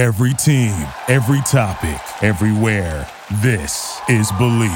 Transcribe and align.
Every 0.00 0.32
team, 0.32 0.72
every 1.08 1.42
topic, 1.42 2.00
everywhere. 2.22 3.06
This 3.42 4.00
is 4.08 4.32
Believe. 4.38 4.70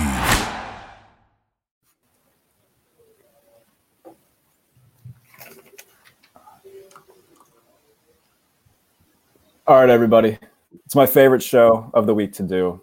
All 9.67 9.81
right, 9.81 9.89
everybody. 9.89 10.39
It's 10.85 10.95
my 10.95 11.07
favorite 11.07 11.43
show 11.43 11.91
of 11.95 12.07
the 12.07 12.15
week 12.15 12.35
to 12.35 12.43
do. 12.43 12.83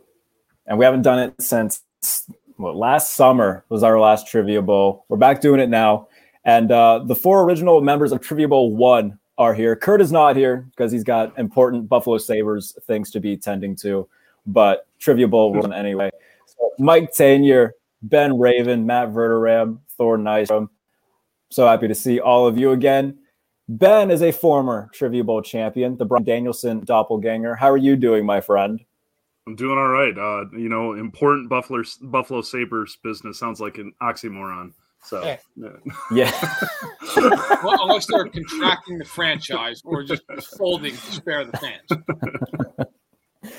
And 0.66 0.80
we 0.80 0.86
haven't 0.86 1.04
done 1.04 1.20
it 1.20 1.40
since 1.40 1.84
well, 2.58 2.76
last 2.76 3.14
summer 3.14 3.66
was 3.70 3.84
our 3.84 4.00
last 4.00 4.26
Trivia 4.26 4.64
Bowl. 4.64 5.06
We're 5.10 5.18
back 5.18 5.42
doing 5.42 5.60
it 5.60 5.70
now. 5.70 6.08
And 6.44 6.72
uh, 6.72 7.04
the 7.06 7.16
four 7.16 7.44
original 7.44 7.82
members 7.82 8.12
of 8.12 8.20
Trivia 8.20 8.48
Bowl 8.48 8.76
1 8.76 9.20
are 9.42 9.54
here. 9.56 9.76
Kurt 9.76 10.02
is 10.02 10.12
not 10.12 10.36
here 10.36 10.68
because 10.70 10.92
he's 10.92 11.04
got 11.04 11.38
important 11.40 11.90
Buffalo 11.90 12.20
Sabres 12.20 12.78
things 12.86 13.10
to 13.12 13.20
be 13.20 13.36
tending 13.36 13.76
to, 13.78 14.08
but 14.46 14.88
Trivia 15.00 15.28
Bowl 15.28 15.74
anyway. 15.74 16.12
So 16.46 16.72
Mike 16.78 17.12
Tanier, 17.12 17.72
Ben 18.04 18.38
Raven, 18.38 18.86
Matt 18.86 19.10
Verderam, 19.10 19.80
Thor 19.98 20.18
Nystrom. 20.18 20.70
So 21.50 21.66
happy 21.66 21.88
to 21.88 21.96
see 21.96 22.20
all 22.20 22.46
of 22.46 22.58
you 22.58 22.72
again. 22.72 23.18
Ben 23.68 24.12
is 24.12 24.22
a 24.22 24.32
former 24.32 24.90
Trivia 24.94 25.24
Bowl 25.24 25.42
champion, 25.42 25.98
the 25.98 26.06
Bryan 26.06 26.24
Danielson 26.24 26.82
doppelganger. 26.86 27.56
How 27.56 27.72
are 27.72 27.78
you 27.78 27.96
doing, 27.96 28.26
my 28.26 28.42
friend? 28.42 28.80
I'm 29.48 29.56
doing 29.56 29.78
all 29.78 29.88
right. 29.88 30.16
Uh, 30.16 30.46
you 30.56 30.70
know, 30.70 30.94
important 30.94 31.50
Buffalo 31.50 31.84
Buffalo 32.04 32.42
Sabres 32.42 32.98
business 33.04 33.40
sounds 33.40 33.60
like 33.60 33.80
an 33.80 33.92
oxymoron. 34.02 34.74
So 35.04 35.24
yeah, 35.24 35.38
yeah. 36.12 36.32
well, 37.64 37.84
unless 37.84 38.06
they're 38.06 38.28
contracting 38.28 38.98
the 39.00 39.06
franchise 39.06 39.82
or 39.84 40.04
just 40.04 40.24
folding 40.58 40.94
to 40.94 41.12
spare 41.12 41.46
the 41.46 41.58
fans. 41.58 43.54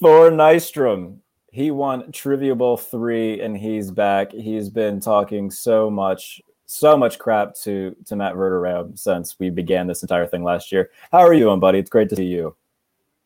Thor 0.00 0.30
Nystrom, 0.30 1.18
he 1.50 1.70
won 1.70 2.12
Trivia 2.12 2.54
Bowl 2.54 2.76
three, 2.76 3.40
and 3.40 3.56
he's 3.56 3.90
back. 3.90 4.30
He's 4.32 4.70
been 4.70 5.00
talking 5.00 5.50
so 5.50 5.90
much 5.90 6.40
so 6.66 6.96
much 6.96 7.18
crap 7.18 7.54
to 7.62 7.96
to 8.06 8.16
Matt 8.16 8.34
Verderam 8.34 8.98
since 8.98 9.36
we 9.38 9.50
began 9.50 9.86
this 9.86 10.02
entire 10.02 10.26
thing 10.26 10.44
last 10.44 10.70
year. 10.70 10.90
How 11.10 11.20
are 11.20 11.32
you 11.32 11.40
doing, 11.40 11.60
buddy? 11.60 11.78
It's 11.78 11.90
great 11.90 12.08
to 12.10 12.16
see 12.16 12.26
you. 12.26 12.54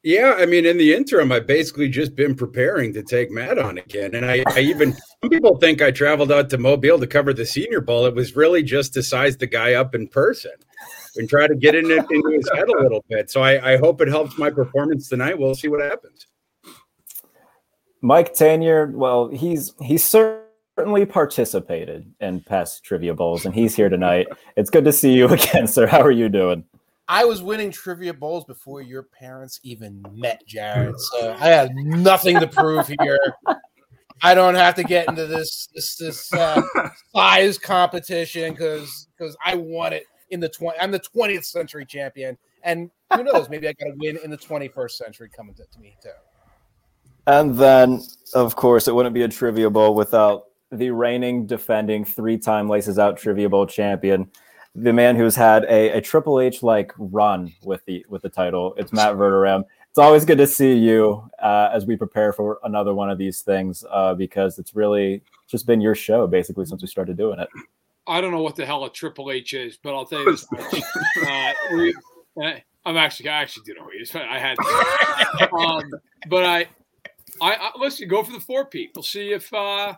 Yeah, 0.03 0.37
I 0.39 0.47
mean, 0.47 0.65
in 0.65 0.79
the 0.79 0.95
interim, 0.95 1.31
I've 1.31 1.47
basically 1.47 1.89
just 1.91 2.17
been 2.17 2.35
preparing 2.35 2.95
to 2.95 3.03
take 3.03 3.31
Matt 3.31 3.59
on 3.59 3.77
again, 3.77 4.15
and 4.15 4.25
I, 4.25 4.43
I 4.47 4.61
even 4.61 4.95
some 4.95 5.29
people 5.29 5.59
think 5.59 5.83
I 5.83 5.91
traveled 5.91 6.33
out 6.33 6.49
to 6.51 6.59
Mobile 6.59 6.99
to 6.99 7.07
cover 7.07 7.35
the 7.35 7.45
Senior 7.45 7.83
Bowl. 7.83 8.07
It 8.07 8.15
was 8.15 8.35
really 8.35 8.63
just 8.63 8.95
to 8.95 9.03
size 9.03 9.37
the 9.37 9.47
guy 9.47 9.75
up 9.75 9.95
in 9.95 10.09
person 10.09 10.53
and 11.17 11.29
try 11.29 11.47
to 11.47 11.55
get 11.55 11.75
in 11.75 11.91
it, 11.91 12.07
into 12.11 12.31
his 12.31 12.49
head 12.55 12.69
a 12.69 12.83
little 12.83 13.05
bit. 13.11 13.31
So 13.31 13.43
I, 13.43 13.75
I 13.75 13.77
hope 13.77 14.01
it 14.01 14.09
helps 14.09 14.39
my 14.39 14.49
performance 14.49 15.09
tonight. 15.09 15.39
We'll 15.39 15.55
see 15.55 15.69
what 15.69 15.83
happens. 15.83 16.27
Mike 18.01 18.33
Tanier, 18.33 18.91
well, 18.91 19.29
he's 19.29 19.75
he's 19.83 20.03
certainly 20.03 21.05
participated 21.05 22.11
in 22.21 22.41
past 22.41 22.85
trivia 22.85 23.13
bowls, 23.13 23.45
and 23.45 23.55
he's 23.55 23.77
here 23.77 23.91
tonight. 23.91 24.29
It's 24.57 24.71
good 24.71 24.87
to 24.87 24.93
see 24.93 25.13
you 25.13 25.29
again, 25.29 25.67
sir. 25.67 25.87
How 25.87 26.01
are 26.01 26.11
you 26.11 26.31
doing? 26.31 26.65
I 27.11 27.25
was 27.25 27.43
winning 27.43 27.73
trivia 27.73 28.15
bowls 28.15 28.45
before 28.45 28.83
your 28.83 29.03
parents 29.03 29.59
even 29.65 30.01
met 30.13 30.47
Jared, 30.47 30.95
so 30.97 31.35
I 31.41 31.49
have 31.49 31.75
nothing 31.75 32.39
to 32.39 32.47
prove 32.47 32.87
here. 33.01 33.19
I 34.23 34.33
don't 34.33 34.55
have 34.55 34.77
to 34.77 34.85
get 34.85 35.09
into 35.09 35.27
this 35.27 35.69
this 35.75 35.97
this 35.97 36.33
uh, 36.33 36.63
size 37.13 37.59
competition 37.59 38.53
because 38.53 39.09
because 39.19 39.37
I 39.45 39.57
won 39.57 39.93
it 39.93 40.05
in 40.31 40.39
the 40.39 40.49
twenty. 40.49 40.79
I'm 40.79 40.93
the 40.93 41.01
20th 41.01 41.47
century 41.47 41.85
champion, 41.85 42.39
and 42.63 42.93
who 43.13 43.25
knows? 43.25 43.49
Maybe 43.51 43.67
I 43.67 43.73
got 43.73 43.87
to 43.87 43.95
win 43.97 44.17
in 44.23 44.31
the 44.31 44.39
21st 44.39 44.93
century 44.93 45.31
coming 45.35 45.55
to, 45.55 45.65
to 45.65 45.81
me 45.81 45.97
too. 46.01 46.11
And 47.27 47.57
then, 47.57 48.03
of 48.35 48.55
course, 48.55 48.87
it 48.87 48.95
wouldn't 48.95 49.17
be 49.17 49.23
a 49.23 49.29
trivia 49.29 49.69
bowl 49.69 49.97
without 49.97 50.45
the 50.71 50.91
reigning, 50.93 51.47
defending, 51.47 52.05
three-time 52.05 52.69
Laces 52.69 53.01
Out 53.01 53.17
Trivia 53.17 53.49
Bowl 53.49 53.67
champion, 53.67 54.31
the 54.75 54.93
man 54.93 55.17
who's 55.17 55.35
had 55.35 55.65
a, 55.65 55.91
a 55.91 56.01
Triple 56.01 56.41
H 56.41 56.63
like 56.63 56.93
run 56.99 57.53
with 57.63 57.85
the 57.87 58.05
with 58.09 58.23
the 58.23 58.29
title. 58.29 58.75
It's 58.77 58.93
Matt 58.93 59.15
Verderam. 59.15 59.65
It's 59.89 59.99
always 59.99 60.25
good 60.25 60.39
to 60.39 60.47
see 60.47 60.75
you 60.75 61.29
uh, 61.43 61.71
as 61.73 61.85
we 61.85 61.97
prepare 61.97 62.33
for 62.33 62.61
another 62.63 62.95
one 62.95 63.11
of 63.11 63.19
these 63.19 63.43
things 63.43 63.85
uh, 63.91 64.15
because 64.15 64.59
it's 64.59 64.75
really 64.75 65.23
just 65.49 65.67
been 65.67 65.81
your 65.81 65.97
show 65.97 66.29
basically 66.29 66.65
since 66.65 66.81
we 66.81 66.87
started 66.87 67.17
doing 67.17 67.41
it. 67.41 67.49
I 68.07 68.21
don't 68.21 68.31
know 68.31 68.43
what 68.43 68.57
the 68.57 68.65
hell 68.65 68.85
a 68.85 68.91
Triple 68.91 69.31
H 69.31 69.55
is, 69.55 69.77
but 69.77 69.95
I'll 69.95 70.05
tell 70.05 70.21
you 70.21 70.33
this 70.33 70.47
uh, 71.27 71.53
we, 71.73 71.95
I'm 72.85 72.97
actually 72.97 73.29
I 73.29 73.43
actually 73.43 73.65
do 73.65 73.75
know 73.75 73.85
what 73.85 73.95
it 73.95 74.03
is. 74.03 74.15
I 74.15 74.39
had, 74.39 74.57
um, 75.53 75.91
but 76.29 76.45
I, 76.45 76.67
I, 77.41 77.55
I 77.55 77.71
listen. 77.79 78.09
Go 78.09 78.23
for 78.23 78.33
the 78.33 78.41
four 78.41 78.65
people. 78.67 79.01
We'll 79.01 79.05
see 79.05 79.33
if 79.33 79.53
uh, 79.53 79.95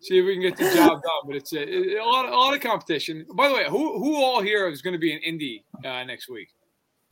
see 0.00 0.18
if 0.18 0.24
we 0.26 0.34
can 0.34 0.42
get 0.42 0.56
the 0.56 0.74
job 0.74 1.02
done. 1.02 1.22
But 1.26 1.36
it's 1.36 1.52
a, 1.52 1.98
a, 1.98 2.04
lot, 2.04 2.26
a 2.26 2.36
lot 2.36 2.54
of 2.54 2.60
competition. 2.60 3.26
By 3.34 3.48
the 3.48 3.54
way, 3.54 3.64
who 3.68 3.98
who 3.98 4.22
all 4.22 4.42
here 4.42 4.68
is 4.68 4.82
going 4.82 4.94
to 4.94 4.98
be 4.98 5.12
in 5.12 5.18
Indy 5.20 5.64
uh, 5.84 6.04
next 6.04 6.28
week? 6.28 6.48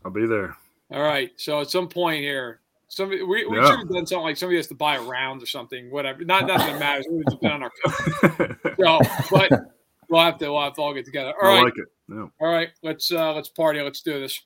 I'll 0.04 0.10
be 0.10 0.26
there. 0.26 0.56
All 0.90 1.02
right. 1.02 1.30
So 1.36 1.60
at 1.60 1.70
some 1.70 1.88
point 1.88 2.22
here, 2.22 2.60
somebody 2.88 3.22
we, 3.22 3.46
we 3.46 3.56
yeah. 3.56 3.66
should 3.68 3.78
have 3.80 3.88
done 3.88 4.06
something 4.06 4.24
like 4.24 4.36
somebody 4.36 4.56
has 4.56 4.66
to 4.68 4.74
buy 4.74 4.96
a 4.96 5.02
round 5.02 5.42
or 5.42 5.46
something. 5.46 5.90
Whatever. 5.90 6.24
Not 6.24 6.46
that 6.46 6.68
it 6.68 6.78
matters. 6.78 7.06
We 7.10 7.22
just 7.24 7.40
been 7.40 7.52
on 7.52 7.62
our 7.62 7.72
so, 8.80 9.00
but 9.30 9.50
we'll 10.08 10.20
have 10.20 10.38
to 10.38 10.52
we'll 10.52 10.62
have 10.62 10.74
to 10.74 10.82
all 10.82 10.94
get 10.94 11.04
together. 11.04 11.32
All 11.42 11.50
I 11.50 11.54
right. 11.54 11.64
like 11.64 11.78
it. 11.78 11.88
Yeah. 12.08 12.26
All 12.40 12.52
right. 12.52 12.70
Let's 12.82 13.10
uh 13.10 13.32
let's 13.32 13.48
party. 13.48 13.80
Let's 13.80 14.02
do 14.02 14.20
this. 14.20 14.40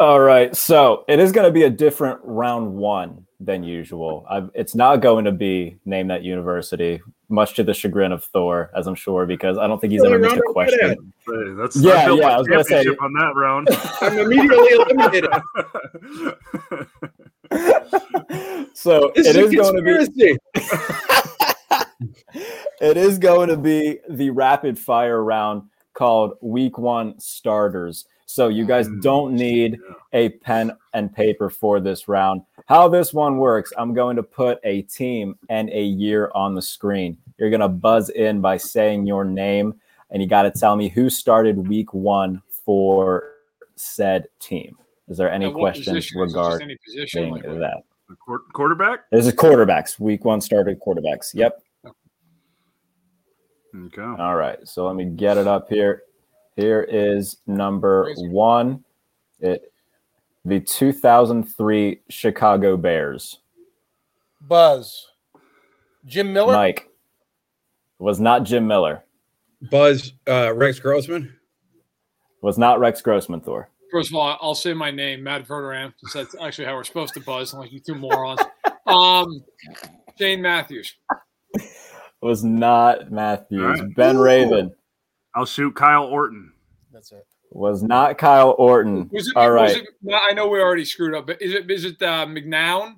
All 0.00 0.20
right. 0.20 0.54
So 0.54 1.04
it 1.08 1.18
is 1.18 1.32
going 1.32 1.46
to 1.46 1.52
be 1.52 1.64
a 1.64 1.70
different 1.70 2.20
round 2.22 2.72
one 2.72 3.26
than 3.40 3.64
usual. 3.64 4.26
I've, 4.30 4.50
it's 4.54 4.74
not 4.74 4.96
going 4.96 5.24
to 5.24 5.32
be 5.32 5.78
name 5.84 6.08
that 6.08 6.22
university, 6.22 7.00
much 7.28 7.54
to 7.54 7.62
the 7.62 7.74
chagrin 7.74 8.12
of 8.12 8.24
Thor, 8.24 8.70
as 8.74 8.86
I'm 8.86 8.94
sure, 8.94 9.26
because 9.26 9.58
I 9.58 9.66
don't 9.66 9.80
think 9.80 9.92
he's 9.92 10.02
ever 10.04 10.18
missed 10.18 10.36
a 10.36 10.42
question. 10.52 11.12
Hey, 11.26 11.34
that's 11.56 11.76
yeah, 11.76 12.10
yeah. 12.12 12.28
I 12.28 12.38
was 12.38 12.46
going 12.46 12.64
to 12.64 12.64
say 12.64 12.84
on 12.86 13.12
that 13.14 13.34
round. 13.34 13.68
I'm 14.00 14.18
immediately 14.18 14.72
eliminated. 14.72 15.30
so 18.74 19.12
this 19.14 19.26
it 19.26 19.36
is, 19.36 19.52
is 19.52 19.60
going 19.60 19.76
to 19.76 19.82
be. 19.82 20.38
it 22.80 22.96
is 22.96 23.18
going 23.18 23.48
to 23.48 23.56
be 23.56 23.98
the 24.08 24.30
rapid 24.30 24.78
fire 24.78 25.22
round 25.22 25.64
called 25.92 26.38
Week 26.40 26.78
One 26.78 27.18
Starters. 27.18 28.06
So 28.30 28.48
you 28.48 28.66
guys 28.66 28.86
Mm. 28.90 29.00
don't 29.00 29.34
need 29.34 29.80
a 30.12 30.28
pen 30.28 30.76
and 30.92 31.10
paper 31.10 31.48
for 31.48 31.80
this 31.80 32.08
round. 32.08 32.42
How 32.66 32.86
this 32.86 33.14
one 33.14 33.38
works, 33.38 33.72
I'm 33.78 33.94
going 33.94 34.16
to 34.16 34.22
put 34.22 34.58
a 34.64 34.82
team 34.82 35.38
and 35.48 35.70
a 35.70 35.82
year 35.82 36.30
on 36.34 36.54
the 36.54 36.60
screen. 36.60 37.16
You're 37.38 37.48
going 37.48 37.60
to 37.60 37.68
buzz 37.68 38.10
in 38.10 38.42
by 38.42 38.58
saying 38.58 39.06
your 39.06 39.24
name, 39.24 39.80
and 40.10 40.20
you 40.22 40.28
got 40.28 40.42
to 40.42 40.50
tell 40.50 40.76
me 40.76 40.88
who 40.90 41.08
started 41.08 41.68
week 41.68 41.94
one 41.94 42.42
for 42.50 43.30
said 43.76 44.26
team. 44.40 44.76
Is 45.08 45.16
there 45.16 45.30
any 45.32 45.46
what 45.46 45.54
questions 45.54 45.86
position? 45.86 45.96
Is 45.96 46.04
it 46.04 46.26
just 46.26 46.36
regarding 46.36 46.64
any 46.68 46.76
position? 46.84 47.30
Like, 47.30 47.42
that? 47.44 47.82
The 48.10 48.16
quarterback. 48.52 49.08
This 49.10 49.26
is 49.26 49.32
quarterbacks. 49.32 49.98
Week 49.98 50.26
one 50.26 50.42
started 50.42 50.78
quarterbacks. 50.80 51.32
Yep. 51.32 51.62
Okay. 53.74 54.02
All 54.02 54.36
right. 54.36 54.58
So 54.68 54.86
let 54.86 54.96
me 54.96 55.06
get 55.06 55.38
it 55.38 55.46
up 55.46 55.70
here. 55.70 56.02
Here 56.58 56.82
is 56.82 57.36
number 57.46 58.06
Crazy. 58.06 58.28
one. 58.28 58.84
It 59.38 59.72
the 60.44 60.58
2003 60.58 62.00
Chicago 62.08 62.76
Bears. 62.76 63.38
Buzz, 64.40 65.06
Jim 66.04 66.32
Miller. 66.32 66.52
Mike 66.52 66.88
was 68.00 68.18
not 68.18 68.42
Jim 68.42 68.66
Miller. 68.66 69.04
Buzz 69.70 70.14
uh, 70.28 70.52
Rex 70.52 70.80
Grossman. 70.80 71.32
Was 72.42 72.58
not 72.58 72.80
Rex 72.80 73.02
Grossman. 73.02 73.40
Thor 73.40 73.68
First 73.92 74.10
of 74.10 74.16
all, 74.16 74.36
I'll 74.40 74.56
say 74.56 74.74
my 74.74 74.90
name, 74.90 75.22
Matt 75.22 75.46
Verderam. 75.46 75.92
since 75.98 76.12
That's 76.12 76.42
actually 76.42 76.64
how 76.64 76.74
we're 76.74 76.82
supposed 76.82 77.14
to 77.14 77.20
buzz, 77.20 77.54
like 77.54 77.70
you 77.70 77.78
two 77.78 77.94
morons. 77.94 78.40
Um, 78.88 79.44
Shane 80.18 80.42
Matthews. 80.42 80.96
was 82.20 82.42
not 82.42 83.12
Matthews. 83.12 83.62
All 83.62 83.84
right. 83.86 83.94
Ben 83.94 84.18
Raven 84.18 84.72
I'll 85.38 85.46
shoot 85.46 85.74
Kyle 85.76 86.04
Orton. 86.04 86.52
That's 86.92 87.12
it. 87.12 87.24
was 87.52 87.82
not 87.84 88.18
Kyle 88.18 88.56
Orton. 88.58 89.08
Was 89.12 89.28
it, 89.28 89.36
All 89.36 89.54
was 89.54 89.76
it, 89.76 89.86
I 90.12 90.32
know 90.32 90.48
we 90.48 90.60
already 90.60 90.84
screwed 90.84 91.14
up, 91.14 91.28
but 91.28 91.40
is 91.40 91.54
it 91.54 91.70
is 91.70 91.84
it 91.84 92.02
uh, 92.02 92.26
McNown? 92.26 92.96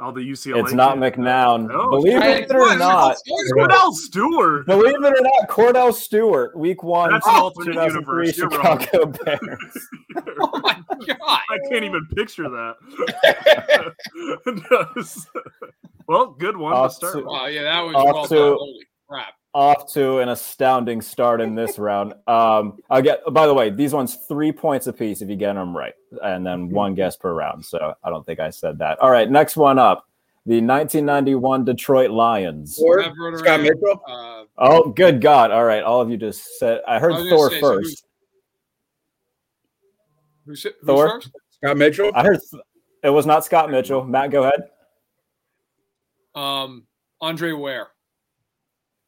All 0.00 0.10
the 0.10 0.22
UCLA. 0.22 0.62
It's 0.64 0.72
not 0.72 0.98
kids. 0.98 1.16
McNown. 1.16 1.68
No. 1.68 1.90
Believe 1.90 2.16
it 2.22 2.50
or 2.50 2.60
What? 2.60 2.78
not, 2.78 3.16
Kordell 3.54 3.92
Stewart. 3.92 4.66
believe 4.66 4.94
it 4.94 5.04
or 5.04 5.20
not, 5.22 5.48
Kordell 5.48 5.92
Stewart, 5.92 6.56
Week 6.56 6.82
One, 6.82 7.12
That's 7.12 7.26
an 7.26 7.34
alternate 7.34 7.74
2003 7.74 8.32
universe. 8.32 8.56
Wrong. 8.64 8.80
Chicago 8.80 9.06
Bears. 9.24 9.88
Oh 10.40 10.60
my 10.60 10.82
god! 11.06 11.16
I 11.20 11.58
can't 11.70 11.84
even 11.84 12.06
picture 12.16 12.48
that. 12.48 12.76
well, 16.08 16.32
good 16.38 16.56
one 16.56 16.72
Off 16.72 16.92
to 16.92 16.94
start. 16.96 17.12
to- 17.12 17.18
with. 17.18 17.26
Wow, 17.26 17.46
yeah, 17.46 17.62
that 17.64 17.80
was 17.82 17.94
Off 17.94 18.04
well 18.14 18.26
to- 18.26 18.34
done. 18.34 18.56
Holy 18.58 18.86
crap! 19.08 19.34
Off 19.54 19.92
to 19.92 20.18
an 20.18 20.28
astounding 20.30 21.02
start 21.02 21.40
in 21.40 21.54
this 21.54 21.78
round. 21.78 22.14
Um, 22.26 22.78
I'll 22.88 23.02
get. 23.02 23.20
By 23.32 23.46
the 23.46 23.54
way, 23.54 23.70
these 23.70 23.92
ones 23.92 24.16
three 24.28 24.50
points 24.52 24.86
apiece 24.86 25.20
if 25.22 25.28
you 25.28 25.36
get 25.36 25.54
them 25.54 25.76
right, 25.76 25.94
and 26.22 26.44
then 26.46 26.70
one 26.70 26.94
guess 26.94 27.16
per 27.16 27.32
round. 27.34 27.64
So 27.64 27.94
I 28.02 28.10
don't 28.10 28.24
think 28.24 28.40
I 28.40 28.50
said 28.50 28.78
that. 28.78 28.98
All 29.00 29.10
right, 29.10 29.30
next 29.30 29.56
one 29.56 29.78
up, 29.78 30.08
the 30.46 30.60
1991 30.62 31.64
Detroit 31.66 32.10
Lions. 32.10 32.78
Or 32.82 32.98
Matt 32.98 33.12
Verderame, 33.14 33.38
Scott 33.38 33.60
Mitchell. 33.60 34.02
Uh, 34.08 34.28
Oh, 34.58 34.90
good 34.90 35.20
God! 35.22 35.50
All 35.50 35.64
right, 35.64 35.82
all 35.82 36.00
of 36.00 36.10
you 36.10 36.16
just 36.16 36.58
said. 36.58 36.80
I 36.86 36.98
heard 36.98 37.12
I 37.14 37.28
Thor 37.28 37.50
say, 37.50 37.60
so 37.60 37.66
who- 37.72 37.76
first. 37.82 38.04
who's, 40.46 40.62
who's 40.62 40.74
Thor? 40.86 41.08
first? 41.08 41.30
Scott 41.50 41.76
Mitchell. 41.76 42.10
I 42.14 42.22
heard 42.22 42.38
th- 42.50 42.62
it 43.02 43.10
was 43.10 43.24
not 43.26 43.44
Scott 43.44 43.70
Mitchell. 43.70 44.04
Matt, 44.04 44.30
go 44.30 44.42
ahead. 44.44 44.68
Um, 46.34 46.86
Andre 47.20 47.52
Ware. 47.52 47.88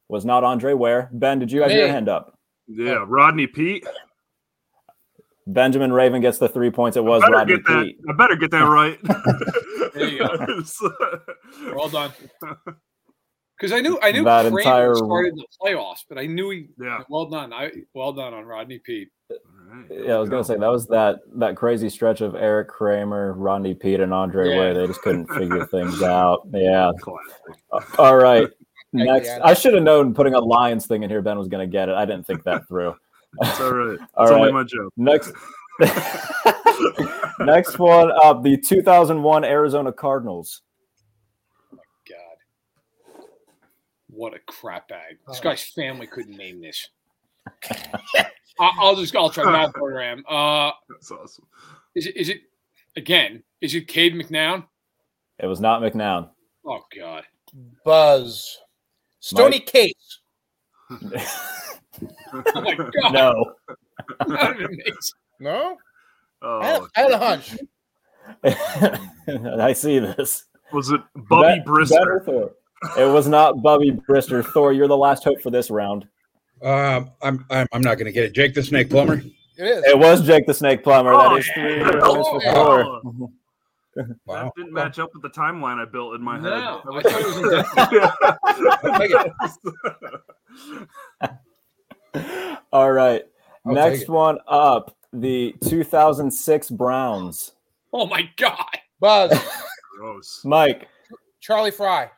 Was 0.09 0.25
not 0.25 0.43
Andre 0.43 0.73
Ware. 0.73 1.09
Ben, 1.13 1.39
did 1.39 1.51
you 1.51 1.61
have 1.61 1.71
your 1.71 1.87
hand 1.87 2.09
up? 2.09 2.37
Yeah, 2.67 3.03
Rodney 3.07 3.47
Peete. 3.47 3.85
Benjamin 5.47 5.93
Raven 5.93 6.21
gets 6.21 6.37
the 6.39 6.49
three 6.49 6.71
points. 6.71 6.97
It 6.97 7.03
was 7.03 7.21
I 7.23 7.27
Rodney 7.29 7.55
get 7.55 7.65
that. 7.67 7.83
Pete. 7.83 7.97
I 8.09 8.13
better 8.13 8.35
get 8.35 8.51
that 8.51 8.63
right. 8.63 8.99
There 9.95 10.09
you 10.09 10.19
go. 10.19 10.61
Well 11.75 11.87
done. 11.87 12.11
Because 13.57 13.71
I 13.71 13.79
knew 13.79 13.97
I 14.03 14.11
knew 14.11 14.25
That 14.25 14.41
Kramer 14.41 14.59
entire- 14.59 14.95
started 14.95 15.35
the 15.35 15.45
playoffs, 15.61 15.99
but 16.09 16.17
I 16.17 16.25
knew 16.25 16.49
he. 16.49 16.67
Yeah. 16.77 16.99
Well 17.07 17.29
done. 17.29 17.53
I 17.53 17.71
well 17.93 18.11
done 18.11 18.33
on 18.33 18.43
Rodney 18.43 18.79
Peete. 18.79 19.07
Yeah, 19.89 20.15
I 20.15 20.19
was 20.19 20.29
gonna 20.29 20.43
say 20.43 20.57
that 20.57 20.67
was 20.67 20.87
that 20.87 21.19
that 21.37 21.55
crazy 21.55 21.89
stretch 21.89 22.19
of 22.19 22.35
Erik 22.35 22.67
Kramer, 22.67 23.33
Rodney 23.33 23.73
Peete, 23.73 24.01
and 24.01 24.13
Andre 24.13 24.49
Yeah. 24.49 24.57
Ware. 24.59 24.73
They 24.73 24.87
just 24.87 25.01
couldn't 25.01 25.27
figure 25.27 25.65
things 25.71 26.01
out. 26.03 26.41
Yeah. 26.51 26.91
Classic. 26.99 27.97
All 27.99 28.17
right. 28.17 28.49
Thank 28.97 29.09
Next, 29.09 29.27
you, 29.27 29.39
I 29.43 29.53
should 29.53 29.73
have 29.73 29.83
known 29.83 30.13
putting 30.13 30.33
a 30.33 30.39
Lions 30.39 30.85
thing 30.87 31.03
in 31.03 31.09
here. 31.09 31.21
Ben 31.21 31.37
was 31.37 31.47
gonna 31.47 31.67
get 31.67 31.89
it. 31.89 31.95
I 31.95 32.05
didn't 32.05 32.25
think 32.25 32.43
that 32.43 32.67
through. 32.67 32.95
It's 33.41 33.59
all 33.59 33.73
right. 33.73 33.97
It's 34.01 34.11
All 34.15 34.33
only 34.33 34.51
my 34.51 34.63
joke. 34.63 34.93
Next. 34.97 35.31
Next 37.39 37.77
one 37.79 38.11
up, 38.23 38.43
the 38.43 38.57
2001 38.57 39.43
Arizona 39.43 39.91
Cardinals. 39.91 40.61
Oh 41.73 41.77
my 41.77 41.83
God. 42.09 43.25
What 44.07 44.33
a 44.33 44.39
crap 44.47 44.87
bag. 44.87 45.17
This 45.27 45.39
Oh. 45.39 45.43
guy's 45.43 45.63
family 45.63 46.07
couldn't 46.07 46.37
name 46.37 46.61
this. 46.61 46.89
I- 47.69 48.71
I'll 48.79 48.95
just 48.95 49.13
I'll 49.15 49.29
try 49.29 49.51
Matt 49.51 49.73
Verderame. 49.73 50.21
Uh 50.29 50.71
That's 50.89 51.11
awesome. 51.11 51.45
is 51.93 52.07
it 52.07 52.15
is 52.15 52.29
it 52.29 52.37
again, 52.95 53.43
is 53.59 53.75
it 53.75 53.87
Cade 53.89 54.13
McNown? 54.15 54.65
It 55.39 55.47
was 55.47 55.59
not 55.59 55.81
McNown. 55.81 56.29
Oh 56.65 56.79
god. 56.97 57.23
Buzz. 57.83 58.59
Stony 59.25 59.59
Case. 59.59 60.19
Oh 62.33 62.61
my 62.61 62.75
god. 62.75 63.13
No. 63.13 63.53
That 64.27 64.57
would. 64.59 64.79
No? 65.39 65.77
I, 66.41 66.65
had, 66.65 66.81
Oh, 66.81 66.87
I 66.93 67.01
had 67.01 67.11
a 67.11 67.17
hunch. 67.17 67.55
I 69.61 69.71
see 69.73 69.99
this. 69.99 70.43
was 70.73 70.91
it 70.91 70.99
Bubby 71.29 71.59
Bet- 71.59 71.65
Brister? 71.65 71.89
better 71.91 72.21
Thor. 72.25 72.51
It 72.99 73.05
was 73.09 73.29
not 73.29 73.61
Bubby 73.63 73.91
Brister. 73.91 74.45
Thor, 74.45 74.73
you're 74.73 74.89
the 74.89 74.97
last 74.97 75.23
hope 75.23 75.41
for 75.41 75.51
this 75.51 75.71
round. 75.71 76.05
Um, 76.61 77.11
I'm, 77.21 77.45
I'm 77.49 77.67
I'm 77.71 77.81
not 77.81 77.95
going 77.95 78.07
to 78.07 78.11
get 78.11 78.25
it. 78.25 78.33
Jake 78.33 78.53
the 78.53 78.61
Snake 78.63 78.89
Plummer. 78.89 79.23
It 79.57 79.63
is. 79.63 79.83
It 79.85 79.97
was 79.97 80.21
Jake 80.27 80.45
the 80.45 80.53
Snake 80.53 80.83
Plummer. 80.83 81.13
Oh, 81.13 81.29
that 81.29 81.37
is 81.39 81.49
three 81.53 81.77
yeah. 81.79 81.91
Oh, 82.03 82.39
Thor. 82.41 83.29
Wow. 84.25 84.43
That 84.45 84.51
didn't 84.57 84.73
match 84.73 84.99
up 84.99 85.11
with 85.13 85.21
the 85.23 85.29
timeline 85.29 85.79
I 85.81 85.85
built 85.85 86.15
in 86.15 86.21
my 86.21 86.37
No, 86.37 86.81
head. 86.83 86.83
I 86.95 87.01
thought 87.01 87.21
it 89.21 89.33
was 91.21 92.23
All 92.71 92.91
right. 92.91 93.23
I'll 93.65 93.73
Next 93.73 94.07
one 94.09 94.37
up 94.47 94.95
the 95.13 95.55
2006 95.63 96.69
Browns. 96.71 97.53
Oh 97.93 98.05
my 98.05 98.29
god. 98.37 98.65
Buzz. 98.99 99.31
Gross. 99.97 100.41
Mike. 100.43 100.87
Charlie 101.39 101.71
Frye. 101.71 102.09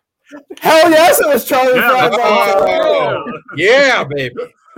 Hell 0.59 0.89
yes, 0.91 1.19
it 1.19 1.27
was 1.27 1.45
Charlie 1.45 1.75
Yeah, 1.79 1.89
Frye. 1.89 2.09
that's 2.09 2.17
Oh, 2.19 3.23
awesome. 3.27 3.43
Yeah, 3.55 4.03
baby. 4.03 4.35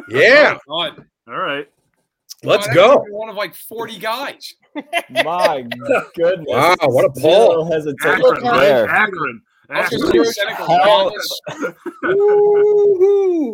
Yeah. 0.10 0.58
Well 0.68 0.92
done. 0.92 1.06
All 1.28 1.38
right. 1.40 1.68
Let's 2.44 2.68
go. 2.74 3.04
One 3.10 3.30
of 3.30 3.36
like 3.36 3.54
40 3.56 4.00
guys. 4.00 4.54
My 5.24 5.66
goodness. 6.16 6.48
Wow, 6.48 6.76
what 6.82 7.06
a 7.06 7.20
Zero 7.20 7.30
poll. 7.48 7.72
hesitation 7.72 8.22
Akron, 8.26 8.44
there. 8.60 8.88
Akron. 8.90 9.42
Akron. 9.70 10.02
Hell- 10.82 11.12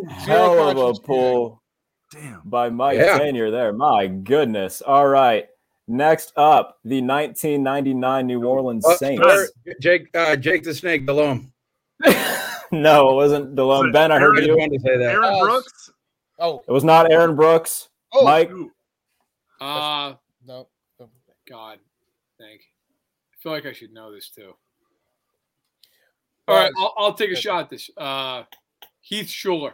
Hell 0.08 0.68
of 0.88 0.96
a 0.96 1.00
pull 1.00 1.62
Damn. 2.12 2.42
by 2.44 2.68
Mike 2.70 2.98
Yeah. 2.98 3.18
Tanier 3.18 3.50
there. 3.50 3.72
My 3.72 4.06
goodness. 4.06 4.82
All 4.82 5.06
right. 5.06 5.46
Next 5.88 6.32
up, 6.36 6.78
the 6.84 7.00
1999 7.00 8.26
New 8.26 8.44
Orleans 8.44 8.84
Uh, 8.86 8.96
Saints. 8.96 9.24
or 9.24 9.48
Jake 9.80 10.08
uh, 10.16 10.34
Jake 10.36 10.64
the 10.64 10.74
Snake 10.74 11.06
Delhomme. 11.06 11.52
no, 12.72 13.10
it 13.10 13.14
wasn't 13.14 13.54
Delhomme. 13.54 13.92
Ben, 13.92 14.10
I 14.10 14.16
I 14.16 14.18
heard 14.18 14.36
just 14.36 14.48
you. 14.48 14.56
to 14.56 14.78
say 14.80 14.96
that. 14.98 15.12
Aaron 15.12 15.32
Yes. 15.34 15.42
Brooks. 15.42 15.90
Oh, 16.38 16.62
It 16.66 16.72
was 16.72 16.82
not 16.84 17.10
Aaron 17.12 17.36
Brooks. 17.36 17.88
oh, 18.12 18.24
Mike, 18.24 18.50
Ooh, 18.50 18.70
Uh 19.60 20.14
no. 20.44 20.68
No. 21.50 21.56
God. 21.56 21.78
Thank. 22.38 22.60
I 23.32 23.36
feel 23.42 23.52
like 23.52 23.66
I 23.66 23.72
should 23.72 23.92
know 23.92 24.12
this 24.12 24.30
too. 24.30 24.52
All 26.48 26.56
right, 26.56 26.72
I'll, 26.78 26.94
I'll 26.96 27.14
take 27.14 27.32
a 27.32 27.36
shot 27.36 27.62
at 27.62 27.70
this. 27.70 27.90
Uh, 27.96 28.44
Heath 29.00 29.26
Shuler. 29.26 29.72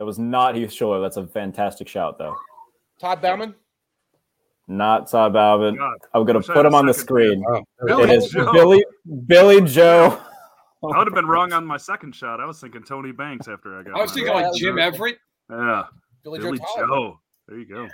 it 0.00 0.04
was 0.04 0.18
not 0.18 0.56
Heath 0.56 0.70
Shuler. 0.70 1.00
That's 1.00 1.16
a 1.16 1.26
fantastic 1.26 1.86
shout, 1.86 2.18
though. 2.18 2.34
Todd 3.00 3.22
Bouman. 3.22 3.54
Not 4.66 5.08
Todd 5.08 5.32
Bouman. 5.32 5.76
God. 5.76 5.98
I'm 6.14 6.24
going 6.24 6.40
to 6.40 6.52
put 6.52 6.66
him 6.66 6.74
on 6.74 6.86
the 6.86 6.94
screen. 6.94 7.44
Wow. 7.46 7.64
Billy 7.86 8.04
It 8.04 8.10
is 8.10 8.30
Joe. 8.30 8.52
Billy 8.52 8.84
Billy 9.26 9.60
Joe. 9.60 10.20
I 10.84 10.98
would 10.98 11.06
have 11.06 11.14
been 11.14 11.26
wrong 11.26 11.52
on 11.52 11.64
my 11.64 11.76
second 11.76 12.14
shot. 12.14 12.40
I 12.40 12.46
was 12.46 12.60
thinking 12.60 12.82
Tony 12.82 13.12
Banks 13.12 13.46
after 13.46 13.78
I 13.78 13.84
got. 13.84 13.96
I 13.96 14.02
was 14.02 14.10
mine. 14.10 14.24
thinking 14.24 14.34
like 14.34 14.54
Jim 14.54 14.78
Everett. 14.78 15.18
Yeah, 15.48 15.84
Billy, 16.24 16.40
Billy 16.40 16.58
Joe. 16.58 16.64
Joe. 16.76 17.20
There 17.46 17.58
you 17.58 17.66
go. 17.66 17.88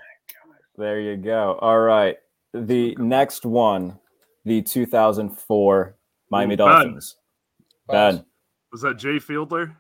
There 0.78 1.00
you 1.00 1.16
go. 1.16 1.58
All 1.60 1.78
right. 1.78 2.16
The 2.52 2.94
next 2.96 3.44
one, 3.44 3.98
the 4.44 4.62
2004 4.62 5.94
Miami 6.30 6.54
Ooh, 6.54 6.56
Dolphins. 6.56 7.16
Buzz. 7.86 8.16
Ben. 8.16 8.24
Was 8.72 8.82
that 8.82 8.96
Jay 8.98 9.16
Fiedler? 9.16 9.74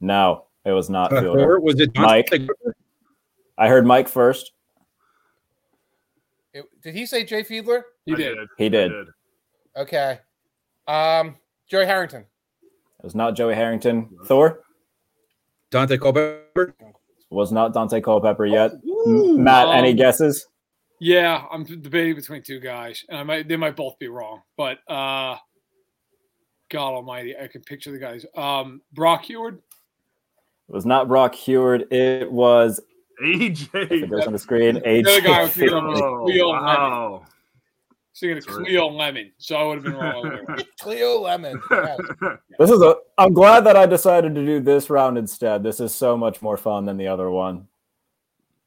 No, 0.00 0.44
it 0.64 0.72
was 0.72 0.88
not 0.90 1.12
Uh, 1.12 1.22
Fiedler. 1.22 1.60
was 1.60 1.78
it 1.80 1.90
Mike. 1.96 2.30
I 3.56 3.68
heard 3.68 3.86
Mike 3.86 4.08
first. 4.08 4.52
It- 6.52 6.66
did 6.82 6.94
he 6.94 7.06
say 7.06 7.24
Jay 7.24 7.42
Fiedler? 7.42 7.82
He 8.04 8.12
I 8.12 8.16
did. 8.16 8.38
He 8.56 8.66
I 8.66 8.68
did. 8.68 8.92
Okay. 9.76 10.20
Um, 10.86 11.36
Jerry 11.68 11.86
Harrington. 11.86 12.22
It 12.62 13.04
was 13.04 13.14
not 13.14 13.36
Joey 13.36 13.54
Harrington. 13.54 14.08
Thor 14.24 14.64
Daunte 15.70 16.00
Culpepper? 16.00 16.74
was 17.30 17.52
not 17.52 17.74
Daunte 17.74 18.02
Culpepper 18.02 18.46
yet. 18.46 18.72
M- 19.06 19.44
Matt, 19.44 19.68
any 19.68 19.90
Um, 19.90 19.96
guesses? 19.96 20.46
Yeah, 21.00 21.44
I'm 21.50 21.64
debating 21.64 22.14
between 22.16 22.42
two 22.42 22.58
guys, 22.60 23.04
and 23.08 23.18
I 23.18 23.22
might 23.22 23.48
they 23.48 23.56
might 23.56 23.76
both 23.76 23.98
be 23.98 24.08
wrong, 24.08 24.42
but 24.56 24.78
uh, 24.88 25.36
God 26.70 26.94
Almighty, 26.94 27.36
I 27.36 27.46
can 27.46 27.62
picture 27.62 27.92
the 27.92 27.98
guys. 27.98 28.26
Um, 28.36 28.82
Brock 28.92 29.24
Huard. 29.24 29.58
It 30.68 30.74
was 30.74 30.84
not 30.84 31.08
Brock 31.08 31.34
Huard. 31.34 31.90
It 31.92 32.30
was 32.30 32.80
AJ. 33.22 33.68
it 33.90 34.10
goes 34.10 34.26
on 34.26 34.32
the 34.32 34.38
screen. 34.38 34.74
The 34.74 34.80
guy 35.24 35.42
was 35.42 35.50
AJ. 35.50 35.52
thinking 35.52 35.76
of 35.78 35.84
was 35.84 36.00
Oh, 36.00 36.24
Cleo 36.24 36.48
Lemon. 36.50 36.64
wow. 36.64 37.22
Singing 38.12 38.38
of 38.38 38.46
Cleo 38.46 38.88
Lemon, 38.88 39.30
so 39.38 39.54
I 39.56 39.62
would 39.64 39.74
have 39.76 39.84
been 39.84 39.94
wrong. 39.94 40.14
all 40.16 40.22
the 40.24 40.28
way 40.30 40.34
around. 40.48 40.64
Cleo 40.80 41.20
Lemon. 41.20 41.60
Yes. 41.70 41.98
This 42.58 42.70
is 42.70 42.82
a. 42.82 42.96
I'm 43.16 43.32
glad 43.32 43.60
that 43.66 43.76
I 43.76 43.86
decided 43.86 44.34
to 44.34 44.44
do 44.44 44.58
this 44.58 44.90
round 44.90 45.16
instead. 45.16 45.62
This 45.62 45.78
is 45.78 45.94
so 45.94 46.16
much 46.16 46.42
more 46.42 46.56
fun 46.56 46.84
than 46.86 46.96
the 46.96 47.06
other 47.06 47.30
one. 47.30 47.68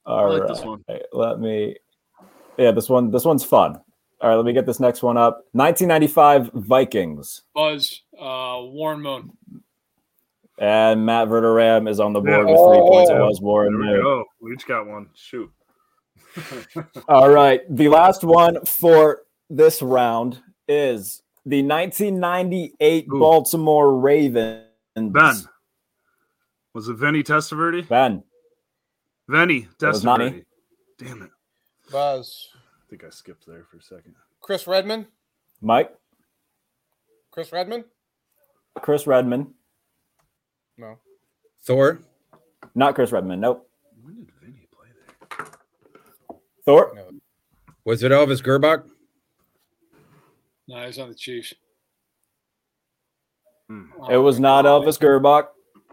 I 0.05 0.23
like 0.23 0.41
right, 0.43 0.47
this 0.47 0.61
one. 0.63 0.81
let 1.11 1.41
me. 1.41 1.75
Yeah, 2.57 2.71
this 2.71 2.89
one. 2.89 3.11
This 3.11 3.25
one's 3.25 3.43
fun. 3.43 3.79
All 4.21 4.29
right, 4.29 4.35
let 4.35 4.45
me 4.45 4.53
get 4.53 4.65
this 4.67 4.79
next 4.79 5.01
one 5.01 5.17
up. 5.17 5.45
1995 5.53 6.51
Vikings, 6.53 7.41
Buzz, 7.55 8.01
uh, 8.19 8.59
Warren 8.61 9.01
Moon. 9.01 9.31
and 10.59 11.03
Matt 11.05 11.27
Verderam 11.27 11.89
is 11.89 11.99
on 11.99 12.13
the 12.13 12.19
board 12.21 12.47
Yeah. 12.47 12.53
with 12.53 12.61
three 12.67 12.79
points. 12.87 13.09
It 13.09 13.17
Oh. 13.17 13.25
was 13.27 13.41
Warren. 13.41 13.73
There 13.73 13.79
we 13.81 13.87
Moon. 13.87 14.01
go. 14.03 14.25
We 14.41 14.53
each 14.53 14.67
got 14.67 14.85
one. 14.85 15.09
Shoot. 15.15 15.51
All 17.07 17.29
right, 17.31 17.61
the 17.69 17.89
last 17.89 18.23
one 18.23 18.63
for 18.65 19.23
this 19.49 19.81
round 19.81 20.39
is 20.67 21.23
the 21.45 21.63
1998 21.63 23.07
Ooh. 23.11 23.19
Baltimore 23.19 23.97
Ravens. 23.97 24.65
Ben. 24.95 25.35
Was 26.75 26.87
it 26.89 26.93
Vinny 26.95 27.23
Testaverde? 27.23 27.87
Ben. 27.87 28.23
Vinny 29.27 29.67
was. 29.81 30.03
Testaverde. 30.03 30.45
Damn 30.99 31.23
it. 31.23 31.31
Buzz. 31.91 32.49
I 32.55 32.89
think 32.89 33.03
I 33.03 33.09
skipped 33.09 33.45
there 33.45 33.65
for 33.69 33.77
a 33.77 33.81
second. 33.81 34.15
Chris 34.41 34.67
Redman. 34.67 35.07
Mike. 35.61 35.93
Chris 37.31 37.51
Redman. 37.51 37.85
Chris 38.81 39.05
Redman. 39.07 39.53
No. 40.77 40.97
Thor. 41.63 41.99
Not 42.75 42.95
Chris 42.95 43.11
Redman. 43.11 43.39
Nope. 43.39 43.69
When 44.01 44.15
did 44.15 44.31
Vinny 44.41 44.67
play 44.71 44.87
there? 45.37 45.47
Thor. 46.65 46.91
No, 46.95 47.09
Was 47.85 48.03
it 48.03 48.11
Elvis 48.11 48.41
Grbac? 48.41 48.83
No, 50.67 50.85
he's 50.85 50.99
on 50.99 51.09
the 51.09 51.15
Chiefs. 51.15 51.53
Hmm. 53.67 53.85
It 54.09 54.17
was 54.17 54.39
not 54.39 54.65
Elvis 54.65 54.99
Grbac. 54.99 55.47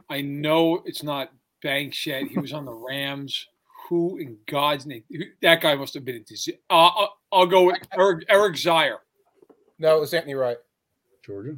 I 0.09 0.23
know 0.23 0.83
it's 0.85 1.03
not 1.03 1.33
Banks 1.63 2.07
yet. 2.07 2.25
He 2.29 2.39
was 2.39 2.53
on 2.53 2.65
the 2.65 2.73
Rams. 2.73 3.47
Who 3.89 4.19
in 4.19 4.37
God's 4.47 4.87
name? 4.87 5.05
who- 5.11 5.25
That 5.43 5.61
guy 5.61 5.75
must 5.75 5.95
have 5.95 6.05
been 6.05 6.17
a 6.17 6.21
disease. 6.21 6.57
Uh, 6.71 6.87
I'll, 6.89 7.17
I'll 7.33 7.47
go 7.47 7.65
with 7.65 7.79
Eric, 7.99 8.25
Eric 8.29 8.55
Zeier. 8.57 8.99
no, 9.79 9.97
it 9.97 10.01
was 10.01 10.13
Anthony 10.15 10.35
Wright. 10.35 10.57
Georgia. 11.25 11.57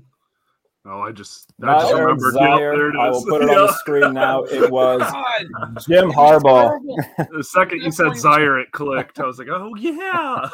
Oh, 0.86 1.00
I 1.02 1.12
just, 1.12 1.52
I 1.62 1.66
Not 1.66 1.80
just 1.82 1.92
Eric 1.92 2.00
remembered. 2.02 2.34
Yep, 2.34 2.42
Zeier. 2.42 2.76
there 2.76 2.88
it 2.90 2.96
I 2.96 3.10
will 3.10 3.24
put 3.26 3.42
it 3.42 3.50
on 3.50 3.66
the 3.66 3.72
screen 3.78 4.14
now. 4.14 4.44
It 4.44 4.70
was 4.70 5.00
God, 5.12 5.78
Jim 5.86 6.10
Harbaugh. 6.10 6.68
terrible. 6.68 6.96
The 7.36 7.44
second 7.44 7.82
you 7.82 7.90
said 7.92 8.04
point 8.04 8.14
was- 8.14 8.24
Zeier, 8.24 8.62
it 8.62 8.70
clicked. 8.72 9.20
I 9.20 9.26
was 9.26 9.38
like, 9.38 9.48
oh 9.50 9.74
yeah. 9.76 10.48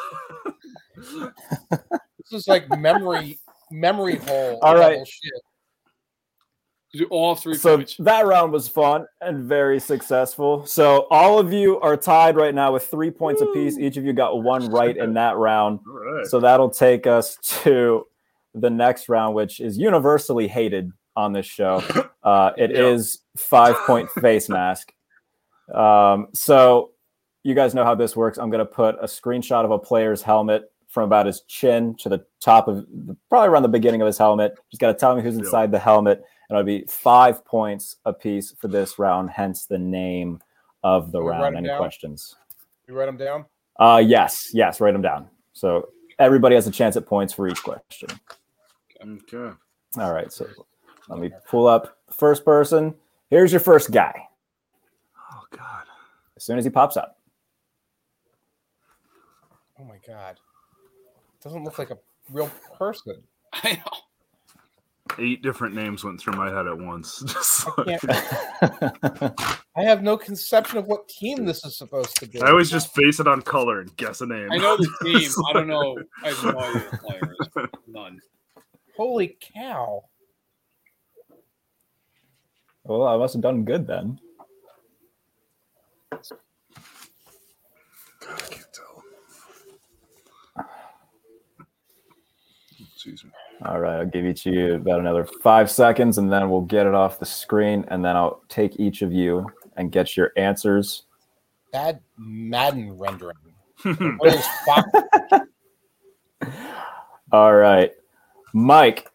This 0.95 2.33
is 2.41 2.47
like 2.47 2.67
memory 2.77 3.39
memory 3.71 4.17
hole. 4.17 4.59
All 4.61 4.75
right. 4.75 5.07
Shit. 5.07 5.33
All 7.09 7.35
three 7.35 7.55
So 7.55 7.77
points. 7.77 7.95
that 7.99 8.25
round 8.25 8.51
was 8.51 8.67
fun 8.67 9.05
and 9.21 9.43
very 9.43 9.79
successful. 9.79 10.65
So 10.65 11.05
all 11.11 11.37
of 11.37 11.51
you 11.53 11.79
are 11.81 11.97
tied 11.97 12.35
right 12.37 12.55
now 12.55 12.71
with 12.73 12.87
three 12.87 13.11
points 13.11 13.41
apiece. 13.41 13.77
Each 13.77 13.97
of 13.97 14.05
you 14.05 14.13
got 14.13 14.41
one 14.41 14.69
right 14.71 14.95
in 14.95 15.13
that 15.15 15.35
round. 15.37 15.79
All 15.87 15.93
right. 15.93 16.25
So 16.25 16.39
that'll 16.39 16.69
take 16.69 17.05
us 17.05 17.37
to 17.63 18.05
the 18.55 18.69
next 18.69 19.09
round, 19.09 19.35
which 19.35 19.59
is 19.59 19.77
universally 19.77 20.47
hated 20.47 20.91
on 21.15 21.33
this 21.33 21.45
show. 21.45 21.83
Uh, 22.23 22.51
it 22.57 22.71
Yeah. 22.71 22.87
is 22.87 23.19
five 23.37 23.73
point 23.85 24.09
face 24.21 24.49
mask. 24.49 24.91
Um, 25.73 26.27
so 26.33 26.91
you 27.43 27.55
guys 27.55 27.73
know 27.73 27.85
how 27.85 27.95
this 27.95 28.17
works. 28.17 28.37
I'm 28.37 28.49
going 28.49 28.59
to 28.59 28.65
put 28.65 28.95
a 29.01 29.05
screenshot 29.05 29.63
of 29.63 29.71
a 29.71 29.79
player's 29.79 30.21
helmet 30.21 30.63
from 30.89 31.03
about 31.05 31.25
his 31.25 31.41
chin 31.47 31.95
to 31.99 32.09
the 32.09 32.25
top 32.41 32.67
of 32.67 32.85
probably 33.29 33.47
around 33.47 33.63
the 33.63 33.69
beginning 33.69 34.01
of 34.01 34.07
his 34.07 34.17
helmet. 34.17 34.55
Just 34.71 34.81
got 34.81 34.87
to 34.87 34.93
tell 34.93 35.15
me 35.15 35.21
who's 35.21 35.35
Yeah. 35.35 35.41
inside 35.43 35.71
the 35.71 35.79
helmet. 35.79 36.21
And 36.49 36.57
it'll 36.57 36.65
be 36.65 36.85
five 36.87 37.43
points 37.45 37.97
apiece 38.05 38.51
for 38.57 38.67
this 38.67 38.97
round, 38.99 39.29
hence 39.31 39.65
the 39.65 39.77
name 39.77 40.41
of 40.83 41.11
the 41.11 41.19
Can 41.19 41.25
we 41.25 41.31
write 41.31 41.39
round. 41.41 41.47
'em 41.47 41.57
Any 41.57 41.67
down? 41.67 41.77
questions? 41.79 42.35
You 42.87 42.93
write 42.97 43.07
them 43.07 43.17
down. 43.17 43.45
Uh, 43.79 44.01
yes, 44.05 44.49
yes, 44.53 44.79
write 44.79 44.93
them 44.93 45.01
down. 45.01 45.29
So 45.53 45.89
everybody 46.19 46.55
has 46.55 46.65
a 46.67 46.71
chance 46.71 46.95
at 46.95 47.05
points 47.05 47.33
for 47.33 47.47
each 47.47 47.61
question. 47.63 48.09
Okay. 49.01 49.51
All 49.97 50.13
right, 50.13 50.31
so 50.31 50.47
let 51.09 51.19
me 51.19 51.31
pull 51.47 51.67
up 51.67 51.97
first 52.11 52.43
person. 52.45 52.95
Here's 53.29 53.51
your 53.51 53.59
first 53.59 53.91
guy. 53.91 54.27
Oh 55.33 55.43
God. 55.51 55.83
As 56.37 56.43
soon 56.43 56.57
as 56.57 56.63
he 56.65 56.69
pops 56.71 56.95
up, 56.97 57.19
Oh 59.79 59.83
my 59.83 59.97
god. 60.07 60.39
Doesn't 61.43 61.63
look 61.63 61.77
like 61.77 61.91
a 61.91 61.99
real 62.31 62.49
person. 62.77 63.21
I 63.53 63.73
know. 63.73 63.97
Eight 65.19 65.41
different 65.41 65.73
names 65.73 66.03
went 66.03 66.19
through 66.21 66.33
my 66.33 66.49
head 66.49 66.67
at 66.67 66.77
once. 66.77 67.21
Just 67.25 67.67
I 67.67 67.81
like- 67.83 68.01
can't. 68.01 69.33
I 69.75 69.83
have 69.83 70.03
no 70.03 70.17
conception 70.17 70.77
of 70.77 70.85
what 70.87 71.07
team 71.07 71.45
this 71.45 71.63
is 71.65 71.77
supposed 71.77 72.15
to 72.17 72.27
be. 72.27 72.41
I 72.41 72.49
always 72.49 72.69
just 72.69 72.95
base 72.95 73.19
it 73.19 73.27
on 73.27 73.41
color 73.43 73.79
and 73.81 73.95
guess 73.97 74.21
a 74.21 74.25
name. 74.25 74.51
I 74.51 74.57
know 74.57 74.75
the 74.77 74.89
team. 75.03 75.29
I 75.49 75.53
don't 75.53 75.67
know. 75.67 75.97
I 76.23 76.29
have 76.29 76.43
no 76.43 76.59
idea 76.59 76.89
the 76.91 76.97
player 76.97 77.33
is. 77.39 77.69
None. 77.87 78.19
Holy 78.95 79.37
cow! 79.55 80.03
well, 82.83 83.03
I 83.07 83.17
must 83.17 83.33
have 83.35 83.43
done 83.43 83.63
good 83.65 83.85
then. 83.85 84.19
I 86.11 86.17
can't 88.25 88.65
tell. 88.73 89.03
Excuse 92.95 93.23
me. 93.23 93.31
All 93.65 93.79
right, 93.79 93.97
I'll 93.99 94.05
give 94.05 94.25
each 94.25 94.45
of 94.45 94.53
you 94.53 94.75
about 94.75 94.99
another 94.99 95.25
five 95.25 95.71
seconds, 95.71 96.17
and 96.19 96.31
then 96.31 96.49
we'll 96.49 96.61
get 96.61 96.85
it 96.85 96.93
off 96.93 97.19
the 97.19 97.25
screen, 97.25 97.85
and 97.87 98.05
then 98.05 98.15
I'll 98.15 98.41
take 98.49 98.79
each 98.79 99.01
of 99.01 99.11
you 99.11 99.47
and 99.77 99.91
get 99.91 100.15
your 100.15 100.31
answers. 100.37 101.03
Bad 101.71 101.99
Madden 102.17 102.97
rendering. 102.97 103.35
What 103.83 104.33
is 104.33 104.45
Fox? 104.65 104.87
All 107.31 107.53
right, 107.55 107.91
Mike. 108.53 109.09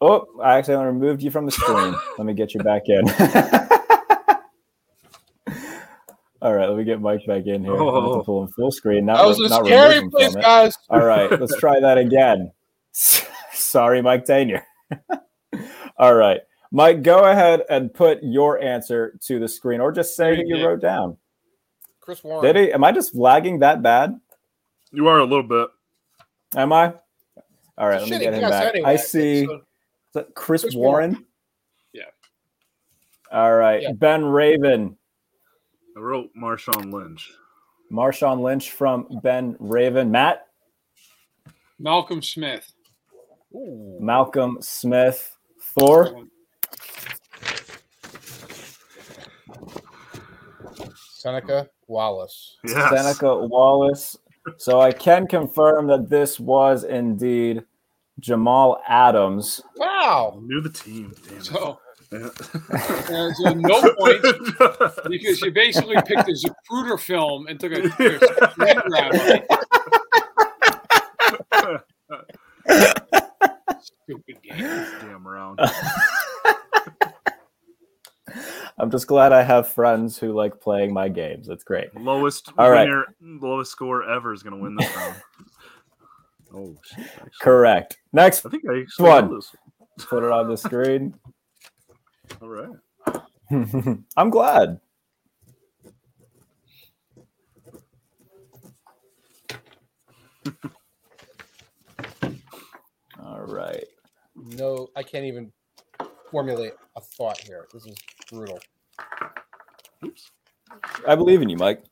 Oh, 0.00 0.26
I 0.42 0.58
accidentally 0.58 0.86
removed 0.88 1.22
you 1.22 1.30
from 1.30 1.46
the 1.46 1.52
screen. 1.52 1.94
let 2.18 2.26
me 2.26 2.34
get 2.34 2.52
you 2.54 2.60
back 2.60 2.82
in. 2.86 3.08
All 6.42 6.52
right, 6.54 6.68
let 6.68 6.76
me 6.76 6.84
get 6.84 7.00
Mike 7.00 7.24
back 7.26 7.46
in 7.46 7.64
here. 7.64 7.72
I 7.72 7.76
have 7.76 7.84
to 7.86 7.98
Oh. 8.10 8.22
pull 8.22 8.42
him 8.42 8.48
full 8.52 8.70
screen. 8.70 9.06
Not, 9.06 9.16
That 9.16 9.26
was 9.26 9.38
a 9.40 9.48
not 9.48 9.64
scary 9.64 10.06
place, 10.10 10.34
guys. 10.36 10.74
All 10.90 11.02
right, 11.02 11.30
let's 11.40 11.56
try 11.58 11.80
that 11.80 11.96
again. 11.96 12.52
Sorry, 13.74 14.00
Mike 14.02 14.24
Tanier. 14.24 14.62
All 15.98 16.14
right, 16.14 16.40
Mike, 16.70 17.02
go 17.02 17.24
ahead 17.24 17.64
and 17.68 17.92
put 17.92 18.20
your 18.22 18.60
answer 18.62 19.18
to 19.22 19.40
the 19.40 19.48
screen, 19.48 19.80
or 19.80 19.90
just 19.90 20.14
say 20.14 20.36
who 20.36 20.42
you 20.46 20.58
Yeah. 20.58 20.66
wrote 20.66 20.80
down. 20.80 21.16
Chris 21.98 22.22
Warren. 22.22 22.44
Did 22.44 22.54
he? 22.68 22.72
Am 22.72 22.84
I 22.84 22.92
just 22.92 23.16
lagging 23.16 23.58
that 23.58 23.82
bad? 23.82 24.20
You 24.92 25.08
are 25.08 25.18
a 25.18 25.24
little 25.24 25.42
bit. 25.42 25.70
Am 26.54 26.72
I? 26.72 26.94
All 27.76 27.88
right, 27.88 28.00
let 28.00 28.08
me 28.08 28.18
get 28.20 28.32
him 28.32 28.48
back. 28.48 28.74
anyway. 28.76 28.90
I 28.92 28.94
see. 28.94 29.44
So- 30.12 30.22
Chris, 30.36 30.62
Chris 30.62 30.74
Warren? 30.76 31.10
Warren. 31.14 31.26
Yeah. 31.92 32.02
All 33.32 33.54
right, 33.54 33.82
Yeah. 33.82 33.90
Ben 33.92 34.24
Raven, 34.24 34.96
I 35.96 36.00
wrote 36.00 36.30
Marshawn 36.40 36.92
Lynch. 36.92 37.32
Marshawn 37.90 38.40
Lynch 38.40 38.70
from 38.70 39.08
Ben 39.24 39.56
Raven, 39.58 40.12
Matt, 40.12 40.46
Malcolm 41.80 42.22
Smith. 42.22 42.70
Ooh. 43.54 43.98
Malcolm 44.00 44.58
Smith, 44.60 45.36
Thor, 45.60 46.24
Seneca 50.94 51.68
Wallace. 51.86 52.56
Yes. 52.64 52.90
Seneca 52.90 53.36
Wallace. 53.46 54.16
So 54.58 54.80
I 54.80 54.92
can 54.92 55.26
confirm 55.26 55.86
that 55.88 56.08
this 56.10 56.38
was 56.38 56.84
indeed 56.84 57.64
Jamal 58.20 58.80
Adams. 58.88 59.62
I 59.80 59.84
Wow. 59.86 60.40
knew 60.42 60.60
the 60.60 60.70
team. 60.70 61.14
Damn 61.26 61.36
it. 61.38 61.44
So, 61.44 61.78
Yeah. 62.12 62.28
uh, 62.28 63.32
so 63.32 63.54
no 63.54 63.80
point 63.98 64.22
because 65.08 65.40
you 65.40 65.50
basically 65.52 65.96
picked 66.06 66.28
a 66.28 66.32
Zapruder 66.34 67.00
film 67.00 67.46
and 67.46 67.58
took 67.58 67.72
a, 67.72 67.82
a 67.86 68.50
screen 68.50 68.80
grab 68.86 69.14
of 69.14 69.20
it. 69.26 69.46
Stupid 73.80 74.42
game. 74.42 74.43
Damn 74.56 75.26
round. 75.26 75.60
I'm 78.78 78.90
just 78.90 79.06
glad 79.06 79.32
I 79.32 79.42
have 79.42 79.68
friends 79.68 80.18
who 80.18 80.32
like 80.32 80.60
playing 80.60 80.92
my 80.92 81.08
games. 81.08 81.46
That's 81.46 81.62
great. 81.64 81.94
Lowest 81.94 82.52
All 82.58 82.70
right. 82.70 82.88
winner, 82.88 83.04
lowest 83.20 83.70
score 83.70 84.02
ever 84.08 84.32
is 84.32 84.42
going 84.42 84.56
to 84.56 84.60
win 84.60 84.74
this 84.76 84.94
round. 84.96 85.16
Oh 86.56 86.76
shit! 86.84 87.04
Correct. 87.40 87.96
Next, 88.12 88.46
I 88.46 88.48
think 88.48 88.62
I 88.70 88.82
actually 88.82 89.08
One. 89.08 89.34
this. 89.34 89.50
put 90.06 90.22
it 90.22 90.30
on 90.30 90.48
the 90.48 90.56
screen. 90.56 91.12
All 92.40 92.48
right. 92.48 92.76
I'm 94.16 94.30
glad. 94.30 94.78
All 103.20 103.40
right. 103.40 103.84
No, 104.44 104.88
I 104.94 105.02
can't 105.02 105.24
even 105.24 105.50
formulate 106.30 106.72
a 106.96 107.00
thought 107.00 107.38
here. 107.38 107.66
This 107.72 107.86
is 107.86 107.96
brutal. 108.30 108.58
Oops. 110.04 110.30
I 111.08 111.14
believe 111.14 111.40
in 111.40 111.48
you, 111.48 111.56
Mike. 111.56 111.82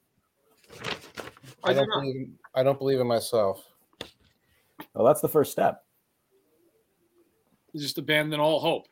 I, 1.65 1.71
I 1.71 1.73
do 1.73 1.81
don't 1.81 1.91
believe. 1.91 2.17
In, 2.17 2.33
I 2.55 2.63
don't 2.63 2.79
believe 2.79 3.01
in 3.01 3.07
myself. 3.07 3.65
Well, 4.95 5.07
that's 5.07 5.21
the 5.21 5.29
first 5.29 5.53
step. 5.53 5.83
Just 7.75 7.97
abandon 7.97 8.39
all 8.39 8.61
hope. 8.61 8.87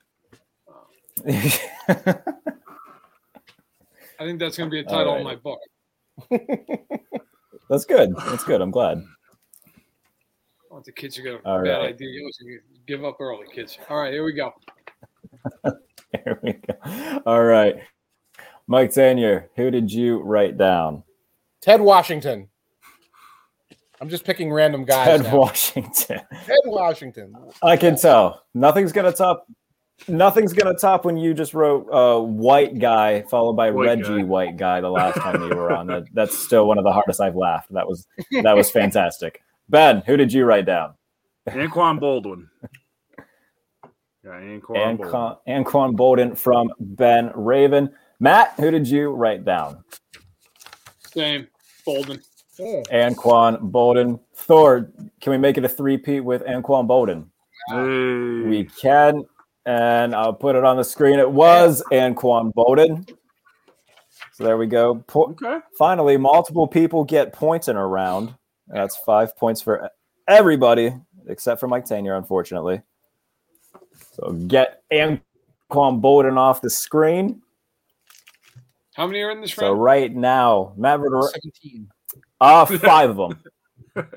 I 1.28 1.34
think 4.20 4.38
that's 4.38 4.56
going 4.56 4.70
to 4.70 4.74
be 4.74 4.80
a 4.80 4.84
title 4.84 5.12
right. 5.12 5.20
of 5.20 5.24
my 5.24 5.34
book. 5.36 5.60
that's 7.68 7.84
good. 7.84 8.14
That's 8.26 8.44
good. 8.44 8.62
I'm 8.62 8.70
glad. 8.70 9.02
I 10.70 10.74
want 10.74 10.84
the 10.84 10.92
kids 10.92 11.16
to 11.16 11.22
get 11.22 11.34
a 11.34 11.48
All 11.48 11.62
bad 11.64 11.70
right. 11.70 11.88
idea. 11.94 12.08
You 12.08 12.60
Give 12.86 13.04
up 13.04 13.16
early, 13.20 13.46
kids. 13.52 13.76
All 13.88 13.96
right, 13.98 14.12
here 14.12 14.24
we 14.24 14.32
go. 14.32 14.52
Here 16.24 16.40
we 16.42 16.52
go. 16.54 17.22
All 17.24 17.42
right. 17.44 17.76
Mike 18.66 18.90
Tanier, 18.90 19.46
who 19.56 19.70
did 19.70 19.92
you 19.92 20.18
write 20.18 20.58
down? 20.58 21.04
Ted 21.60 21.80
Washington. 21.80 22.48
I'm 24.00 24.08
just 24.08 24.24
picking 24.24 24.52
random 24.52 24.84
guys. 24.84 25.06
Ted 25.06 25.22
now. 25.22 25.36
Washington. 25.38 26.20
Ted 26.46 26.58
Washington. 26.64 27.34
I 27.62 27.76
can 27.76 27.96
tell. 27.96 28.42
Nothing's 28.54 28.92
gonna 28.92 29.12
top 29.12 29.46
nothing's 30.08 30.52
gonna 30.52 30.74
top 30.76 31.04
when 31.04 31.16
you 31.16 31.32
just 31.32 31.54
wrote 31.54 31.86
uh, 31.92 32.20
white 32.20 32.78
guy 32.78 33.22
followed 33.22 33.52
by 33.54 33.70
White 33.70 33.86
Reggie 33.86 34.18
guy. 34.18 34.24
white 34.24 34.56
guy 34.56 34.80
the 34.80 34.90
last 34.90 35.18
time 35.18 35.42
you 35.42 35.54
were 35.54 35.72
on. 35.72 35.86
That, 35.86 36.04
that's 36.12 36.36
still 36.36 36.66
one 36.66 36.78
of 36.78 36.84
the 36.84 36.92
hardest 36.92 37.20
I've 37.20 37.36
laughed. 37.36 37.72
That 37.72 37.86
was 37.86 38.06
that 38.42 38.56
was 38.56 38.70
fantastic. 38.70 39.42
Ben, 39.70 40.02
who 40.04 40.16
did 40.16 40.32
you 40.32 40.44
write 40.44 40.66
down? 40.66 40.94
Anquan 41.48 42.00
Baldwin. 42.00 42.48
Yeah, 44.22 44.32
Anquan 44.32 44.74
Baldwin. 44.74 44.98
Anquan, 44.98 45.36
Anquan 45.48 45.96
Boldin 45.96 46.36
from 46.36 46.70
Ben 46.78 47.32
Raven. 47.34 47.88
Matt, 48.18 48.52
who 48.58 48.70
did 48.70 48.86
you 48.86 49.12
write 49.12 49.46
down? 49.46 49.82
Same. 51.06 51.48
Boldin. 51.86 52.22
Oh. 52.60 52.82
Anquan 52.92 53.70
Boldin. 53.70 54.20
Thor, 54.34 54.92
can 55.22 55.30
we 55.30 55.38
make 55.38 55.56
it 55.56 55.64
a 55.64 55.70
three-peat 55.70 56.22
with 56.22 56.44
Anquan 56.44 56.86
Boldin? 56.86 57.28
Hey. 57.68 58.46
We 58.46 58.64
can, 58.64 59.24
and 59.64 60.14
I'll 60.14 60.34
put 60.34 60.54
it 60.54 60.64
on 60.64 60.76
the 60.76 60.84
screen. 60.84 61.18
It 61.18 61.30
was 61.30 61.82
Anquan 61.90 62.52
Boldin. 62.52 63.08
So 64.34 64.44
there 64.44 64.58
we 64.58 64.66
go. 64.66 64.96
Po- 64.96 65.30
okay. 65.30 65.60
Finally, 65.78 66.18
multiple 66.18 66.68
people 66.68 67.04
get 67.04 67.32
points 67.32 67.68
in 67.68 67.76
a 67.76 67.86
round. 67.86 68.34
That's 68.72 68.96
five 68.96 69.36
points 69.36 69.60
for 69.60 69.90
everybody 70.28 70.94
except 71.26 71.60
for 71.60 71.68
Mike 71.68 71.84
Tanier, 71.84 72.16
unfortunately. 72.16 72.82
So 74.12 74.32
get 74.32 74.82
Anquan 74.92 75.20
Boldin 75.70 76.36
off 76.38 76.60
the 76.60 76.70
screen. 76.70 77.42
How 78.94 79.06
many 79.06 79.20
are 79.20 79.30
in 79.30 79.40
this 79.40 79.52
So 79.52 79.62
round? 79.62 79.76
So 79.76 79.80
right 79.80 80.14
now, 80.14 80.72
Matt 80.76 81.00
Verder- 81.00 81.22
17. 81.22 81.88
uh, 82.40 82.66
five 82.66 83.10
of 83.10 83.16
them. 83.96 84.06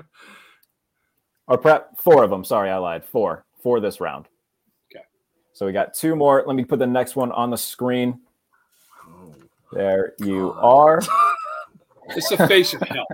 or 1.48 1.58
prep 1.58 1.98
four 1.98 2.24
of 2.24 2.30
them. 2.30 2.44
Sorry, 2.44 2.70
I 2.70 2.78
lied. 2.78 3.06
Four 3.06 3.46
for 3.62 3.80
this 3.80 4.00
round. 4.00 4.28
Okay. 4.92 5.04
So 5.54 5.66
we 5.66 5.72
got 5.72 5.94
two 5.94 6.16
more. 6.16 6.44
Let 6.46 6.56
me 6.56 6.64
put 6.66 6.80
the 6.80 6.88
next 6.88 7.16
one 7.16 7.32
on 7.32 7.50
the 7.50 7.58
screen. 7.58 8.20
There 9.72 10.14
you 10.20 10.54
are. 10.54 11.02
It's 12.10 12.30
a 12.32 12.48
face 12.50 12.74
of 12.74 12.82
hell. 12.82 13.08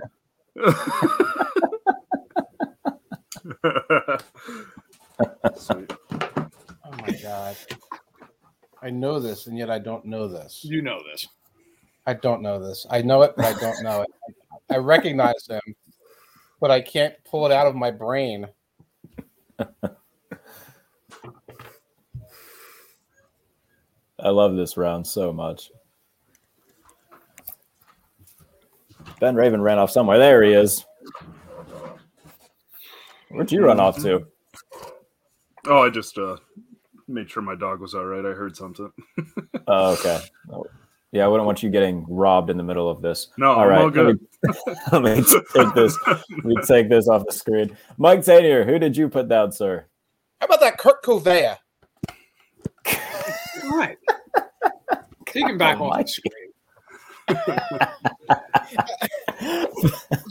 Sweet. 5.56 5.92
Oh 6.12 6.48
my 7.00 7.18
god. 7.22 7.56
I 8.82 8.90
know 8.90 9.20
this, 9.20 9.46
and 9.46 9.58
yet 9.58 9.70
I 9.70 9.78
don't 9.78 10.06
know 10.06 10.26
this. 10.26 10.64
You 10.64 10.82
know 10.82 11.00
this. 11.10 11.28
I 12.06 12.14
don't 12.14 12.42
know 12.42 12.58
this. 12.58 12.86
I 12.90 13.02
know 13.02 13.22
it, 13.22 13.34
but 13.36 13.44
I 13.44 13.52
don't 13.60 13.82
know 13.82 14.02
it. 14.02 14.08
I 14.70 14.78
recognize 14.78 15.46
him, 15.48 15.60
but 16.60 16.70
I 16.70 16.80
can't 16.80 17.14
pull 17.24 17.44
it 17.46 17.52
out 17.52 17.66
of 17.66 17.74
my 17.74 17.90
brain. 17.90 18.46
I 24.22 24.28
love 24.28 24.56
this 24.56 24.76
round 24.76 25.06
so 25.06 25.32
much. 25.32 25.70
Ben 29.20 29.34
Raven 29.34 29.60
ran 29.62 29.78
off 29.78 29.90
somewhere. 29.90 30.18
There 30.18 30.42
he 30.42 30.52
is. 30.52 30.84
Where'd 33.28 33.52
you 33.52 33.64
run 33.64 33.78
off 33.78 34.00
to? 34.02 34.26
Oh, 35.66 35.82
I 35.84 35.90
just 35.90 36.18
uh 36.18 36.36
made 37.06 37.30
sure 37.30 37.42
my 37.42 37.54
dog 37.54 37.80
was 37.80 37.94
all 37.94 38.04
right. 38.06 38.24
I 38.24 38.30
heard 38.34 38.56
something. 38.56 38.90
Oh, 39.66 39.92
okay. 39.92 40.18
Yeah, 41.12 41.24
I 41.24 41.28
wouldn't 41.28 41.46
want 41.46 41.62
you 41.62 41.70
getting 41.70 42.04
robbed 42.08 42.50
in 42.50 42.56
the 42.56 42.62
middle 42.64 42.88
of 42.90 43.02
this. 43.02 43.28
No, 43.36 43.52
all 43.52 43.60
I'm 43.60 43.68
right. 43.68 43.80
all 43.82 43.90
good. 43.90 44.18
Let 44.90 45.02
me, 45.02 45.10
let 45.14 45.16
me 45.16 45.22
take 45.54 45.74
this. 45.74 45.96
Let 46.08 46.44
me 46.44 46.56
take 46.66 46.88
this 46.88 47.06
off 47.08 47.24
the 47.26 47.32
screen. 47.32 47.76
Mike 47.98 48.20
Tanier, 48.20 48.64
who 48.66 48.80
did 48.80 48.96
you 48.96 49.08
put 49.08 49.28
down, 49.28 49.52
sir? 49.52 49.86
How 50.40 50.46
about 50.46 50.58
that 50.60 50.78
Kurt 50.78 51.04
Covea? 51.04 51.58
All 52.88 53.76
right. 53.78 53.98
Take 55.26 55.46
him 55.46 55.58
back 55.58 55.76
Oh, 55.80 55.84
off 55.84 55.96
Mike. 55.96 56.06
the 56.06 56.12
screen. 56.12 56.49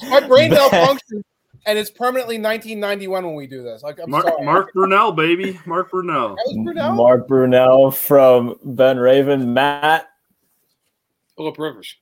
My 0.09 0.19
brain 0.27 0.51
malfunctions, 0.51 1.23
and 1.65 1.77
it's 1.77 1.89
permanently 1.89 2.35
1991 2.37 3.25
when 3.25 3.35
we 3.35 3.47
do 3.47 3.63
this. 3.63 3.83
Like, 3.83 3.99
I'm 3.99 4.09
Mark, 4.09 4.25
sorry. 4.27 4.45
Mark 4.45 4.73
Brunell, 4.73 5.15
baby. 5.15 5.59
Mark 5.65 5.91
Brunell. 5.91 6.35
That 6.35 6.55
Brunell? 6.57 6.95
Mark 6.95 7.27
Brunell 7.27 7.93
from 7.93 8.55
Ben 8.63 8.97
Raven. 8.97 9.53
Matt, 9.53 10.07
Philip 11.37 11.57
Rivers. 11.57 11.95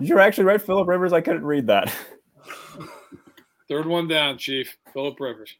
You're 0.00 0.20
actually 0.20 0.44
right, 0.44 0.60
Philip 0.60 0.88
Rivers? 0.88 1.12
I 1.12 1.20
couldn't 1.20 1.44
read 1.44 1.68
that. 1.68 1.94
Third 3.68 3.86
one 3.86 4.08
down, 4.08 4.38
Chief. 4.38 4.76
Philip 4.92 5.18
Rivers. 5.18 5.54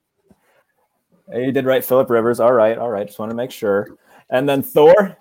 Hey, 1.30 1.46
You 1.46 1.52
did 1.52 1.64
right, 1.64 1.84
Philip 1.84 2.08
Rivers. 2.10 2.38
All 2.40 2.52
right, 2.52 2.76
all 2.78 2.90
right. 2.90 3.06
Just 3.06 3.18
want 3.18 3.30
to 3.30 3.36
make 3.36 3.50
sure. 3.50 3.88
And 4.30 4.48
then 4.48 4.62
Thor, 4.62 5.16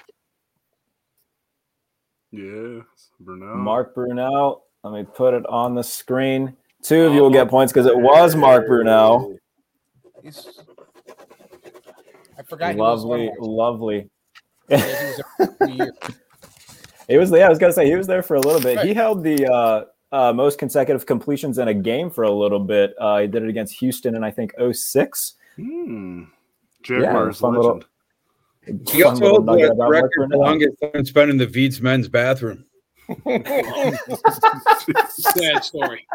Yeah, 2.32 2.82
Brunell. 3.24 3.56
Mark 3.56 3.96
Brunell. 3.96 4.62
Let 4.84 4.94
me 4.94 5.04
put 5.16 5.34
it 5.34 5.46
on 5.48 5.74
the 5.76 5.84
screen. 5.84 6.56
Two 6.84 7.06
of 7.06 7.14
you 7.14 7.22
will 7.22 7.30
get 7.32 7.50
points 7.50 7.72
because 7.74 7.88
it 7.88 7.98
was 7.98 8.36
Mark 8.36 8.68
Brunell. 8.68 9.38
He's- 10.22 10.48
I 12.38 12.44
forgot. 12.44 12.74
he 12.76 12.80
was 12.80 13.04
Lovely, 13.04 13.28
one. 13.38 13.50
lovely. 13.50 14.10
Yeah, 14.70 14.78
he 14.78 14.84
was 14.84 15.18
there 15.38 15.48
for 15.48 15.56
three 15.66 15.74
years. 15.74 15.92
He 17.08 17.18
was, 17.18 17.30
yeah, 17.30 17.46
I 17.46 17.50
was 17.50 17.60
gonna 17.60 17.72
say 17.72 17.86
he 17.86 17.96
was 17.96 18.08
there 18.08 18.24
for 18.24 18.34
a 18.34 18.40
little 18.40 18.60
bit. 18.60 18.80
He 18.84 18.92
held 18.92 19.24
the 19.24 19.46
uh, 19.46 19.84
uh, 20.12 20.34
most 20.34 20.58
consecutive 20.58 21.06
completions 21.06 21.60
in 21.60 21.68
a 21.68 21.74
game 21.74 22.10
for 22.10 22.24
a 22.24 22.32
little 22.32 22.58
bit. 22.60 22.96
Uh, 23.00 23.20
he 23.20 23.28
did 23.28 23.44
it 23.44 23.50
against 23.50 23.76
Houston 23.76 24.16
in 24.16 24.24
I 24.24 24.32
think 24.32 24.54
06. 24.72 25.36
Hmm. 25.56 26.24
Jaguars 26.82 27.38
fun 27.38 27.54
little- 27.54 27.74
legend. 27.76 27.86
He 28.66 29.02
Fun 29.02 29.12
also 29.12 29.24
little 29.24 29.44
holds 29.46 29.60
the 29.62 29.66
about 29.68 29.78
Mark 29.78 29.92
record 29.94 30.12
for 30.16 30.28
Brunell. 30.28 30.38
longest 30.38 30.76
time 30.82 31.06
spent 31.06 31.30
in 31.30 31.38
the 31.38 31.48
Veets 31.48 31.82
men's 31.82 32.08
bathroom. 32.08 32.66
Sad 35.10 35.64
story. 35.64 36.06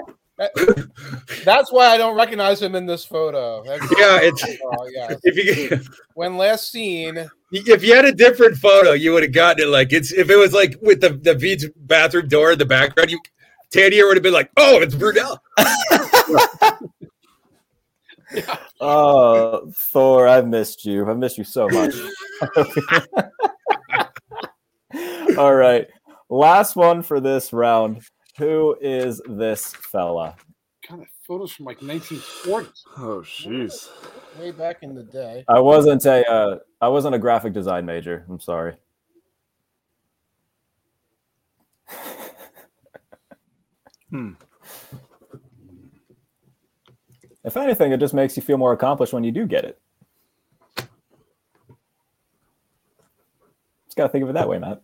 That's 1.45 1.71
why 1.71 1.87
I 1.89 1.99
don't 1.99 2.17
recognize 2.17 2.63
him 2.63 2.75
in 2.75 2.87
this 2.87 3.05
photo. 3.05 3.63
That's- 3.63 3.89
Yeah, 3.99 4.19
it's 4.23 4.43
Oh, 4.65 4.89
yeah. 4.91 5.15
if 5.23 5.37
you 5.71 5.81
When 6.15 6.37
last 6.39 6.71
seen, 6.73 7.29
if 7.53 7.85
you 7.85 7.95
had 7.95 8.07
a 8.07 8.13
different 8.13 8.57
photo, 8.57 8.93
you 8.93 9.13
would 9.13 9.23
have 9.23 9.33
gotten 9.33 9.67
it. 9.67 9.69
Like 9.69 9.93
it's 9.93 10.13
if 10.13 10.31
it 10.31 10.37
was 10.37 10.53
like 10.53 10.77
with 10.81 11.01
the 11.01 11.11
the 11.11 11.35
Veets 11.35 11.71
bathroom 11.77 12.29
door 12.29 12.53
in 12.53 12.59
the 12.59 12.65
background, 12.65 13.11
you 13.11 13.21
Tanier 13.73 14.07
would 14.09 14.17
have 14.17 14.23
been 14.25 14.33
like, 14.33 14.51
"Oh, 14.57 14.81
it's 14.81 14.95
Brunell." 14.97 15.39
Oh, 18.83 19.71
Thor, 19.75 20.27
I've 20.27 20.49
missed 20.49 20.87
you. 20.87 21.07
I've 21.07 21.19
missed 21.19 21.37
you 21.37 21.45
so 21.45 21.69
much. 21.69 21.95
All 25.37 25.55
right. 25.55 25.87
Last 26.31 26.77
one 26.77 27.03
for 27.03 27.21
this 27.21 27.53
round. 27.53 28.01
Who 28.39 28.79
is 28.81 29.21
this 29.29 29.75
fella? 29.75 30.35
God, 30.89 31.01
that 31.01 31.09
photos 31.27 31.53
from 31.53 31.67
like 31.67 31.81
1940s. 31.81 32.71
Oh, 32.97 33.21
jeez. 33.21 33.91
way 34.39 34.51
back 34.51 34.83
in 34.83 34.95
the 34.95 35.03
day, 35.03 35.45
I 35.47 35.61
wasn't 35.61 36.07
a 36.07 36.27
uh, 36.27 36.59
I 36.81 36.89
wasn't 36.89 37.15
a 37.15 37.19
graphic 37.19 37.53
design 37.53 37.85
major. 37.85 38.25
I'm 38.31 38.41
sorry. 38.41 38.77
Hmm. 44.11 44.33
If 47.45 47.57
anything, 47.57 47.93
it 47.93 48.01
just 48.01 48.15
makes 48.15 48.37
you 48.37 48.43
feel 48.43 48.59
more 48.59 48.73
accomplished 48.73 49.13
when 49.13 49.25
you 49.25 49.33
do 49.33 49.47
get 49.47 49.65
it. 49.65 49.81
Just 53.87 53.97
gotta 53.97 54.09
think 54.11 54.23
of 54.25 54.31
it 54.31 54.35
that 54.35 54.49
way, 54.49 54.59
Matt. 54.59 54.83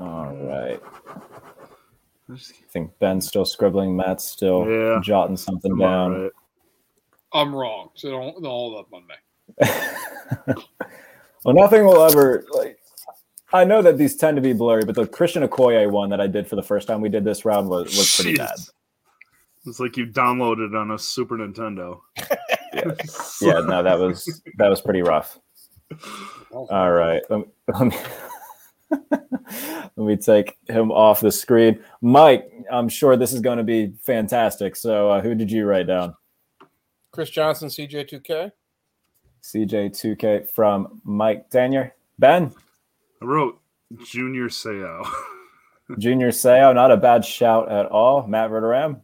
All 0.00 0.34
right. 0.34 0.80
I 2.30 2.36
think 2.70 2.98
Ben's 2.98 3.26
still 3.28 3.44
scribbling. 3.44 3.96
Matt's 3.96 4.24
still 4.24 4.66
Yeah. 4.68 5.00
jotting 5.02 5.36
something 5.36 5.72
I'm 5.72 5.78
down. 5.78 6.12
all 6.14 6.22
right. 6.22 6.32
I'm 7.32 7.54
wrong, 7.54 7.90
so 7.94 8.10
don't, 8.10 8.34
don't 8.42 8.44
hold 8.44 8.78
up 8.78 8.92
on 8.92 9.06
me. 9.06 10.54
well, 11.44 11.54
nothing 11.54 11.84
will 11.84 12.02
ever 12.02 12.44
like. 12.54 12.78
I 13.54 13.62
know 13.62 13.82
that 13.82 13.98
these 13.98 14.16
tend 14.16 14.36
to 14.36 14.42
be 14.42 14.52
blurry, 14.52 14.84
but 14.84 14.96
the 14.96 15.06
Christian 15.06 15.46
Okoye 15.46 15.88
one 15.88 16.10
that 16.10 16.20
I 16.20 16.26
did 16.26 16.48
for 16.48 16.56
the 16.56 16.62
first 16.62 16.88
time 16.88 17.00
we 17.00 17.08
did 17.08 17.22
this 17.24 17.44
round 17.44 17.68
was, 17.68 17.96
was 17.96 18.12
pretty 18.16 18.36
bad. 18.36 18.56
It's 19.64 19.78
like 19.78 19.96
you 19.96 20.06
downloaded 20.06 20.78
on 20.78 20.90
a 20.90 20.98
Super 20.98 21.38
Nintendo. 21.38 22.00
Yeah, 23.40 23.60
no, 23.60 23.84
that 23.84 24.00
was 24.00 24.42
that 24.58 24.68
was 24.68 24.80
pretty 24.80 25.00
rough. 25.00 25.38
All 26.50 26.90
right, 26.90 27.22
let 27.30 27.38
me, 27.38 27.46
let 27.72 27.86
me, 27.86 27.96
let 29.96 29.96
me 29.96 30.16
take 30.16 30.58
him 30.68 30.90
off 30.90 31.20
the 31.20 31.30
screen. 31.30 31.78
Mike, 32.02 32.50
I'm 32.72 32.88
sure 32.88 33.16
this 33.16 33.32
is 33.32 33.40
going 33.40 33.58
to 33.58 33.64
be 33.64 33.92
fantastic. 34.02 34.74
So, 34.74 35.08
uh, 35.08 35.20
who 35.20 35.36
did 35.36 35.52
you 35.52 35.66
write 35.66 35.86
down? 35.86 36.16
Chris 37.12 37.30
Johnson, 37.30 37.68
CJ2K. 37.68 38.50
CJ2K 39.44 40.50
from 40.50 41.00
Mike 41.04 41.48
Tanier. 41.48 41.92
Ben, 42.18 42.52
I 43.24 43.26
wrote 43.26 43.58
Junior 44.04 44.48
Seau. 44.50 45.02
Junior 45.98 46.28
Seau, 46.28 46.74
not 46.74 46.90
a 46.90 46.96
bad 46.98 47.24
shout 47.24 47.72
at 47.72 47.86
all. 47.86 48.26
Matt 48.26 48.50
Verderam. 48.50 49.00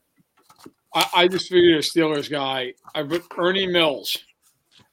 I, 0.94 1.06
I 1.14 1.28
just 1.28 1.48
figured 1.48 1.76
a 1.76 1.78
Steelers 1.78 2.30
guy. 2.30 2.74
I 2.94 3.02
put 3.02 3.24
Ernie 3.38 3.66
Mills. 3.66 4.18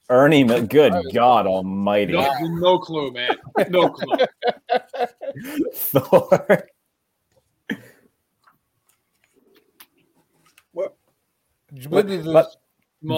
Ernie, 0.08 0.44
Mil- 0.44 0.66
good 0.66 0.94
God 1.12 1.46
Almighty. 1.46 2.12
No, 2.12 2.32
no 2.40 2.78
clue, 2.78 3.10
man. 3.10 3.36
No 3.68 3.90
clue. 3.90 4.16
Thor. 5.74 6.66
But- 10.72 10.96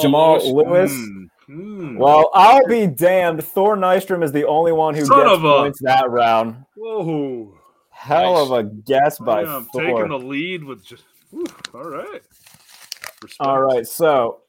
Jamal 0.01 0.55
Lewis. 0.55 0.93
Hmm, 0.93 1.25
hmm. 1.51 1.97
Well, 1.97 2.31
I'll 2.35 2.67
be 2.67 2.87
damned. 2.87 3.45
Thor 3.45 3.77
Nystrom 3.77 4.23
is 4.23 4.33
the 4.33 4.47
only 4.47 4.73
one 4.73 4.95
who 4.95 5.05
Son 5.05 5.19
gets 5.21 5.33
of 5.33 5.45
a- 5.45 5.57
points 5.59 5.81
that 5.83 6.09
round. 6.11 6.65
Whoa. 6.77 7.55
Hell 7.91 8.35
Nice. 8.35 8.43
of 8.47 8.53
a 8.53 8.63
guess 8.65 9.19
by 9.19 9.43
Yeah, 9.43 9.57
I'm 9.57 9.65
Thor. 9.67 9.83
taking 9.83 10.09
the 10.09 10.19
lead 10.19 10.65
with 10.65 10.85
just. 10.85 11.05
whew, 11.31 11.45
all 11.75 11.83
right. 11.85 12.23
Respect. 13.23 13.37
All 13.41 13.61
right, 13.61 13.87
so 13.87 14.41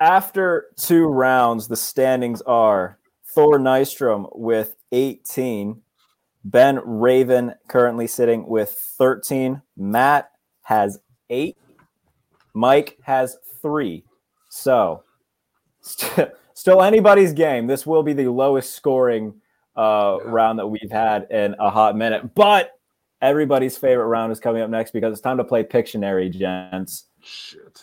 after 0.00 0.66
two 0.76 1.06
rounds, 1.06 1.66
the 1.66 1.76
standings 1.76 2.40
are 2.42 2.98
Thor 3.34 3.58
Nystrom 3.58 4.28
with 4.36 4.76
18, 4.92 5.82
Ben 6.44 6.80
Raven 6.84 7.54
currently 7.68 8.06
sitting 8.06 8.46
with 8.46 8.70
13, 8.98 9.62
Matt 9.76 10.30
has 10.62 11.00
eight, 11.30 11.56
Mike 12.54 12.98
has 13.02 13.36
three. 13.60 14.04
So 14.50 15.02
still 16.62 16.80
anybody's 16.80 17.32
game. 17.32 17.66
This 17.66 17.84
will 17.84 18.04
be 18.04 18.12
the 18.12 18.28
lowest 18.28 18.76
scoring 18.76 19.34
uh, 19.74 20.18
round 20.24 20.60
that 20.60 20.66
we've 20.68 20.92
had 20.92 21.26
in 21.28 21.56
a 21.58 21.68
hot 21.68 21.96
minute, 21.96 22.36
but 22.36 22.78
everybody's 23.20 23.76
favorite 23.76 24.06
round 24.06 24.30
is 24.30 24.38
coming 24.38 24.62
up 24.62 24.70
next 24.70 24.92
because 24.92 25.10
it's 25.10 25.20
time 25.20 25.38
to 25.38 25.44
play 25.44 25.64
Pictionary, 25.64 26.30
gents. 26.30 27.06
Shit. 27.20 27.82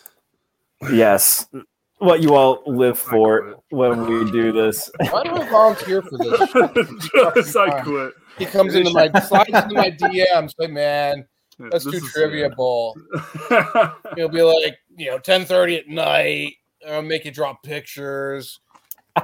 Yes. 0.90 1.46
What 1.98 2.22
you 2.22 2.34
all 2.34 2.62
live 2.64 2.98
for 2.98 3.56
when 3.68 4.06
we 4.06 4.30
do 4.30 4.50
this. 4.50 4.90
Why 5.10 5.24
do 5.24 5.30
I 5.32 5.46
volunteer 5.50 6.00
for 6.00 6.16
this? 6.16 6.38
Just 7.34 7.56
I 7.58 7.82
quit. 7.82 8.14
He 8.38 8.46
comes 8.46 8.74
into 8.74 8.90
my 8.94 9.10
slides 9.20 9.50
into 9.50 9.74
my 9.74 9.90
DMs, 10.00 10.54
like, 10.58 10.70
man, 10.70 11.26
let's 11.58 11.84
This 11.84 12.00
do 12.00 12.06
is- 12.06 12.12
trivia 12.14 12.48
bowl. 12.48 12.96
He'll 14.16 14.30
be 14.30 14.40
like, 14.40 14.78
you 14.96 15.10
know, 15.10 15.18
ten 15.18 15.44
thirty 15.44 15.76
at 15.76 15.86
night. 15.88 16.54
I'll 16.88 17.02
make 17.02 17.26
you 17.26 17.30
drop 17.30 17.62
pictures. 17.62 18.58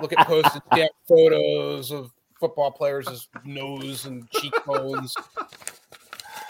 Look 0.01 0.13
at 0.13 0.27
posted 0.27 0.63
stamp 0.73 0.91
photos 1.09 1.91
of 1.91 2.11
football 2.39 2.71
players' 2.71 3.29
nose 3.45 4.07
and 4.07 4.29
cheekbones. 4.31 5.15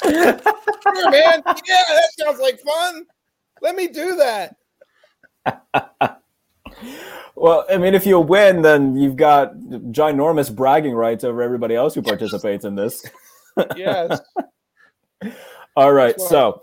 Sure, 0.02 1.10
man. 1.10 1.42
Yeah, 1.44 1.82
that 1.88 2.10
sounds 2.18 2.40
like 2.40 2.60
fun. 2.60 3.04
Let 3.62 3.74
me 3.76 3.88
do 3.88 4.16
that. 4.16 4.56
Well, 7.34 7.66
I 7.70 7.76
mean, 7.76 7.94
if 7.94 8.06
you 8.06 8.18
win, 8.18 8.62
then 8.62 8.96
you've 8.96 9.16
got 9.16 9.54
ginormous 9.56 10.54
bragging 10.54 10.94
rights 10.94 11.22
over 11.22 11.42
everybody 11.42 11.74
else 11.74 11.94
who 11.94 12.02
participates 12.02 12.64
in 12.64 12.74
this. 12.74 13.04
Yes. 13.76 14.20
All 15.76 15.92
right. 15.92 16.18
So. 16.20 16.62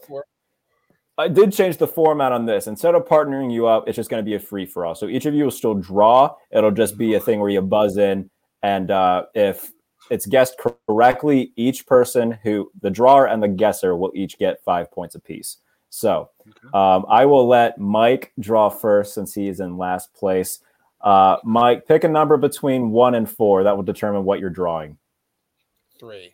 I 1.17 1.27
did 1.27 1.53
change 1.53 1.77
the 1.77 1.87
format 1.87 2.31
on 2.31 2.45
this. 2.45 2.67
Instead 2.67 2.95
of 2.95 3.05
partnering 3.05 3.53
you 3.53 3.67
up, 3.67 3.87
it's 3.87 3.95
just 3.95 4.09
going 4.09 4.23
to 4.23 4.27
be 4.27 4.35
a 4.35 4.39
free 4.39 4.65
for 4.65 4.85
all. 4.85 4.95
So 4.95 5.07
each 5.07 5.25
of 5.25 5.35
you 5.35 5.43
will 5.43 5.51
still 5.51 5.75
draw. 5.75 6.35
It'll 6.51 6.71
just 6.71 6.97
be 6.97 7.13
a 7.13 7.19
thing 7.19 7.39
where 7.39 7.51
you 7.51 7.61
buzz 7.61 7.97
in, 7.97 8.29
and 8.63 8.89
uh, 8.89 9.25
if 9.35 9.71
it's 10.09 10.25
guessed 10.25 10.57
correctly, 10.87 11.53
each 11.55 11.85
person 11.85 12.39
who 12.43 12.71
the 12.81 12.89
drawer 12.89 13.27
and 13.27 13.41
the 13.41 13.47
guesser 13.47 13.95
will 13.95 14.11
each 14.15 14.37
get 14.37 14.63
five 14.63 14.91
points 14.91 15.15
apiece. 15.15 15.57
So 15.89 16.31
um, 16.73 17.05
I 17.07 17.25
will 17.25 17.47
let 17.47 17.77
Mike 17.77 18.33
draw 18.39 18.69
first 18.69 19.13
since 19.13 19.33
he 19.33 19.47
is 19.47 19.59
in 19.59 19.77
last 19.77 20.13
place. 20.13 20.59
Uh, 21.01 21.37
Mike, 21.43 21.87
pick 21.87 22.03
a 22.03 22.07
number 22.07 22.37
between 22.37 22.89
one 22.89 23.13
and 23.13 23.29
four. 23.29 23.63
That 23.63 23.75
will 23.75 23.83
determine 23.83 24.23
what 24.23 24.39
you're 24.39 24.49
drawing. 24.49 24.97
three. 25.99 26.33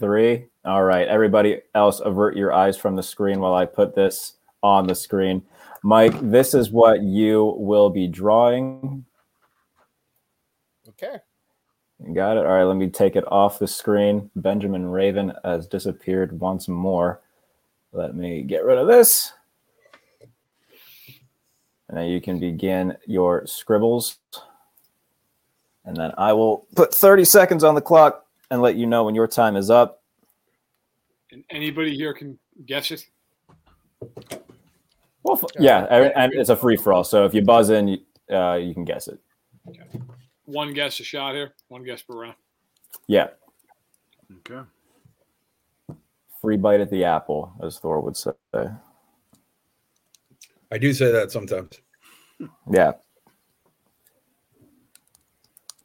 Three. 0.00 0.46
All 0.64 0.82
right. 0.82 1.06
Everybody 1.06 1.60
else, 1.74 2.00
avert 2.00 2.34
your 2.34 2.54
eyes 2.54 2.78
from 2.78 2.96
the 2.96 3.02
screen 3.02 3.38
while 3.38 3.54
I 3.54 3.66
put 3.66 3.94
this 3.94 4.32
on 4.62 4.86
the 4.86 4.94
screen. 4.94 5.42
Mike, 5.82 6.18
this 6.22 6.54
is 6.54 6.70
what 6.70 7.02
you 7.02 7.54
will 7.58 7.90
be 7.90 8.08
drawing. 8.08 9.04
Okay. 10.88 11.18
You 12.02 12.14
got 12.14 12.38
it. 12.38 12.46
All 12.46 12.52
right. 12.52 12.64
Let 12.64 12.78
me 12.78 12.88
take 12.88 13.14
it 13.14 13.30
off 13.30 13.58
the 13.58 13.68
screen. 13.68 14.30
Benjamin 14.34 14.86
Raven 14.86 15.34
has 15.44 15.66
disappeared 15.66 16.40
once 16.40 16.66
more. 16.66 17.20
Let 17.92 18.14
me 18.14 18.40
get 18.40 18.64
rid 18.64 18.78
of 18.78 18.86
this. 18.86 19.34
And 21.90 21.98
then 21.98 22.06
you 22.06 22.22
can 22.22 22.38
begin 22.38 22.96
your 23.06 23.46
scribbles. 23.46 24.16
And 25.84 25.94
then 25.94 26.12
I 26.16 26.32
will 26.32 26.66
put 26.74 26.94
30 26.94 27.26
seconds 27.26 27.64
on 27.64 27.74
the 27.74 27.82
clock 27.82 28.24
and 28.50 28.60
let 28.60 28.76
you 28.76 28.86
know 28.86 29.04
when 29.04 29.14
your 29.14 29.26
time 29.28 29.56
is 29.56 29.70
up. 29.70 30.02
And 31.32 31.44
anybody 31.50 31.94
here 31.96 32.12
can 32.12 32.38
guess 32.66 32.90
it. 32.90 33.04
Well, 35.22 35.38
f- 35.42 35.50
yeah, 35.58 35.86
and 35.90 36.12
and 36.16 36.32
it's 36.34 36.48
a 36.50 36.56
free 36.56 36.76
for 36.76 36.92
all. 36.92 37.04
So 37.04 37.24
if 37.24 37.34
you 37.34 37.42
buzz 37.42 37.70
in, 37.70 37.88
you- 37.88 38.04
uh, 38.34 38.54
you 38.54 38.74
can 38.74 38.84
guess 38.84 39.06
it. 39.08 39.18
One 40.44 40.72
guess 40.72 40.98
a 41.00 41.04
shot 41.04 41.34
here. 41.34 41.52
One 41.68 41.84
guess 41.84 42.02
per 42.02 42.14
round. 42.14 42.34
Yeah, 43.06 43.28
Okay. 44.38 44.60
free 46.40 46.56
bite 46.56 46.80
at 46.80 46.90
the 46.90 47.04
apple, 47.04 47.52
as 47.62 47.78
Thor 47.78 48.00
would 48.00 48.16
say. 48.16 48.30
I 50.72 50.78
do 50.78 50.92
say 50.92 51.10
that 51.12 51.30
sometimes. 51.30 51.80
Yeah. 52.72 52.92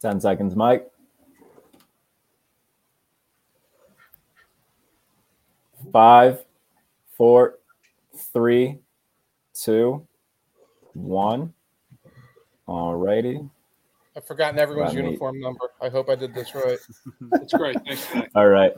10 0.02 0.22
seconds, 0.22 0.56
Mike. 0.56 0.90
Five, 5.96 6.44
four, 7.16 7.60
three, 8.34 8.80
two, 9.54 10.06
one. 10.92 11.54
All 12.68 12.96
righty. 12.96 13.40
I've 14.18 14.28
forgotten 14.28 14.60
everyone's 14.60 14.94
Let 14.94 14.98
me- 14.98 15.06
uniform 15.12 15.40
number. 15.40 15.70
I 15.82 15.88
hope 15.88 16.10
I 16.10 16.16
did 16.16 16.36
this 16.36 16.54
right. 16.54 16.78
That's 17.32 17.54
great. 17.54 17.78
Thanks. 17.86 18.10
All 18.36 18.50
right. 18.50 18.74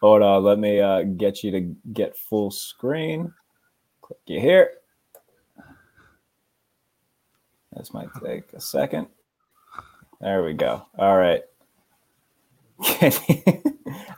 Hold 0.00 0.22
on. 0.22 0.42
Let 0.42 0.58
me 0.58 0.80
uh, 0.80 1.02
get 1.02 1.44
you 1.44 1.52
to 1.52 1.60
get 1.92 2.16
full 2.16 2.50
screen. 2.50 3.32
Click 4.00 4.18
you 4.26 4.40
here. 4.40 4.70
This 7.76 7.94
might 7.94 8.08
take 8.24 8.52
a 8.54 8.60
second. 8.60 9.06
There 10.20 10.42
we 10.42 10.52
go. 10.52 10.84
All 10.98 11.16
right. 11.16 11.42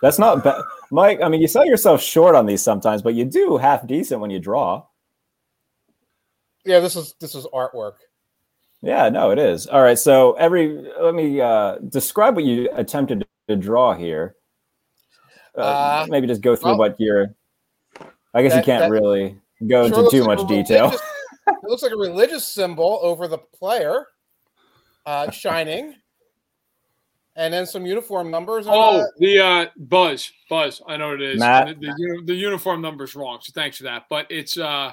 That's 0.01 0.19
not 0.19 0.43
bad. 0.43 0.63
Mike, 0.91 1.21
I 1.23 1.29
mean, 1.29 1.41
you 1.41 1.49
sell 1.49 1.67
yourself 1.67 2.03
short 2.03 2.35
on 2.35 2.47
these 2.47 2.63
sometimes, 2.63 3.03
but 3.03 3.15
you 3.15 3.25
do 3.25 3.57
half 3.59 3.87
decent 3.87 4.21
when 4.21 4.31
you 4.31 4.39
draw. 4.39 4.85
Yeah, 6.65 6.81
this 6.81 6.97
is 6.97 7.15
this 7.21 7.35
is 7.35 7.47
artwork. 7.47 7.95
Yeah, 8.83 9.09
no, 9.09 9.31
it 9.31 9.39
is. 9.39 9.67
All 9.67 9.83
right. 9.83 9.99
So 9.99 10.33
every 10.35 10.87
let 11.01 11.15
me 11.15 11.41
uh, 11.41 11.77
describe 11.89 12.35
what 12.37 12.45
you 12.45 12.69
attempted 12.75 13.27
to 13.49 13.57
draw 13.57 13.95
here. 13.95 14.37
Uh, 15.57 15.61
Uh, 15.61 16.07
maybe 16.09 16.27
just 16.27 16.43
go 16.43 16.55
through 16.55 16.73
well, 16.73 16.79
what 16.79 16.97
you're. 16.99 17.35
I 18.35 18.43
guess 18.43 18.55
you 18.55 18.63
can't 18.63 18.83
that- 18.83 18.91
really 18.91 19.39
go 19.67 19.89
Sure 19.89 19.99
into 19.99 20.11
too 20.11 20.25
like 20.25 20.39
much 20.39 20.49
detail. 20.49 20.93
it 21.47 21.57
looks 21.65 21.83
like 21.83 21.93
a 21.93 21.97
religious 21.97 22.47
symbol 22.47 23.01
over 23.03 23.27
the 23.27 23.39
player, 23.39 24.07
uh, 25.07 25.31
shining, 25.31 25.95
and 27.39 27.55
then 27.55 27.65
some 27.65 27.87
uniform 27.87 28.31
numbers. 28.31 28.67
Oh, 28.69 29.01
it. 29.01 29.07
the 29.19 29.39
uh, 29.39 29.67
Buzz. 29.77 30.31
Buzz. 30.51 30.83
I 30.87 30.97
know 30.97 31.11
what 31.11 31.23
it 31.23 31.31
is. 31.35 31.39
Matt? 31.41 31.69
The, 31.81 31.87
the, 31.87 31.95
uni- 31.97 32.25
the 32.27 32.35
uniform 32.35 32.83
number's 32.83 33.15
wrong, 33.15 33.39
so 33.41 33.53
thanks 33.55 33.79
for 33.79 33.85
that. 33.85 34.05
But 34.11 34.27
it's 34.31 34.59
uh 34.59 34.93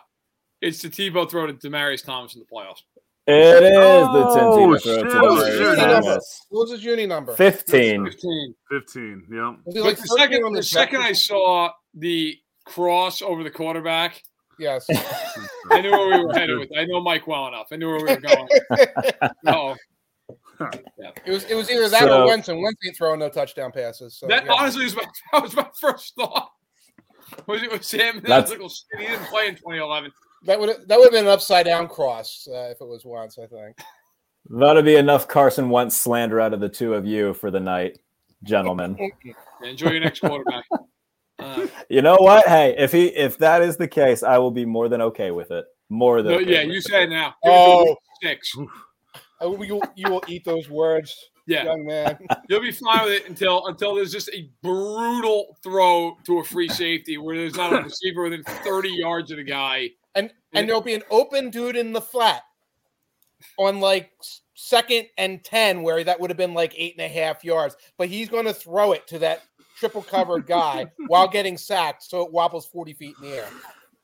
it's 0.61 0.81
the 0.81 0.89
Tebow 0.89 1.29
throw 1.29 1.47
to 1.47 1.53
Demaryius 1.53 2.05
Thomas 2.05 2.35
in 2.35 2.39
the 2.41 2.45
playoffs. 2.45 2.83
It 3.27 3.33
is 3.33 3.59
the 3.61 3.75
Oh, 3.75 4.35
Tinty 4.77 4.83
throw 4.83 4.95
shit. 4.95 5.09
to 5.11 5.19
Oh, 5.19 5.35
Demaryius. 5.37 5.75
Thomas. 6.03 6.45
what 6.49 6.59
was 6.61 6.71
his 6.71 6.83
uni 6.83 7.05
number? 7.07 7.35
Fifteen. 7.35 8.05
15. 8.05 8.55
15. 8.71 9.23
Yeah. 9.31 9.55
Was 9.65 9.75
like 9.77 9.97
the 9.97 10.07
second, 10.17 10.43
on 10.43 10.53
the 10.53 10.59
the 10.59 10.63
second 10.63 11.01
I 11.01 11.11
saw 11.11 11.71
the 11.95 12.37
cross 12.65 13.21
over 13.21 13.43
the 13.43 13.49
quarterback, 13.51 14.21
yes. 14.59 14.85
I 15.71 15.81
knew 15.81 15.91
where 15.91 16.19
we 16.19 16.25
were 16.25 16.33
headed 16.33 16.57
with. 16.59 16.69
I 16.77 16.85
know 16.85 17.01
Mike 17.01 17.25
well 17.27 17.47
enough. 17.47 17.67
I 17.71 17.75
knew 17.77 17.87
where 17.87 17.97
we 17.97 18.03
were 18.13 18.21
going. 18.21 18.47
No, 19.43 19.75
It 21.25 21.31
was 21.31 21.43
it 21.45 21.55
was 21.55 21.69
either 21.69 21.89
that 21.89 22.01
So- 22.03 22.23
or 22.23 22.27
Wentz, 22.27 22.47
and 22.47 22.61
Wentz 22.61 22.79
ain't 22.85 22.95
throwing 22.97 23.19
no 23.19 23.29
touchdown 23.29 23.71
passes. 23.71 24.17
So 24.17 24.27
that 24.27 24.45
yeah. 24.45 24.53
honestly 24.53 24.83
was 24.85 24.95
my 24.95 25.03
that 25.33 25.41
was 25.43 25.55
my 25.55 25.67
first 25.79 26.13
thought. 26.15 26.49
Was 27.47 27.63
it 27.63 27.71
was 27.71 27.89
him? 27.91 28.21
That's- 28.23 28.43
was 28.43 28.51
like, 28.51 28.59
well, 28.59 28.69
shit, 28.69 28.99
he 28.99 29.07
didn't 29.07 29.25
play 29.27 29.47
in 29.47 29.55
2011. 29.55 30.11
that 30.45 30.59
would 30.59 30.87
that 30.87 30.97
would 30.97 31.05
have 31.05 31.11
been 31.11 31.25
an 31.25 31.31
upside 31.31 31.65
down 31.65 31.87
cross 31.87 32.47
uh, 32.51 32.69
if 32.71 32.81
it 32.81 32.87
was 32.87 33.03
Wentz. 33.05 33.37
I 33.37 33.47
think. 33.47 33.77
That'll 34.49 34.83
be 34.83 34.95
enough 34.95 35.27
Carson 35.27 35.69
Wentz 35.69 35.97
slander 35.97 36.39
out 36.39 36.53
of 36.53 36.59
the 36.59 36.69
two 36.69 36.93
of 36.93 37.05
you 37.05 37.33
for 37.33 37.49
the 37.49 37.59
night, 37.59 37.97
gentlemen. 38.43 38.95
Enjoy 39.63 39.89
your 39.91 40.01
next 40.01 40.19
quarterback. 40.21 40.65
Uh, 41.37 41.67
You 41.89 42.01
know 42.01 42.15
what? 42.15 42.47
Hey, 42.47 42.73
if 42.77 42.93
he 42.93 43.07
if 43.07 43.37
that 43.39 43.61
is 43.61 43.75
the 43.75 43.89
case, 43.89 44.23
I 44.23 44.37
will 44.37 44.51
be 44.51 44.63
more 44.63 44.87
than 44.87 45.01
okay 45.01 45.31
with 45.31 45.51
it. 45.51 45.65
More 45.89 46.21
than 46.21 46.31
no, 46.31 46.39
okay 46.39 46.49
yeah, 46.49 46.61
you 46.61 46.77
it. 46.77 46.83
said 46.83 47.03
it 47.03 47.09
now. 47.09 47.35
Oh. 47.43 47.97
six. 48.23 48.53
Oh, 48.57 48.65
you, 49.41 49.81
you 49.95 50.09
will 50.09 50.23
eat 50.27 50.45
those 50.45 50.69
words, 50.69 51.15
Yeah, 51.47 51.65
young 51.65 51.85
man. 51.85 52.17
you'll 52.49 52.61
be 52.61 52.71
fine 52.71 53.05
with 53.05 53.13
it 53.13 53.29
until 53.29 53.67
until 53.67 53.95
there's 53.95 54.11
just 54.11 54.29
a 54.29 54.49
brutal 54.63 55.57
throw 55.61 56.17
to 56.25 56.39
a 56.39 56.43
free 56.43 56.69
safety 56.69 57.17
where 57.17 57.37
there's 57.37 57.55
not 57.55 57.71
a 57.71 57.83
receiver 57.83 58.23
within 58.23 58.43
30 58.43 58.89
yards 58.89 59.31
of 59.31 59.37
the 59.37 59.43
guy. 59.43 59.89
And 60.15 60.31
and 60.53 60.67
there'll 60.67 60.81
be 60.81 60.93
an 60.95 61.03
open 61.11 61.49
dude 61.49 61.75
in 61.75 61.93
the 61.93 62.01
flat 62.01 62.41
on 63.59 63.79
like 63.79 64.11
second 64.55 65.07
and 65.17 65.43
ten, 65.43 65.83
where 65.83 66.03
that 66.03 66.19
would 66.19 66.29
have 66.29 66.37
been 66.37 66.53
like 66.53 66.73
eight 66.77 66.95
and 66.97 67.05
a 67.05 67.09
half 67.09 67.43
yards. 67.43 67.75
But 67.97 68.07
he's 68.07 68.29
going 68.29 68.45
to 68.45 68.53
throw 68.53 68.93
it 68.93 69.05
to 69.07 69.19
that 69.19 69.43
triple 69.77 70.01
covered 70.01 70.47
guy 70.47 70.87
while 71.07 71.27
getting 71.27 71.57
sacked, 71.57 72.03
so 72.03 72.21
it 72.21 72.31
wobbles 72.31 72.65
forty 72.65 72.93
feet 72.93 73.15
in 73.21 73.29
the 73.29 73.35
air. 73.37 73.47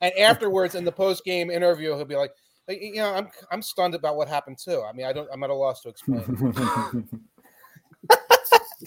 And 0.02 0.13
afterwards, 0.17 0.76
in 0.76 0.84
the 0.84 0.91
post 0.91 1.24
game 1.24 1.50
interview, 1.50 1.96
he'll 1.96 2.06
be 2.06 2.15
"Like, 2.15 2.34
"You 2.67 2.95
know, 2.95 3.13
I'm 3.13 3.28
I'm 3.52 3.62
stunned 3.62 3.95
about 3.95 4.15
what 4.15 4.28
happened 4.28 4.58
too. 4.58 4.82
I 4.82 4.93
mean, 4.93 5.06
I 5.06 5.13
don't. 5.13 5.30
I'm 5.32 5.43
at 5.43 5.50
a 5.50 5.54
loss 5.54 5.82
to 5.82 5.89
explain." 5.89 7.08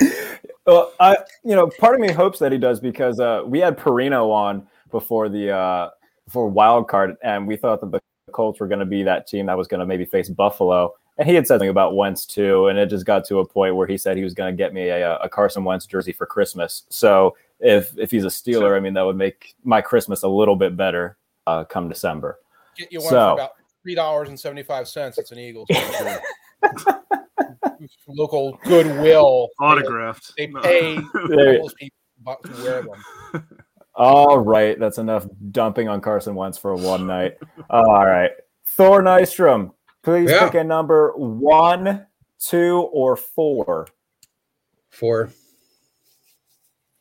well, 0.67 0.93
I 1.01 1.17
you 1.45 1.55
know, 1.55 1.69
part 1.79 1.95
of 1.95 2.01
me 2.01 2.13
hopes 2.13 2.39
that 2.39 2.53
he 2.53 2.59
does 2.59 2.81
because 2.81 3.21
uh, 3.21 3.43
we 3.45 3.59
had 3.59 3.79
Perino 3.79 4.31
on 4.31 4.67
before 4.91 5.29
the 5.29 5.51
uh, 5.51 5.91
before 6.25 6.49
wild 6.49 6.89
card, 6.89 7.17
and 7.23 7.47
we 7.47 7.57
thought 7.57 7.81
that 7.81 7.91
the 7.91 8.01
Colts 8.33 8.61
were 8.61 8.69
going 8.69 8.81
to 8.81 8.87
be 8.87 9.03
that 9.03 9.27
team 9.27 9.47
that 9.47 9.57
was 9.57 9.69
going 9.69 9.81
to 9.81 9.87
maybe 9.87 10.05
face 10.05 10.29
Buffalo. 10.29 10.95
And 11.17 11.29
he 11.29 11.35
had 11.37 11.47
said 11.47 11.55
something 11.55 11.69
about 11.69 11.95
Wentz 11.95 12.27
too, 12.27 12.67
and 12.67 12.79
it 12.79 12.91
just 12.91 13.07
got 13.07 13.25
to 13.27 13.39
a 13.39 13.47
point 13.47 13.77
where 13.77 13.87
he 13.87 13.97
said 13.97 14.17
he 14.17 14.25
was 14.25 14.35
going 14.35 14.53
to 14.53 14.57
get 14.57 14.75
me 14.75 14.89
a, 14.89 15.17
a 15.19 15.29
Carson 15.29 15.63
Wentz 15.63 15.87
jersey 15.87 16.13
for 16.13 16.27
Christmas. 16.27 16.83
So 16.89 17.37
if 17.61 17.97
if 17.97 18.11
he's 18.11 18.25
a 18.25 18.29
Steeler, 18.29 18.77
I 18.77 18.81
mean 18.81 18.95
that 18.95 19.03
would 19.03 19.17
make 19.17 19.55
my 19.63 19.81
Christmas 19.81 20.25
a 20.25 20.29
little 20.29 20.57
bit 20.57 20.77
better 20.77 21.17
uh, 21.47 21.65
come 21.65 21.89
December. 21.89 22.41
Get 22.77 22.93
you 22.93 23.01
one 23.01 23.11
So- 23.11 23.29
for 23.29 23.35
about 23.35 23.51
three 23.85 23.95
dollars 23.95 24.29
and 24.31 24.41
seventy 24.41 24.65
five 24.65 24.89
cents. 24.89 25.19
It's 25.19 25.31
an 25.31 25.39
Eagles. 25.39 25.69
Local 28.09 28.59
Goodwill. 28.65 29.49
They- 29.61 29.65
Autographed. 29.67 30.33
They 30.37 30.47
No. 30.49 30.61
pay 30.61 30.99
There- 31.29 31.59
those 31.59 31.75
people 31.75 31.97
to 32.45 32.63
wear 32.65 32.83
them. 32.83 33.47
All 33.95 34.39
right, 34.41 34.77
that's 34.81 34.99
enough 34.99 35.27
dumping 35.53 35.89
on 35.89 36.01
Carson 36.01 36.35
Wentz 36.35 36.59
for 36.59 36.75
one 36.75 37.07
night. 37.07 37.37
All 37.71 38.05
right, 38.05 38.33
Thor 38.67 39.03
Nystrom, 39.03 39.71
please 40.03 40.31
Yeah. 40.31 40.47
pick 40.47 40.55
a 40.61 40.65
number 40.65 41.13
one, 41.17 42.07
two, 42.41 42.89
or 42.93 43.17
four. 43.17 43.87
Four. 44.91 45.31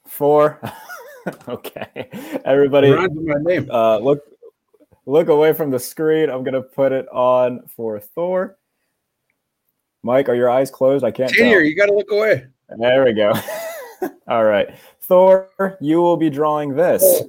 Four. 0.07 0.59
okay, 1.47 2.09
everybody, 2.45 2.91
my 2.91 3.07
name. 3.41 3.71
uh, 3.71 3.97
look 3.97 4.21
look 5.05 5.29
away 5.29 5.53
from 5.53 5.71
the 5.71 5.79
screen. 5.79 6.29
I'm 6.29 6.43
gonna 6.43 6.61
put 6.61 6.91
it 6.91 7.07
on 7.09 7.67
for 7.75 7.99
Thor. 7.99 8.57
Mike, 10.03 10.27
are 10.27 10.35
your 10.35 10.49
eyes 10.49 10.69
closed? 10.69 11.05
I 11.05 11.11
can't. 11.11 11.33
Tell. 11.33 11.61
you 11.61 11.75
got 11.75 11.85
to 11.85 11.93
look 11.93 12.11
away. 12.11 12.45
There 12.77 13.05
we 13.05 13.13
go. 13.13 13.33
All 14.27 14.43
right, 14.43 14.75
Thor, 15.01 15.77
you 15.79 16.01
will 16.01 16.17
be 16.17 16.29
drawing 16.29 16.75
this. 16.75 17.23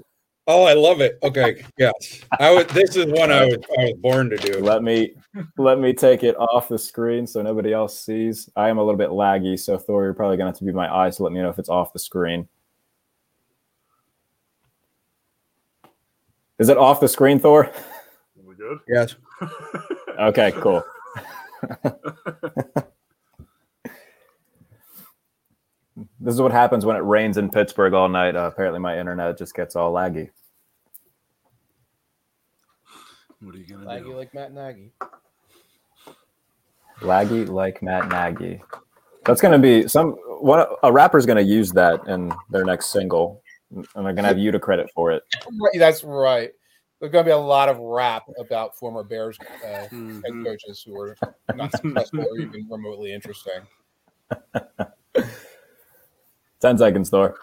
Oh, 0.46 0.64
I 0.64 0.74
love 0.74 1.00
it. 1.00 1.18
Okay, 1.22 1.64
yes. 1.78 2.20
I 2.38 2.50
was. 2.50 2.66
This 2.66 2.96
is 2.96 3.06
one 3.06 3.30
I 3.30 3.46
was. 3.46 3.56
I 3.78 3.84
was 3.84 3.94
born 4.00 4.28
to 4.30 4.36
do. 4.36 4.58
let 4.58 4.82
me 4.82 5.14
let 5.56 5.78
me 5.78 5.92
take 5.92 6.22
it 6.24 6.36
off 6.36 6.68
the 6.68 6.78
screen 6.78 7.26
so 7.26 7.40
nobody 7.42 7.72
else 7.72 7.98
sees. 7.98 8.50
I 8.56 8.68
am 8.68 8.78
a 8.78 8.82
little 8.82 8.98
bit 8.98 9.10
laggy, 9.10 9.58
so 9.58 9.78
Thor, 9.78 10.04
you're 10.04 10.12
probably 10.12 10.36
gonna 10.36 10.50
have 10.50 10.58
to 10.58 10.64
be 10.64 10.72
my 10.72 10.92
eyes 10.92 11.16
to 11.16 11.22
let 11.22 11.32
me 11.32 11.40
know 11.40 11.48
if 11.48 11.58
it's 11.58 11.68
off 11.68 11.92
the 11.92 11.98
screen. 11.98 12.48
Is 16.58 16.68
it 16.68 16.76
off 16.78 17.00
the 17.00 17.08
screen, 17.08 17.38
Thor? 17.38 17.70
We 18.42 18.54
good? 18.54 18.78
Yes. 18.88 19.14
Okay, 20.16 20.52
cool. 20.52 20.84
this 26.20 26.34
is 26.34 26.40
what 26.40 26.52
happens 26.52 26.86
when 26.86 26.94
it 26.94 27.00
rains 27.00 27.36
in 27.36 27.50
Pittsburgh 27.50 27.94
all 27.94 28.08
night. 28.08 28.36
Uh, 28.36 28.46
apparently, 28.46 28.78
my 28.78 28.96
internet 28.96 29.36
just 29.36 29.56
gets 29.56 29.74
all 29.74 29.92
laggy. 29.92 30.30
What 33.40 33.56
are 33.56 33.58
you 33.58 33.66
gonna 33.66 33.82
do? 33.82 33.88
Laggy 33.88 34.04
do? 34.04 34.16
like 34.16 34.32
Matt 34.34 34.54
Nagy. 34.54 34.92
Laggy 37.00 37.48
like 37.48 37.82
Matt 37.82 38.08
Nagy. 38.08 38.62
That's 39.24 39.40
gonna 39.40 39.58
be 39.58 39.88
some 39.88 40.12
one. 40.40 40.64
A 40.82 40.92
rapper's 40.92 41.26
gonna 41.26 41.40
use 41.40 41.72
that 41.72 42.06
in 42.06 42.32
their 42.50 42.64
next 42.64 42.92
single, 42.92 43.42
and 43.70 43.86
they're 43.94 44.12
gonna 44.12 44.28
have 44.28 44.38
you 44.38 44.50
to 44.50 44.60
credit 44.60 44.90
for 44.94 45.12
it. 45.12 45.22
Right, 45.46 45.78
that's 45.78 46.04
right. 46.04 46.50
There's 47.00 47.10
going 47.12 47.24
to 47.24 47.28
be 47.28 47.32
a 47.32 47.36
lot 47.36 47.68
of 47.68 47.78
rap 47.78 48.22
about 48.38 48.76
former 48.76 49.02
Bears 49.02 49.38
uh, 49.62 49.88
head 49.88 50.32
Mhm. 50.32 50.44
coaches 50.44 50.82
who 50.86 50.94
were 50.94 51.16
not 51.54 51.74
successful 51.74 52.24
or 52.30 52.38
even 52.38 52.66
remotely 52.70 53.12
interesting. 53.12 53.60
Ten 56.60 56.78
seconds, 56.78 57.10
Thor. 57.10 57.36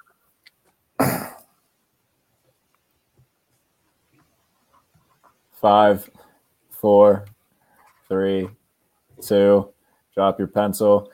Five, 5.52 6.10
four, 6.70 7.26
three, 8.08 8.50
two. 9.22 9.72
Drop 10.16 10.40
your 10.40 10.48
pencil. 10.48 11.12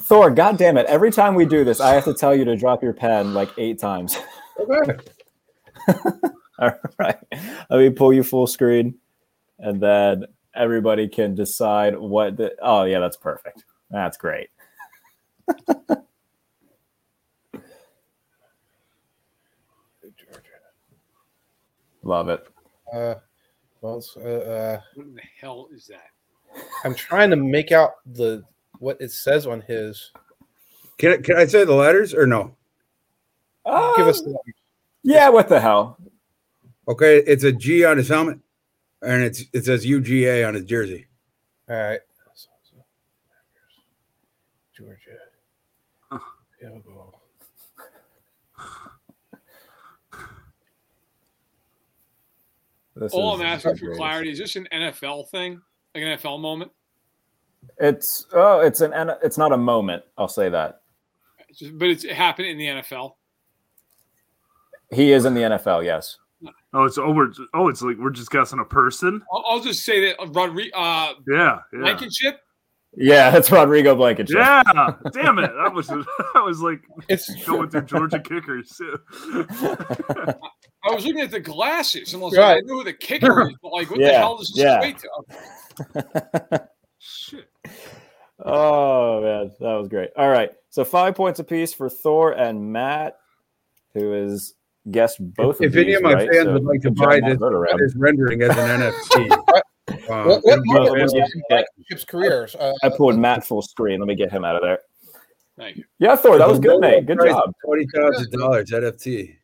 Thor, 0.00 0.30
God 0.30 0.56
damn 0.56 0.76
it! 0.76 0.86
Every 0.86 1.10
time 1.10 1.34
we 1.34 1.44
do 1.44 1.64
this, 1.64 1.80
I 1.80 1.94
have 1.94 2.04
to 2.04 2.14
tell 2.14 2.34
you 2.34 2.44
to 2.46 2.56
drop 2.56 2.82
your 2.82 2.94
pen 2.94 3.34
like 3.34 3.50
eight 3.58 3.78
times. 3.78 4.16
Okay. 4.58 4.96
All 6.58 6.70
right. 6.98 7.18
Let 7.70 7.78
me 7.78 7.90
pull 7.90 8.12
you 8.12 8.22
full 8.22 8.46
screen 8.46 8.94
and 9.58 9.80
then 9.80 10.26
everybody 10.54 11.08
can 11.08 11.34
decide 11.34 11.96
what 11.98 12.36
the 12.36 12.54
oh 12.60 12.84
yeah, 12.84 13.00
that's 13.00 13.16
perfect. 13.16 13.64
That's 13.90 14.16
great. 14.16 14.50
Love 22.02 22.28
it. 22.28 22.46
Uh, 22.92 23.14
well, 23.80 24.04
uh, 24.16 24.20
uh, 24.20 24.80
What 24.94 25.06
in 25.06 25.14
the 25.14 25.22
hell 25.40 25.68
is 25.72 25.86
that? 25.86 26.10
I'm 26.84 26.94
trying 26.94 27.30
to 27.30 27.36
make 27.36 27.72
out 27.72 27.92
the 28.04 28.42
what 28.82 29.00
it 29.00 29.12
says 29.12 29.46
on 29.46 29.60
his. 29.60 30.10
Can 30.98 31.12
I, 31.12 31.16
can 31.18 31.36
I 31.36 31.46
say 31.46 31.64
the 31.64 31.72
letters 31.72 32.12
or 32.12 32.26
no? 32.26 32.56
Give 33.96 34.08
us. 34.08 34.26
Um, 34.26 34.34
yeah, 35.04 35.28
what 35.28 35.48
the 35.48 35.60
hell? 35.60 35.98
Okay, 36.88 37.18
it's 37.18 37.44
a 37.44 37.52
G 37.52 37.84
on 37.84 37.96
his 37.96 38.08
helmet, 38.08 38.40
and 39.00 39.22
it's 39.22 39.44
it 39.52 39.64
says 39.64 39.86
UGA 39.86 40.46
on 40.46 40.54
his 40.54 40.64
jersey. 40.64 41.06
All 41.70 41.76
right. 41.76 42.00
Georgia. 44.76 44.96
Huh. 46.10 46.18
Field 46.58 46.84
goal. 46.84 47.20
This 52.96 53.12
All 53.12 53.34
I'm 53.34 53.42
asking 53.42 53.76
for 53.76 53.94
clarity 53.94 54.32
is 54.32 54.38
this 54.38 54.56
an 54.56 54.66
NFL 54.72 55.30
thing, 55.30 55.60
like 55.94 56.04
an 56.04 56.18
NFL 56.18 56.40
moment? 56.40 56.72
It's 57.82 58.26
oh, 58.32 58.60
it's 58.60 58.80
an 58.80 59.10
it's 59.22 59.36
not 59.36 59.52
a 59.52 59.56
moment. 59.56 60.04
I'll 60.16 60.28
say 60.28 60.48
that 60.48 60.82
But 61.74 61.88
it's, 61.90 62.04
it 62.04 62.12
happened 62.12 62.46
in 62.48 62.56
the 62.56 62.66
NFL. 62.66 63.14
he 64.92 65.12
is 65.12 65.24
in 65.24 65.34
the 65.34 65.40
NFL. 65.42 65.84
Yes. 65.84 66.16
Oh, 66.74 66.84
it's 66.84 66.96
oh, 66.96 67.10
we're 67.12 67.32
oh, 67.54 67.68
it's 67.68 67.82
like 67.82 67.96
we're 67.98 68.10
just 68.10 68.30
guessing 68.30 68.58
a 68.60 68.64
person. 68.64 69.20
I'll, 69.32 69.44
I'll 69.48 69.60
just 69.60 69.84
say 69.84 70.06
that 70.06 70.20
uh, 70.20 70.26
Rodri- 70.26 70.70
uh, 70.74 71.14
Yeah, 71.28 71.58
yeah, 71.72 71.80
Blankenship. 71.80 72.40
Yeah, 72.96 73.30
that's 73.30 73.50
Rodrigo 73.50 73.94
Blankenship. 73.96 74.36
yeah. 74.36 74.62
Damn 75.12 75.38
it, 75.38 75.50
that 75.62 75.72
was 75.74 75.86
that 75.88 76.42
was 76.44 76.60
like 76.60 76.82
It's 77.08 77.32
going 77.44 77.68
through 77.70 77.82
Georgia 77.82 78.20
kickers. 78.20 78.80
I 79.34 80.34
was 80.92 81.04
looking 81.06 81.20
at 81.22 81.30
the 81.30 81.40
glasses 81.40 82.12
and 82.14 82.22
I 82.22 82.26
was 82.26 82.36
Right. 82.36 82.54
like, 82.54 82.56
I 82.58 82.60
know 82.66 82.74
who 82.78 82.84
the 82.84 82.92
kicker 82.92 83.48
is, 83.48 83.54
but 83.62 83.72
like, 83.72 83.90
what 83.90 83.98
the 84.00 84.12
hell 84.12 84.40
is 84.40 84.52
this 84.54 84.64
yeah. 84.64 84.80
equate 84.82 84.98
to? 86.50 86.68
Shit. 87.04 87.50
Oh 88.38 89.20
man, 89.20 89.50
that 89.58 89.74
was 89.74 89.88
great. 89.88 90.10
All 90.16 90.28
right, 90.28 90.52
so 90.70 90.84
five 90.84 91.16
points 91.16 91.40
apiece 91.40 91.74
for 91.74 91.90
Thor 91.90 92.30
and 92.32 92.72
Matt, 92.72 93.18
who 93.92 94.14
is 94.14 94.54
guessed 94.88 95.18
both 95.34 95.60
if 95.60 95.72
of 95.72 95.76
any 95.76 95.86
these, 95.86 95.96
of 95.96 96.02
my 96.02 96.14
right? 96.14 96.30
fans 96.30 96.44
So 96.44 96.52
would 96.52 96.64
like 96.64 96.80
to 96.82 96.92
buy 96.92 97.20
this, 97.20 97.38
this 97.40 97.96
rendering 97.96 98.42
as 98.42 98.50
an 98.50 98.80
NFT, 98.80 99.30
um, 100.10 100.26
what, 100.28 100.44
what 100.44 100.44
it'd 100.46 100.62
be 100.62 100.70
Well, 100.70 100.84
moment 100.84 101.02
was 101.02 101.12
yeah, 101.12 101.20
fantastic. 101.22 101.34
in 101.34 101.42
yeah. 101.50 101.56
Blankenship's 101.56 102.04
careers? 102.04 102.54
Uh, 102.54 102.72
I 102.84 102.88
pulled 102.88 103.18
Matt 103.18 103.44
full 103.44 103.62
screen. 103.62 103.98
Let 103.98 104.06
me 104.06 104.14
get 104.14 104.30
him 104.30 104.44
out 104.44 104.54
of 104.54 104.62
there. 104.62 104.78
Thank 105.58 105.78
you. 105.78 105.84
Yeah, 105.98 106.14
Thor, 106.14 106.38
that 106.38 106.48
was 106.48 106.60
good, 106.60 106.78
mate. 106.78 107.04
Good 107.06 107.18
job. 107.20 107.52
Twenty 107.64 107.86
thousand 107.92 108.30
dollars 108.30 108.70
NFT. 108.70 109.36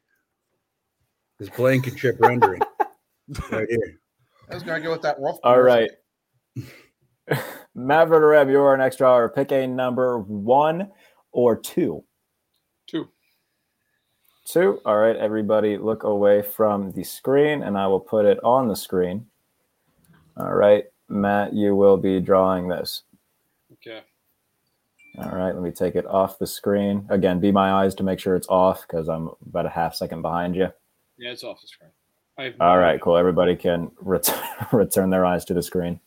This 1.40 1.48
Blankenship 1.50 2.20
rendering 2.20 2.60
right 3.50 3.66
here. 3.68 4.00
I 4.48 4.54
was 4.54 4.62
going 4.62 4.80
to 4.80 4.86
go 4.86 4.92
with 4.92 5.02
that 5.02 5.16
rough. 5.18 5.38
All 5.42 5.60
right. 5.60 5.90
Matt 7.74 8.08
Verderem, 8.08 8.50
you're 8.50 8.66
our 8.66 8.76
next 8.76 8.96
drawer. 8.96 9.28
Pick 9.28 9.52
a 9.52 9.66
number 9.66 10.18
one 10.18 10.90
or 11.32 11.56
two. 11.56 12.04
Two. 12.86 13.08
two. 14.46 14.80
All 14.84 14.96
right, 14.96 15.16
everybody, 15.16 15.76
look 15.76 16.02
away 16.04 16.42
from 16.42 16.92
the 16.92 17.04
screen, 17.04 17.62
and 17.62 17.76
I 17.78 17.86
will 17.86 18.00
put 18.00 18.24
it 18.24 18.38
on 18.42 18.68
the 18.68 18.76
screen. 18.76 19.26
All 20.36 20.54
right, 20.54 20.84
Matt, 21.08 21.52
you 21.52 21.74
will 21.74 21.96
be 21.96 22.20
drawing 22.20 22.68
this. 22.68 23.02
Okay. 23.74 24.00
All 25.18 25.30
right, 25.30 25.52
let 25.52 25.62
me 25.62 25.70
take 25.70 25.96
it 25.96 26.06
off 26.06 26.38
the 26.38 26.46
screen. 26.46 27.06
Again, 27.10 27.40
be 27.40 27.50
my 27.50 27.72
eyes 27.72 27.94
to 27.96 28.02
make 28.04 28.20
sure 28.20 28.36
it's 28.36 28.48
off 28.48 28.82
because 28.86 29.08
I'm 29.08 29.30
about 29.46 29.66
a 29.66 29.70
half 29.70 29.94
second 29.94 30.22
behind 30.22 30.54
you. 30.54 30.68
Yeah, 31.18 31.30
it's 31.30 31.42
off 31.42 31.60
the 31.60 31.66
screen. 31.66 31.90
All 32.60 32.78
right, 32.78 33.00
cool. 33.00 33.16
Everybody 33.16 33.56
can 33.56 33.90
ret- 34.00 34.32
return 34.72 35.10
their 35.10 35.26
eyes 35.26 35.44
to 35.46 35.54
the 35.54 35.62
screen. 35.62 35.98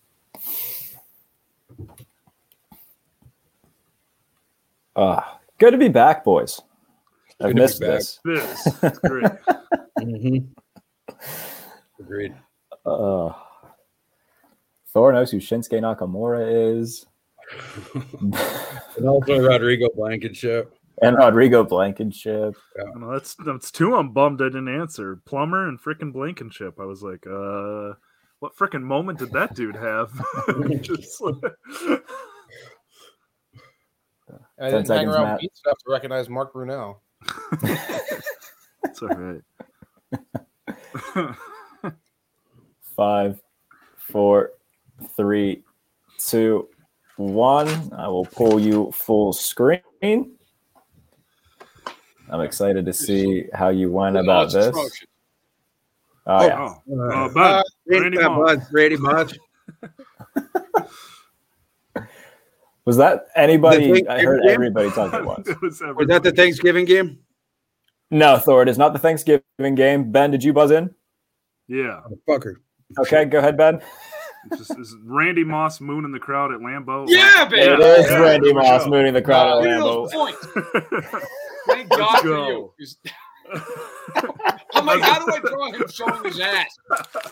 Ah, 5.01 5.39
good 5.57 5.71
to 5.71 5.77
be 5.77 5.87
back, 5.89 6.23
boys. 6.23 6.61
I've 7.41 7.47
Good 7.47 7.47
to 7.47 7.53
be 7.55 7.61
missed 7.61 7.79
back. 7.79 7.89
this. 7.89 8.19
This 8.23 8.67
is 8.83 8.99
great. 8.99 9.25
Mhm. 9.99 10.47
Agreed. 11.99 12.33
Uh, 12.85 13.33
Thor 14.93 15.11
knows 15.13 15.29
who 15.31 15.37
Shinsuke 15.37 15.79
Nakamura 15.79 16.77
is, 16.79 17.05
And 18.97 19.07
also 19.07 19.39
Rodrigo 19.39 19.89
Blankenship. 19.95 20.73
and 21.01 21.17
Rodrigo 21.17 21.63
Blankenship. 21.63 22.55
No, 22.95 23.11
that's 23.11 23.35
that's 23.45 23.69
two. 23.71 23.95
I'm 23.95 24.11
bummed 24.11 24.41
I 24.41 24.45
didn't 24.45 24.69
answer. 24.69 25.17
Plummer 25.25 25.67
and 25.67 25.79
frickin' 25.79 26.13
Blankenship. 26.13 26.79
I 26.79 26.85
was 26.85 27.03
like, 27.03 27.25
uh, 27.27 27.93
what 28.39 28.55
frickin' 28.55 28.81
moment 28.81 29.19
did 29.19 29.31
that 29.33 29.53
dude 29.53 29.75
have? 29.75 30.11
Just 30.81 31.21
like- 34.61 34.73
I 34.73 34.77
didn't 34.77 34.87
hang 34.87 34.97
seconds, 34.97 35.15
around 35.15 35.23
Matt. 35.25 35.39
Pete 35.41 35.55
stuff 35.55 35.77
to 35.79 35.91
recognize 35.91 36.29
Mark 36.29 36.53
Brunell. 36.53 36.97
it's 38.83 39.01
all 39.01 39.07
right. 39.09 39.41
Five, 42.95 43.41
four, 43.97 44.51
three, 45.15 45.63
two, 46.19 46.67
one. 47.17 47.67
I 47.97 48.07
will 48.07 48.25
pull 48.25 48.59
you 48.59 48.91
full 48.91 49.33
screen. 49.33 49.81
I'm 52.29 52.41
excited 52.41 52.85
to 52.85 52.93
see 52.93 53.45
how 53.53 53.69
you 53.69 53.91
went 53.91 54.15
Oh, 54.17 54.21
about 54.21 54.51
this. 54.51 54.67
atrocious. 54.67 55.05
Oh, 56.27 56.45
yeah. 56.45 56.75
Oh, 56.91 57.09
uh, 57.09 57.25
Uh, 57.25 57.29
Ben, 57.33 58.01
Randy 58.01 58.17
Randy 58.17 58.17
Moss. 58.29 58.57
Moss. 58.57 58.67
Randy 58.71 58.97
Moss. 58.97 59.33
Was 62.85 62.97
that 62.97 63.25
anybody? 63.35 64.07
I 64.07 64.21
heard 64.21 64.41
game? 64.41 64.51
everybody 64.51 64.89
talk 64.91 65.13
at 65.13 65.25
once. 65.33 65.47
Was 65.61 65.81
Was 65.81 66.07
that 66.07 66.23
the. 66.23 66.31
Thanksgiving 66.31 66.85
game? 66.85 67.19
No, 68.09 68.37
Thor, 68.37 68.61
it 68.63 68.69
is 68.69 68.77
not 68.77 68.93
the 68.93 68.99
Thanksgiving 68.99 69.75
game. 69.75 70.11
Ben, 70.11 70.31
did 70.31 70.43
you 70.43 70.51
buzz 70.53 70.71
in? 70.71 70.93
Yeah, 71.67 72.01
Fucker. 72.27 72.55
Okay, 72.99 73.23
go 73.25 73.39
ahead, 73.39 73.55
Ben. 73.55 73.81
it's 74.51 74.57
just 74.67 74.77
it's 74.77 74.95
Randy 75.05 75.43
Moss 75.45 75.79
mooning 75.79 76.11
the 76.11 76.19
crowd 76.19 76.51
at 76.51 76.59
Lambeau. 76.59 77.05
Yeah, 77.07 77.45
baby. 77.45 77.61
It 77.61 77.79
is 77.79 78.09
Yeah, 78.09 78.17
Randy 78.19 78.47
there 78.51 78.55
we 78.55 78.61
Moss 78.61 78.87
mooning 78.87 79.13
the 79.13 79.21
crowd 79.21 79.61
Give 79.63 79.71
at 79.71 79.77
me 79.77 79.81
Lambeau. 79.81 80.09
those 80.09 80.13
points. 80.13 80.47
Thank 81.67 81.89
Let's 81.89 81.97
God 82.01 82.21
for 82.21 82.27
go. 82.27 82.73
you. 82.79 82.85
'Cause 83.51 83.61
I'm 84.73 84.85
like, 84.85 85.01
how 85.01 85.25
do 85.25 85.31
I 85.33 85.39
draw 85.39 85.71
him 85.71 85.83
showing 85.91 86.23
his 86.23 86.39
ass? 86.39 86.77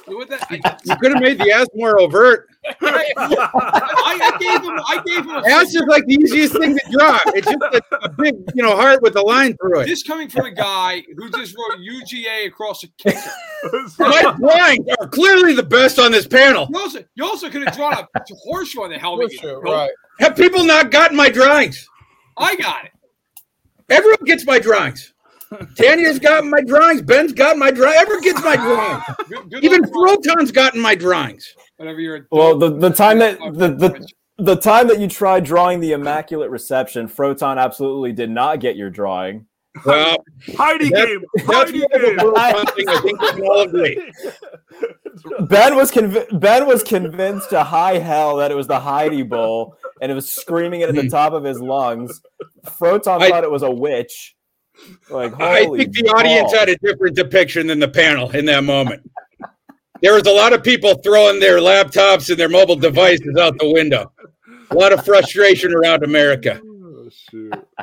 What 0.06 0.30
the, 0.30 0.38
I, 0.50 0.78
You 0.84 0.96
could 0.98 1.14
have 1.14 1.22
made 1.24 1.38
the 1.40 1.52
ass 1.52 1.68
more 1.74 2.00
overt. 2.00 2.48
I, 2.82 3.14
I 3.18 4.38
gave 4.40 4.62
him. 4.62 4.80
I 4.88 5.02
gave 5.06 5.26
him. 5.26 5.30
A, 5.30 5.50
Ass 5.50 5.74
is 5.74 5.84
like 5.88 6.06
the 6.06 6.16
easiest 6.16 6.54
thing 6.58 6.78
to 6.78 6.92
draw. 6.92 7.20
It's 7.28 7.48
just 7.48 7.58
a, 7.62 7.82
a 8.04 8.10
big, 8.10 8.36
you 8.54 8.62
know, 8.64 8.76
heart 8.76 9.02
with 9.02 9.16
a 9.16 9.22
line 9.22 9.56
through 9.58 9.82
it. 9.82 9.86
this 9.88 10.04
coming 10.04 10.30
from 10.30 10.46
a 10.46 10.52
guy 10.52 11.04
who 11.18 11.30
just 11.32 11.56
wrote 11.58 11.80
UGA 11.80 12.48
across 12.48 12.84
a 12.84 12.88
kicker. 12.98 13.20
My 14.00 14.36
drawings 14.38 14.86
are 15.00 15.08
clearly 15.08 15.54
the 15.54 15.64
best 15.64 16.00
on 16.00 16.12
this 16.12 16.28
panel. 16.28 16.68
You 16.72 16.80
also, 16.80 17.04
you 17.16 17.24
also 17.26 17.50
could 17.50 17.64
have 17.66 17.76
drawn 17.76 17.94
a 17.94 18.08
horseshoe 18.44 18.82
on 18.84 18.90
the 18.90 19.00
helmet. 19.00 19.32
For 19.34 19.38
sure, 19.42 19.62
Nope. 19.64 19.74
right. 19.74 19.92
Have 20.20 20.36
people 20.36 20.64
not 20.66 20.92
gotten 20.92 21.16
my 21.16 21.30
drawings? 21.30 21.88
I 22.38 22.56
got 22.58 22.86
it. 22.86 22.92
Everyone 23.90 24.24
gets 24.26 24.46
my 24.46 24.60
drawings. 24.60 25.14
Tanier's 25.76 26.20
got 26.20 26.46
my 26.46 26.62
drawings. 26.62 27.02
Ben's 27.02 27.34
got 27.34 27.58
my 27.58 27.72
drawings. 27.72 27.98
Everyone 28.00 28.24
gets 28.24 28.44
my 28.44 28.56
drawings. 28.56 29.04
Good, 29.30 29.50
good 29.50 29.64
Even 29.64 29.82
luck 29.82 29.92
drawing 29.92 30.18
Froton's 30.22 30.52
gotten 30.52 30.80
my 30.80 30.96
drawings. 30.96 31.54
whatever 31.78 32.00
you're. 32.00 32.28
Well, 32.32 32.58
the, 32.58 32.76
the 32.76 32.90
time 32.90 33.20
that 33.20 33.40
the, 33.40 33.70
the 33.70 34.08
the 34.38 34.56
time 34.56 34.88
that 34.88 35.00
you 35.00 35.08
tried 35.08 35.44
drawing 35.44 35.80
the 35.80 35.92
immaculate 35.92 36.50
reception, 36.50 37.08
Froton 37.08 37.58
absolutely 37.58 38.14
did 38.14 38.30
not 38.30 38.60
get 38.60 38.76
your 38.76 38.90
drawing. 38.90 39.46
Well, 39.86 40.18
Heidi 40.58 40.90
That's- 40.90 41.08
game. 41.08 41.26
that's 41.36 41.72
Heidi 41.72 41.80
more 41.80 41.96
of 41.96 42.04
a 42.04 42.16
game. 42.16 42.34
I 42.36 42.66
think 42.76 43.04
we 43.04 43.14
can 43.14 43.42
all 43.42 43.62
agree. 43.62 44.12
Ben 45.42 45.76
was 45.76 45.92
conv- 45.92 46.40
Ben 46.40 46.66
was 46.66 46.82
convinced 46.84 47.50
to 47.50 47.64
high 47.64 47.98
hell 47.98 48.38
that 48.38 48.52
it 48.52 48.56
was 48.56 48.68
the 48.68 48.80
Heidi 48.80 49.24
Bowl, 49.24 49.76
and 50.02 50.12
it 50.12 50.16
was 50.16 50.30
screaming 50.30 50.82
it 50.82 50.90
at 50.90 50.96
the 50.96 51.04
hmm. 51.04 51.08
top 51.10 51.34
of 51.34 51.44
his 51.44 51.60
lungs. 51.60 52.22
Froton 52.66 53.22
I- 53.22 53.30
thought 53.30 53.44
it 53.44 53.52
was 53.52 53.64
a 53.64 53.72
witch. 53.72 54.36
Like, 55.10 55.40
I 55.40 55.66
think 55.66 55.94
the 55.94 56.10
audience 56.16 56.54
had 56.54 56.70
a 56.70 56.78
different 56.78 57.16
depiction 57.16 57.68
than 57.68 57.80
the 57.80 57.88
panel 57.88 58.30
in 58.32 58.46
that 58.46 58.64
moment. 58.64 59.10
There 60.02 60.14
was 60.14 60.26
a 60.28 60.32
lot 60.32 60.54
of 60.54 60.64
people 60.64 60.96
throwing 61.04 61.40
their 61.40 61.58
laptops 61.58 62.30
and 62.30 62.40
their 62.40 62.50
mobile 62.50 62.76
devices 62.76 63.36
out 63.38 63.58
the 63.60 63.72
window. 63.72 64.12
A 64.72 64.76
lot 64.76 64.94
of 64.94 65.04
frustration 65.04 65.74
around 65.74 66.04
America. 66.04 66.62
Oh. 66.64 67.10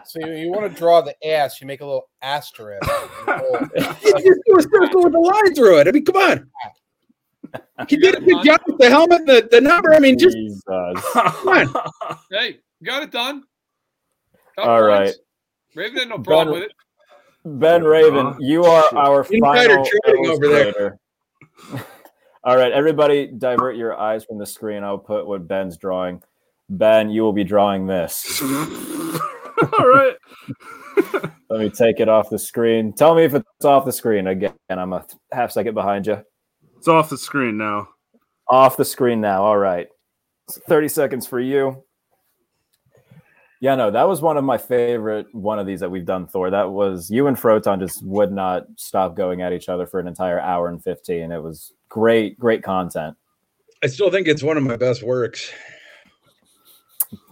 So 0.04 0.20
you, 0.20 0.32
you 0.32 0.50
want 0.50 0.72
to 0.72 0.78
draw 0.78 1.00
the 1.00 1.14
ass, 1.26 1.61
you 1.61 1.66
make 1.66 1.80
a 1.80 1.85
little 1.85 2.09
asterisk. 2.22 2.88
You 3.26 4.22
just 4.24 4.40
do 4.46 4.56
a 4.56 4.62
circle 4.62 5.02
with 5.02 5.14
a 5.14 5.18
line 5.18 5.54
through 5.54 5.80
it. 5.80 5.88
I 5.88 5.90
mean, 5.90 6.04
come 6.04 6.16
on. 6.16 6.50
He 7.88 7.96
did 7.96 8.16
a 8.16 8.20
good 8.20 8.44
job 8.44 8.61
with 8.66 8.78
the 8.78 8.88
helmet, 8.88 9.26
the, 9.26 9.48
the 9.50 9.61
number. 9.61 9.94
I 9.94 9.98
mean, 9.98 10.18
just 10.18 10.37
Jesus. 10.37 10.62
come 11.12 11.48
on. 11.48 12.16
Hey, 12.30 12.59
got 12.82 13.02
it 13.02 13.11
done. 13.11 13.42
Couple 14.56 14.70
All 14.70 14.80
points. 14.80 14.90
right. 14.90 15.14
Raven 15.74 15.98
had 15.98 16.09
no 16.09 16.18
problem 16.18 16.54
with 16.54 16.64
it. 16.64 16.72
Ben 17.46 17.85
Raven, 17.85 18.35
you 18.40 18.64
are 18.64 18.85
our 18.96 19.20
Insider 19.20 19.40
final 19.40 19.87
trading 20.04 20.26
over 20.26 20.48
there. 20.48 20.62
illustrator. 20.64 20.98
All 22.44 22.56
right, 22.56 22.72
everybody, 22.72 23.28
divert 23.28 23.76
your 23.76 23.96
eyes 23.96 24.24
from 24.24 24.38
the 24.38 24.46
screen. 24.46 24.82
I'll 24.82 24.98
put 24.98 25.28
what 25.28 25.46
Ben's 25.46 25.76
drawing. 25.76 26.22
Ben, 26.68 27.09
you 27.09 27.22
will 27.22 27.32
be 27.32 27.44
drawing 27.44 27.87
this. 27.87 28.42
All 28.42 29.88
right. 29.88 30.14
Let 31.48 31.61
me 31.61 31.70
take 31.70 32.00
it 32.00 32.09
off 32.09 32.30
the 32.30 32.38
screen. 32.38 32.92
Tell 32.92 33.14
me 33.14 33.22
if 33.22 33.35
it's 33.35 33.64
off 33.64 33.85
the 33.85 33.92
screen 33.92 34.26
again. 34.26 34.54
I'm 34.68 34.92
a 34.92 35.06
half 35.32 35.52
second 35.52 35.74
behind 35.74 36.09
you. 36.09 36.24
It's 36.78 36.88
off 36.88 37.11
the 37.11 37.18
screen 37.18 37.56
now. 37.56 37.88
Off 38.48 38.76
the 38.76 38.85
screen 38.85 39.20
now. 39.20 39.44
All 39.44 39.56
right. 39.56 39.87
30 40.50 40.88
seconds 40.88 41.26
for 41.28 41.38
you. 41.38 41.85
Yeah, 43.66 43.74
no, 43.74 43.90
that 43.90 44.05
was 44.05 44.22
one 44.22 44.37
of 44.37 44.44
my 44.44 44.59
favorite 44.59 45.26
one 45.35 45.59
of 45.59 45.66
these 45.66 45.81
that 45.81 45.90
we've 45.90 46.05
done, 46.05 46.29
Thor. 46.29 46.50
That 46.50 46.70
was 46.70 47.11
you 47.11 47.26
and 47.26 47.37
Froton 47.37 47.81
just 47.81 48.00
would 48.05 48.31
not 48.31 48.66
stop 48.76 49.16
going 49.16 49.42
at 49.42 49.52
each 49.52 49.68
other 49.68 49.88
for 49.88 49.98
an 49.98 50.07
entire 50.07 50.38
hour 50.38 50.68
and 50.68 50.81
15. 50.81 51.33
It 51.33 51.42
was 51.42 51.72
great, 51.88 52.38
great 52.38 52.62
content. 52.62 53.16
I 53.83 53.88
still 53.88 54.09
think 54.09 54.29
it's 54.29 54.44
one 54.44 54.57
of 54.57 54.62
my 54.62 54.76
best 54.76 55.02
works. 55.02 55.50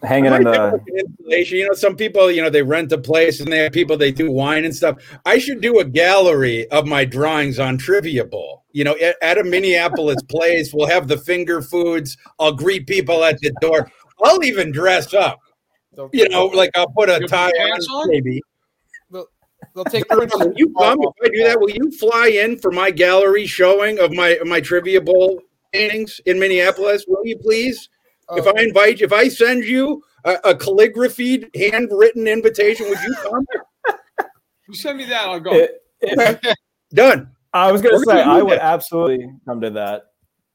Hanging 0.02 0.34
in 0.34 0.42
the 0.42 0.52
do 0.52 0.58
like 0.58 0.72
an 0.88 0.98
installation. 0.98 1.58
You 1.58 1.68
know, 1.68 1.74
some 1.74 1.94
people, 1.94 2.28
you 2.32 2.42
know, 2.42 2.50
they 2.50 2.64
rent 2.64 2.90
a 2.90 2.98
place 2.98 3.38
and 3.38 3.52
they 3.52 3.58
have 3.58 3.70
people 3.70 3.96
they 3.96 4.10
do 4.10 4.28
wine 4.28 4.64
and 4.64 4.74
stuff. 4.74 4.96
I 5.24 5.38
should 5.38 5.60
do 5.60 5.78
a 5.78 5.84
gallery 5.84 6.68
of 6.72 6.84
my 6.84 7.04
drawings 7.04 7.60
on 7.60 7.78
Trivia 7.78 8.24
Bowl. 8.24 8.64
You 8.72 8.82
know, 8.82 8.96
at, 9.00 9.14
at 9.22 9.38
a 9.38 9.44
Minneapolis 9.44 10.20
place, 10.28 10.74
we'll 10.74 10.88
have 10.88 11.06
the 11.06 11.18
finger 11.18 11.62
foods. 11.62 12.16
I'll 12.40 12.54
greet 12.54 12.88
people 12.88 13.22
at 13.22 13.38
the 13.38 13.52
door. 13.60 13.88
I'll 14.20 14.42
even 14.42 14.72
dress 14.72 15.14
up. 15.14 15.38
They'll, 15.96 16.10
You 16.12 16.28
know, 16.28 16.46
like 16.46 16.70
I'll 16.76 16.88
put 16.88 17.08
a 17.10 17.20
tie 17.26 17.50
on, 17.50 17.80
on? 17.80 18.08
maybe. 18.10 18.40
they'll 19.10 19.84
take 19.84 20.04
No, 20.10 20.18
no, 20.18 20.24
no, 20.24 20.46
Will 20.46 20.52
you 20.56 20.72
come 20.78 20.98
if 21.00 21.12
I 21.24 21.28
do 21.28 21.44
that? 21.44 21.60
Will 21.60 21.70
you 21.70 21.90
fly 21.98 22.28
in 22.28 22.58
for 22.58 22.70
my 22.70 22.90
gallery 22.90 23.46
showing 23.46 23.98
of 23.98 24.12
my 24.12 24.38
my 24.44 24.60
Trivia 24.60 25.00
Bowl 25.00 25.40
paintings 25.72 26.20
in 26.26 26.38
Minneapolis? 26.38 27.04
Will 27.08 27.24
you 27.24 27.36
please? 27.38 27.88
Uh, 28.28 28.36
if 28.36 28.46
I 28.46 28.62
invite 28.62 29.00
you, 29.00 29.06
if 29.06 29.12
I 29.12 29.28
send 29.28 29.64
you 29.64 30.02
a, 30.24 30.34
a 30.44 30.54
calligraphied, 30.54 31.50
handwritten 31.54 32.26
invitation, 32.26 32.88
would 32.88 33.00
you 33.00 33.14
come? 33.22 33.46
You 34.66 34.74
send 34.74 34.96
me 34.96 35.04
that, 35.04 35.26
I'll 35.28 35.40
go. 35.40 35.52
It- 35.52 35.82
it- 36.00 36.56
Done. 36.94 37.30
I 37.52 37.70
was 37.70 37.82
gonna 37.82 37.98
say 38.00 38.22
I 38.22 38.40
would 38.40 38.58
that. 38.58 38.64
absolutely 38.64 39.28
come 39.46 39.60
to 39.60 39.70
that. 39.70 40.04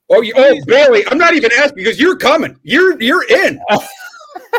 Oh, 0.09 0.21
you, 0.21 0.33
oh, 0.35 0.59
Bailey, 0.65 1.05
I'm 1.07 1.17
not 1.19 1.35
even 1.35 1.51
asking 1.57 1.75
because 1.83 1.99
you're 1.99 2.17
coming. 2.17 2.57
You're 2.63 2.99
you're 3.01 3.23
in. 3.29 3.59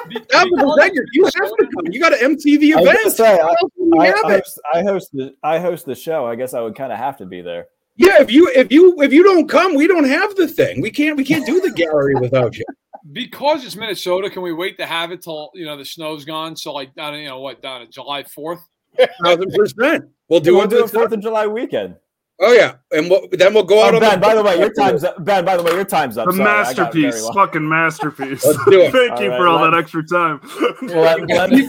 Be- 0.08 0.18
That 0.30 0.48
was 0.50 0.78
because- 0.82 1.08
you 1.12 1.24
have 1.24 1.32
to 1.34 1.68
come. 1.74 1.92
You 1.92 2.00
got 2.00 2.12
an 2.20 2.36
MTV 2.36 2.74
I 2.76 2.82
event. 2.82 3.12
say, 3.12 3.32
I, 3.34 3.36
How 3.36 3.48
else 3.48 3.58
do 3.76 3.82
you 3.84 3.98
I, 4.00 4.06
have 4.06 4.24
I, 4.24 4.32
host, 4.32 4.60
I 4.74 4.82
host 4.82 5.10
the 5.12 5.34
I 5.42 5.58
host 5.58 5.86
the 5.86 5.94
show. 5.94 6.26
I 6.26 6.34
guess 6.34 6.54
I 6.54 6.60
would 6.60 6.74
kind 6.74 6.92
of 6.92 6.98
have 6.98 7.16
to 7.18 7.26
be 7.26 7.40
there. 7.42 7.66
Yeah, 7.96 8.20
if 8.22 8.30
you 8.30 8.50
if 8.54 8.72
you 8.72 9.00
if 9.02 9.12
you 9.12 9.22
don't 9.22 9.48
come, 9.48 9.74
we 9.74 9.86
don't 9.86 10.04
have 10.08 10.34
the 10.36 10.48
thing. 10.48 10.80
We 10.80 10.90
can't 10.90 11.16
we 11.16 11.24
can't 11.24 11.44
do 11.46 11.60
the 11.60 11.70
gallery 11.70 12.14
without 12.20 12.56
you. 12.56 12.64
because 13.12 13.64
it's 13.64 13.76
Minnesota, 13.76 14.30
can 14.30 14.42
we 14.42 14.52
wait 14.52 14.78
to 14.78 14.86
have 14.86 15.12
it 15.12 15.22
till 15.22 15.50
you 15.54 15.66
know 15.66 15.76
the 15.76 15.84
snow's 15.84 16.24
gone? 16.24 16.56
So 16.56 16.72
like 16.72 16.94
down, 16.94 17.14
you 17.18 17.28
know 17.28 17.40
what, 17.40 17.60
down 17.62 17.80
to 17.82 17.86
July 17.86 18.24
fourth. 18.24 18.60
Thousand 19.24 19.52
percent. 19.54 20.04
We'll 20.28 20.40
do 20.40 20.54
we'll 20.56 20.64
it. 20.64 20.70
do 20.70 20.84
it 20.84 20.90
Fourth 20.90 21.12
of 21.12 21.20
July 21.20 21.46
weekend. 21.46 21.96
Oh 22.42 22.52
yeah, 22.54 22.76
and 22.90 23.10
we'll, 23.10 23.28
then 23.32 23.52
we'll 23.52 23.64
go 23.64 23.82
out 23.84 23.92
Oh, 23.92 23.96
on 23.96 24.00
ben, 24.00 24.12
the 24.12 24.26
by 24.26 24.34
the 24.34 24.42
way, 24.42 24.58
your 24.58 24.72
time's 24.72 25.04
up. 25.04 25.22
Ben, 25.22 25.44
by 25.44 25.58
the 25.58 25.62
way, 25.62 25.72
your 25.72 25.84
time's 25.84 26.16
up. 26.16 26.26
The 26.26 26.32
Sorry, 26.32 26.48
I 26.48 26.72
got 26.72 26.92
very 26.94 27.04
masterpiece, 27.04 27.22
long. 27.24 27.34
fucking 27.34 27.68
masterpiece. 27.68 28.44
Let's 28.46 28.64
do 28.64 28.80
it. 28.80 28.92
Thank 28.92 29.12
All 29.12 29.22
you 29.22 29.28
right, 29.30 29.38
for 29.38 29.46
all 29.48 29.60
let- 29.60 29.70
that 29.72 29.78
extra 29.78 30.06
time. 30.06 30.40
Let- 30.82 31.28
let 31.28 31.50
me- 31.52 31.68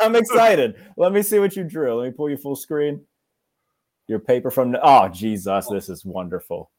I'm 0.00 0.14
excited. 0.14 0.76
Let 0.96 1.12
me 1.12 1.22
see 1.22 1.40
what 1.40 1.56
you 1.56 1.64
drew. 1.64 1.94
Let 2.00 2.04
me 2.06 2.12
pull 2.12 2.30
you 2.30 2.36
full 2.36 2.54
screen. 2.54 3.00
Your 4.06 4.20
paper 4.20 4.50
from 4.52 4.76
oh 4.80 5.08
Jesus, 5.08 5.66
this 5.68 5.88
is 5.88 6.04
wonderful. 6.04 6.70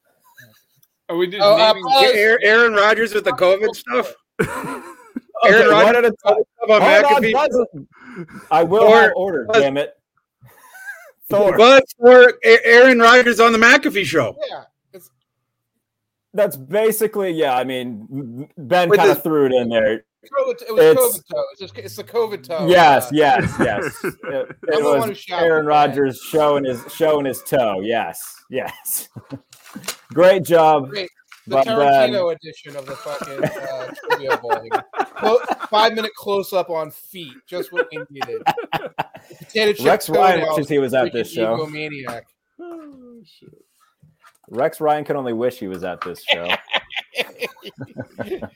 Are 1.10 1.16
we 1.16 1.26
just 1.26 1.42
Oh, 1.42 1.54
uh, 1.56 1.72
naming- 1.74 2.16
Aaron 2.16 2.38
Aaron 2.42 2.72
Rodgers 2.72 3.12
with 3.12 3.24
the 3.24 3.32
COVID 3.32 3.74
stuff. 3.76 4.14
Aaron 5.44 5.72
one 5.72 5.94
Rodgers 5.94 5.96
at 5.96 6.04
a 6.06 6.12
time. 6.26 6.42
about 6.62 6.82
Hold 7.04 7.16
on, 7.16 7.22
McAfee. 7.22 7.86
I 8.50 8.62
will 8.62 8.86
Thor- 8.86 9.00
have 9.02 9.12
order. 9.16 9.44
Buzz- 9.46 9.60
Damn 9.62 9.76
it, 9.76 9.92
Thor. 11.28 11.56
Buzz 11.56 11.82
for 11.98 12.34
Aaron 12.42 12.98
Rodgers 12.98 13.40
on 13.40 13.52
the 13.52 13.58
McAfee 13.58 14.04
show. 14.04 14.36
Yeah. 14.50 14.64
It's, 14.92 15.10
That's 16.34 16.56
basically 16.56 17.30
yeah. 17.32 17.56
I 17.56 17.64
mean, 17.64 18.48
Ben 18.58 18.90
kind 18.90 19.10
of 19.10 19.22
threw 19.22 19.46
it 19.46 19.52
in 19.52 19.68
there. 19.68 20.04
COVID, 20.24 20.62
it 20.62 20.72
was 20.72 20.82
It's- 20.82 20.96
COVID 20.96 21.22
toe. 21.30 21.44
It's, 21.52 21.60
just, 21.60 21.78
it's 21.78 21.96
the 21.96 22.04
COVID 22.04 22.42
toe. 22.48 22.66
Yes, 22.66 23.06
Uh, 23.06 23.10
yes, 23.12 23.54
yes. 23.60 23.94
It, 24.04 24.14
it 24.24 24.56
I'm 24.74 24.82
the 24.82 24.88
one 24.88 25.02
who 25.02 25.08
was 25.10 25.24
Aaron. 25.30 25.66
Rodgers 25.66 26.18
showing 26.20 26.64
his 26.64 26.82
showing 26.94 27.26
his 27.26 27.42
toe. 27.42 27.80
Yes, 27.80 28.22
yes. 28.50 29.08
Great 30.14 30.44
job. 30.44 30.88
Great. 30.90 31.10
The 31.46 31.56
But 31.56 31.66
Tarantino 31.66 32.34
edition 32.34 32.74
of 32.74 32.86
the 32.86 32.96
fucking 32.96 33.44
uh, 33.44 33.94
trivia 34.08 34.38
bowling. 34.38 34.70
Clo- 35.16 35.40
five 35.68 35.94
minute 35.94 36.14
close 36.14 36.54
up 36.54 36.70
on 36.70 36.90
feet, 36.90 37.34
just 37.46 37.70
what 37.70 37.86
we 37.92 38.02
needed. 38.10 38.42
Potato 39.38 39.84
Rex 39.84 40.08
Ryan 40.08 40.40
toenails, 40.40 40.56
wishes 40.56 40.68
he 40.70 40.78
was 40.78 40.94
at 40.94 41.12
this 41.12 41.30
show. 41.30 41.56
egomaniac. 41.58 42.22
Rex 44.48 44.80
Ryan 44.80 45.04
can 45.04 45.16
only 45.16 45.34
wish 45.34 45.58
he 45.58 45.68
was 45.68 45.84
at 45.84 46.00
this 46.00 46.24
show. 46.24 46.48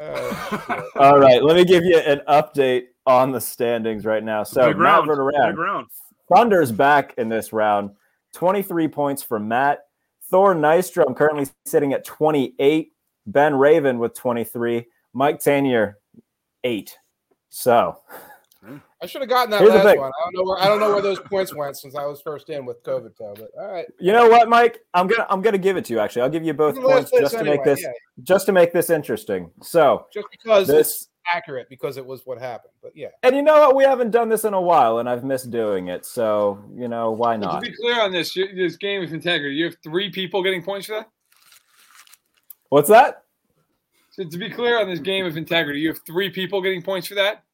Uh, 0.00 0.82
All 0.94 1.18
right, 1.18 1.42
let 1.42 1.56
me 1.56 1.64
give 1.64 1.82
you 1.84 1.98
an 1.98 2.20
update 2.28 2.84
on 3.04 3.32
the 3.32 3.40
standings 3.40 4.04
right 4.04 4.22
now. 4.22 4.44
So 4.44 4.68
Big 4.68 4.76
Matt 4.76 5.06
round. 5.06 5.08
Big 5.08 5.16
Verderam, 5.16 5.56
round. 5.56 5.86
Thunder's 6.32 6.70
back 6.70 7.14
in 7.18 7.28
this 7.28 7.52
round. 7.52 7.90
23 8.34 8.86
points 8.88 9.24
for 9.24 9.40
Matt. 9.40 9.87
Thor 10.30 10.54
Nystrom 10.54 11.16
currently 11.16 11.46
sitting 11.64 11.92
at 11.92 12.04
28. 12.04 12.92
Ben 13.26 13.54
Raven 13.54 13.98
with 13.98 14.14
23. 14.14 14.86
Mike 15.12 15.38
Tanier, 15.40 15.94
eight. 16.64 16.96
So 17.50 17.98
I 19.00 19.06
should 19.06 19.20
have 19.22 19.28
gotten 19.28 19.50
that 19.52 19.60
Here's 19.60 19.72
last 19.72 19.98
one. 19.98 20.10
I 20.10 20.24
don't 20.24 20.34
know 20.34 20.42
where 20.42 20.58
I 20.58 20.66
don't 20.66 20.80
know 20.80 20.92
where 20.92 21.02
those 21.02 21.20
points 21.20 21.54
went 21.54 21.76
since 21.76 21.94
I 21.94 22.04
was 22.04 22.20
first 22.20 22.50
in 22.50 22.66
with 22.66 22.82
COVID 22.82 23.16
toe. 23.16 23.34
But 23.36 23.50
all 23.58 23.72
right, 23.72 23.86
you 24.00 24.12
know 24.12 24.28
what, 24.28 24.48
Mike? 24.48 24.80
I'm 24.94 25.06
gonna 25.06 25.26
I'm 25.30 25.40
gonna 25.40 25.58
give 25.58 25.76
it 25.76 25.84
to 25.86 25.92
you. 25.92 26.00
Actually, 26.00 26.22
I'll 26.22 26.30
give 26.30 26.44
you 26.44 26.54
both 26.54 26.74
Give 26.74 26.82
me 26.82 26.88
the 26.88 26.94
last 26.96 27.10
points 27.10 27.22
just 27.22 27.34
to 27.34 27.40
anyway, 27.40 27.56
make 27.56 27.64
this 27.64 27.82
yeah. 27.82 27.90
just 28.24 28.46
to 28.46 28.52
make 28.52 28.72
this 28.72 28.90
interesting. 28.90 29.50
So 29.62 30.06
just 30.12 30.26
because 30.32 30.68
it's 30.68 30.76
this 30.76 31.08
accurate 31.32 31.68
because 31.68 31.96
it 31.96 32.04
was 32.06 32.22
what 32.24 32.38
happened. 32.38 32.72
But 32.82 32.92
yeah, 32.94 33.08
and 33.22 33.36
you 33.36 33.42
know 33.42 33.60
what? 33.60 33.76
We 33.76 33.84
haven't 33.84 34.10
done 34.10 34.28
this 34.28 34.44
in 34.44 34.54
a 34.54 34.60
while, 34.60 34.98
and 34.98 35.08
I've 35.08 35.24
missed 35.24 35.50
doing 35.50 35.88
it. 35.88 36.04
So 36.06 36.62
you 36.74 36.88
know 36.88 37.10
why 37.10 37.36
But 37.36 37.46
not? 37.46 37.62
To 37.62 37.70
be 37.70 37.76
clear 37.76 38.00
on 38.00 38.12
this, 38.12 38.34
this 38.34 38.76
game 38.76 39.00
with 39.00 39.12
integrity, 39.12 39.56
you 39.56 39.64
have 39.66 39.76
three 39.82 40.10
people 40.10 40.42
getting 40.42 40.62
points 40.62 40.86
for 40.86 40.94
that. 40.94 41.08
What's 42.70 42.88
that? 42.88 43.24
So 44.10 44.24
to 44.24 44.38
be 44.38 44.50
clear 44.50 44.80
on 44.80 44.88
this 44.88 45.00
game 45.00 45.24
of 45.26 45.36
integrity, 45.36 45.80
you 45.80 45.88
have 45.88 46.00
three 46.04 46.28
people 46.30 46.60
getting 46.60 46.82
points 46.82 47.06
for 47.06 47.14
that. 47.14 47.44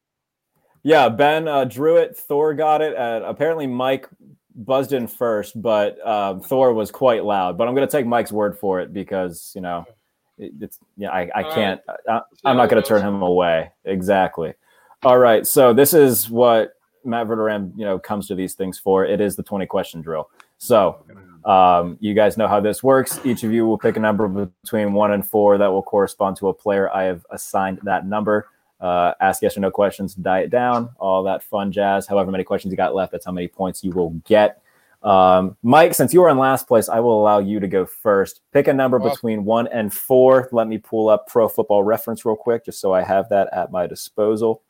Yeah, 0.83 1.09
Ben 1.09 1.49
uh, 1.49 1.65
drew 1.65 1.97
it. 1.97 2.17
Thor 2.17 2.55
got 2.55 2.83
it. 2.83 2.95
And 2.97 3.25
apparently, 3.25 3.67
Mike 3.67 4.09
buzzed 4.55 4.93
in 4.93 5.07
first, 5.07 5.61
but 5.61 6.05
um, 6.07 6.41
Thor 6.41 6.73
was 6.73 6.91
quite 6.91 7.25
loud. 7.25 7.59
But 7.59 7.69
I'm 7.69 7.75
going 7.75 7.87
to 7.87 7.91
take 7.91 8.07
Mike's 8.07 8.33
word 8.33 8.59
for 8.59 8.81
it 8.81 8.93
because 8.93 9.53
you 9.55 9.61
know 9.61 9.85
it, 9.89 9.95
it's 10.39 10.79
yeah. 10.97 11.11
I, 11.11 11.31
I 11.35 11.43
can't. 11.55 11.81
I, 12.09 12.21
i'm 12.45 12.57
not 12.57 12.69
going 12.69 12.83
to 12.83 12.89
turn 12.89 13.03
him 13.03 13.23
away. 13.23 13.71
Exactly. 13.85 14.55
All 15.03 15.19
right. 15.19 15.47
So 15.47 15.73
this 15.73 15.95
is 15.95 16.31
what 16.31 16.75
Matt 17.05 17.27
Verderam, 17.27 17.73
you 17.77 17.85
know, 17.85 17.99
comes 17.99 18.27
to 18.29 18.35
these 18.35 18.55
things 18.55 18.79
for. 18.79 19.05
It 19.05 19.21
is 19.21 19.37
the 19.37 19.43
20 19.43 19.67
question 19.67 20.01
drill. 20.01 20.31
So 20.59 21.05
um, 21.45 21.99
you 22.01 22.15
guys 22.15 22.37
know 22.37 22.49
how 22.49 22.61
this 22.61 22.83
works. 22.83 23.21
Each 23.25 23.45
of 23.45 23.53
you 23.53 23.67
will 23.67 23.79
pick 23.79 23.97
a 23.97 24.01
number 24.01 24.27
between 24.29 24.93
one 24.93 25.13
and 25.13 25.27
four 25.27 25.59
that 25.59 25.67
will 25.67 25.83
correspond 25.83 26.37
to 26.39 26.49
a 26.49 26.55
player. 26.55 26.91
I 26.95 27.05
have 27.05 27.25
assigned 27.31 27.81
that 27.83 28.07
number. 28.07 28.49
Uh, 28.81 29.15
ask 29.21 29.43
yes 29.43 29.57
or 29.57 29.61
no 29.61 29.71
questions, 29.71 30.15
die 30.15 30.41
it 30.41 30.51
down, 30.51 30.91
all 30.99 31.23
that 31.23 31.43
fun 31.43 31.73
jazz. 31.73 32.07
However 32.07 32.31
many 32.31 32.45
questions 32.45 32.71
you 32.71 32.77
got 32.77 32.95
left, 32.95 33.13
that's 33.13 33.25
how 33.25 33.33
many 33.33 33.49
points 33.49 33.85
you 33.85 33.93
will 33.93 34.11
get. 34.27 34.61
Um, 35.05 35.57
Mike, 35.63 35.95
since 35.95 36.15
you 36.15 36.23
are 36.23 36.31
in 36.31 36.39
last 36.39 36.67
place, 36.67 36.89
I 36.89 36.99
will 36.99 37.21
allow 37.21 37.39
you 37.39 37.61
to 37.61 37.69
go 37.69 37.85
first. 37.85 38.41
Pick 38.53 38.69
a 38.69 38.73
number 38.73 38.99
between 38.99 39.45
one 39.45 39.67
and 39.69 39.93
four. 39.93 40.49
Let 40.51 40.67
me 40.67 40.79
pull 40.79 41.11
up 41.11 41.27
Pro 41.29 41.47
Football 41.47 41.85
Reference 41.85 42.25
real 42.25 42.37
quick, 42.37 42.65
just 42.65 42.81
so 42.81 42.95
I 42.95 43.03
have 43.03 43.29
that 43.29 43.53
at 43.53 43.71
my 43.71 43.87
disposal. 43.87 44.63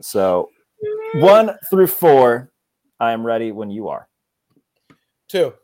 So 0.00 0.50
one 1.14 1.56
through 1.70 1.86
four, 1.86 2.50
I 2.98 3.12
am 3.12 3.24
ready 3.24 3.52
when 3.52 3.70
you 3.70 3.88
are. 3.88 4.08
two. 5.28 5.54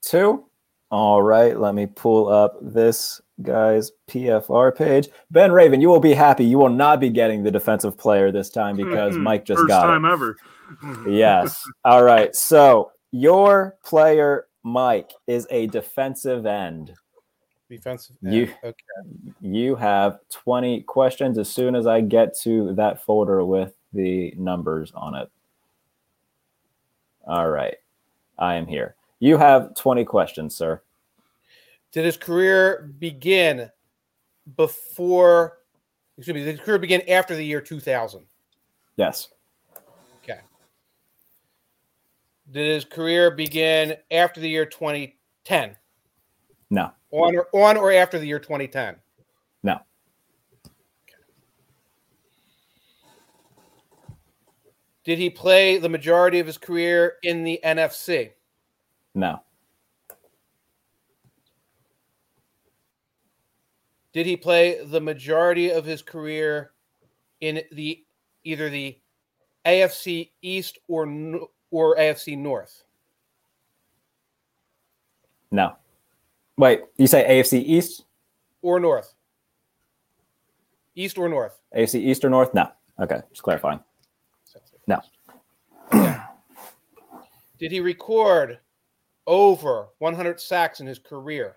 Two. 0.00 0.46
All 0.90 1.20
right, 1.22 1.58
let 1.58 1.74
me 1.74 1.86
pull 1.86 2.28
up 2.28 2.56
this 2.62 3.20
guy's 3.42 3.90
PFR 4.08 4.74
page. 4.76 5.08
Ben 5.30 5.52
Raven, 5.52 5.80
you 5.80 5.88
will 5.88 6.00
be 6.00 6.14
happy. 6.14 6.44
You 6.44 6.58
will 6.58 6.68
not 6.70 7.00
be 7.00 7.10
getting 7.10 7.42
the 7.42 7.50
defensive 7.50 7.96
player 7.98 8.32
this 8.32 8.50
time 8.50 8.76
because. 8.76 9.16
Mike 9.16 9.44
just 9.44 9.58
First 9.60 9.68
got 9.68 9.82
time 9.86 10.04
it. 10.04 10.12
ever. 10.12 10.36
Yes. 11.08 11.62
All 11.84 12.02
right. 12.02 12.34
So 12.34 12.90
your 13.12 13.76
player, 13.84 14.48
Mike, 14.64 15.12
is 15.28 15.46
a 15.50 15.68
defensive 15.68 16.44
end. 16.44 16.92
Defensive. 17.70 18.16
You- 18.22 18.52
Okay. 18.64 18.74
You 19.40 19.76
have 19.76 20.18
20 20.30 20.82
questions 20.82 21.38
as 21.38 21.48
soon 21.48 21.76
as 21.76 21.86
I 21.86 22.00
get 22.00 22.36
to 22.40 22.74
that 22.74 23.04
folder 23.04 23.44
with 23.44 23.74
the 23.92 24.32
numbers 24.36 24.90
on 24.94 25.14
it. 25.14 25.30
All 27.26 27.48
right. 27.48 27.76
I 28.38 28.54
am 28.56 28.66
here. 28.66 28.94
You 29.20 29.36
have 29.38 29.74
20 29.76 30.04
questions, 30.04 30.54
sir. 30.56 30.82
Did 31.96 32.04
his 32.04 32.18
career 32.18 32.92
begin 32.98 33.70
before? 34.54 35.60
Excuse 36.18 36.34
me. 36.34 36.44
Did 36.44 36.58
his 36.58 36.60
career 36.60 36.78
begin 36.78 37.00
after 37.08 37.34
the 37.34 37.42
year 37.42 37.62
2000? 37.62 38.22
Yes. 38.96 39.30
Okay. 40.22 40.40
Did 42.50 42.70
his 42.74 42.84
career 42.84 43.30
begin 43.30 43.96
after 44.10 44.42
the 44.42 44.48
year 44.50 44.66
2010? 44.66 45.74
No. 46.68 46.92
On 47.12 47.34
or 47.34 47.48
on 47.54 47.78
or 47.78 47.90
after 47.90 48.18
the 48.18 48.26
year 48.26 48.40
2010? 48.40 48.96
No. 49.62 49.80
Did 55.02 55.18
he 55.18 55.30
play 55.30 55.78
the 55.78 55.88
majority 55.88 56.40
of 56.40 56.46
his 56.46 56.58
career 56.58 57.14
in 57.22 57.42
the 57.42 57.58
NFC? 57.64 58.32
No. 59.14 59.40
Did 64.16 64.24
he 64.24 64.34
play 64.34 64.82
the 64.82 64.98
majority 64.98 65.70
of 65.70 65.84
his 65.84 66.00
career 66.00 66.70
in 67.42 67.60
the 67.70 68.02
either 68.44 68.70
the 68.70 68.98
AFC 69.66 70.30
East 70.40 70.78
or 70.88 71.04
or 71.70 71.96
AFC 71.98 72.38
North? 72.38 72.84
No. 75.50 75.76
Wait, 76.56 76.80
you 76.96 77.06
say 77.06 77.26
AFC 77.28 77.62
East? 77.62 78.06
Or 78.62 78.80
North? 78.80 79.12
East 80.94 81.18
or 81.18 81.28
North? 81.28 81.60
AFC 81.76 81.96
East 81.96 82.24
or 82.24 82.30
North? 82.30 82.54
No. 82.54 82.70
Okay, 82.98 83.20
just 83.28 83.42
clarifying. 83.42 83.80
No. 84.86 85.02
Did 87.58 87.70
he 87.70 87.80
record 87.80 88.60
over 89.26 89.88
100 89.98 90.40
sacks 90.40 90.80
in 90.80 90.86
his 90.86 90.98
career? 90.98 91.56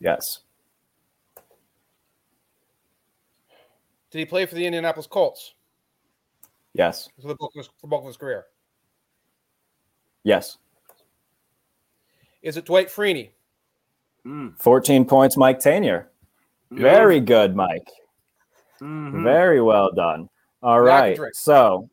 Yes. 0.00 0.40
Did 4.10 4.18
he 4.18 4.24
play 4.24 4.46
for 4.46 4.54
the 4.56 4.66
Indianapolis 4.66 5.06
Colts 5.06 5.54
Yes. 6.74 7.08
for 7.20 7.28
the 7.28 7.34
bulk 7.36 7.52
of 7.54 7.58
his, 7.60 7.70
for 7.80 7.86
bulk 7.86 8.02
of 8.02 8.08
his 8.08 8.16
career? 8.16 8.46
Yes. 10.24 10.58
Is 12.42 12.56
it 12.56 12.64
Dwight 12.64 12.88
Freeney? 12.88 13.30
Mm. 14.26 14.58
14 14.60 15.04
points, 15.04 15.36
Mike 15.36 15.60
Tanier. 15.60 16.06
Very 16.70 17.20
good, 17.20 17.54
Mike. 17.56 17.88
Mhm. 18.80 19.22
Very 19.22 19.60
well 19.60 19.90
done. 19.92 20.28
All 20.62 20.78
Now 20.78 20.86
right. 20.86 21.18
So 21.32 21.88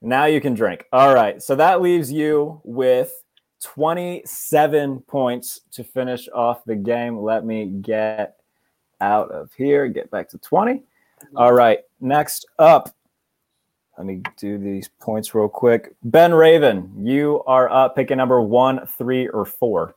now 0.00 0.24
you 0.24 0.40
can 0.40 0.54
drink. 0.54 0.86
All 0.92 1.14
right. 1.14 1.42
So 1.42 1.54
that 1.56 1.80
leaves 1.82 2.10
you 2.10 2.60
with 2.64 3.22
27 3.62 5.00
points 5.02 5.60
to 5.72 5.84
finish 5.84 6.28
off 6.34 6.64
the 6.64 6.74
game. 6.76 7.18
Let 7.18 7.44
me 7.44 7.66
get 7.66 8.36
out 9.00 9.30
of 9.30 9.50
here, 9.54 9.88
get 9.88 10.10
back 10.10 10.28
to 10.30 10.38
20. 10.38 10.82
All 11.36 11.52
right. 11.52 11.80
Next 12.00 12.46
up, 12.58 12.94
Let 13.98 14.06
me 14.06 14.22
do 14.36 14.58
these 14.58 14.88
points 15.00 15.34
real 15.34 15.48
quick. 15.48 15.94
Ben 16.02 16.32
Raven, 16.34 16.92
you 16.98 17.42
are 17.46 17.70
up 17.70 17.94
picking 17.94 18.16
number 18.16 18.40
one, 18.40 18.86
three, 18.86 19.28
or 19.28 19.44
four. 19.44 19.94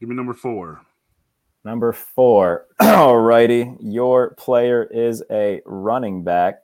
Give 0.00 0.08
me 0.08 0.16
number 0.16 0.34
four. 0.34 0.80
Number 1.64 1.92
four. 1.92 2.66
All 2.80 3.18
righty. 3.18 3.74
Your 3.80 4.30
player 4.34 4.84
is 4.84 5.22
a 5.30 5.60
running 5.66 6.24
back. 6.24 6.62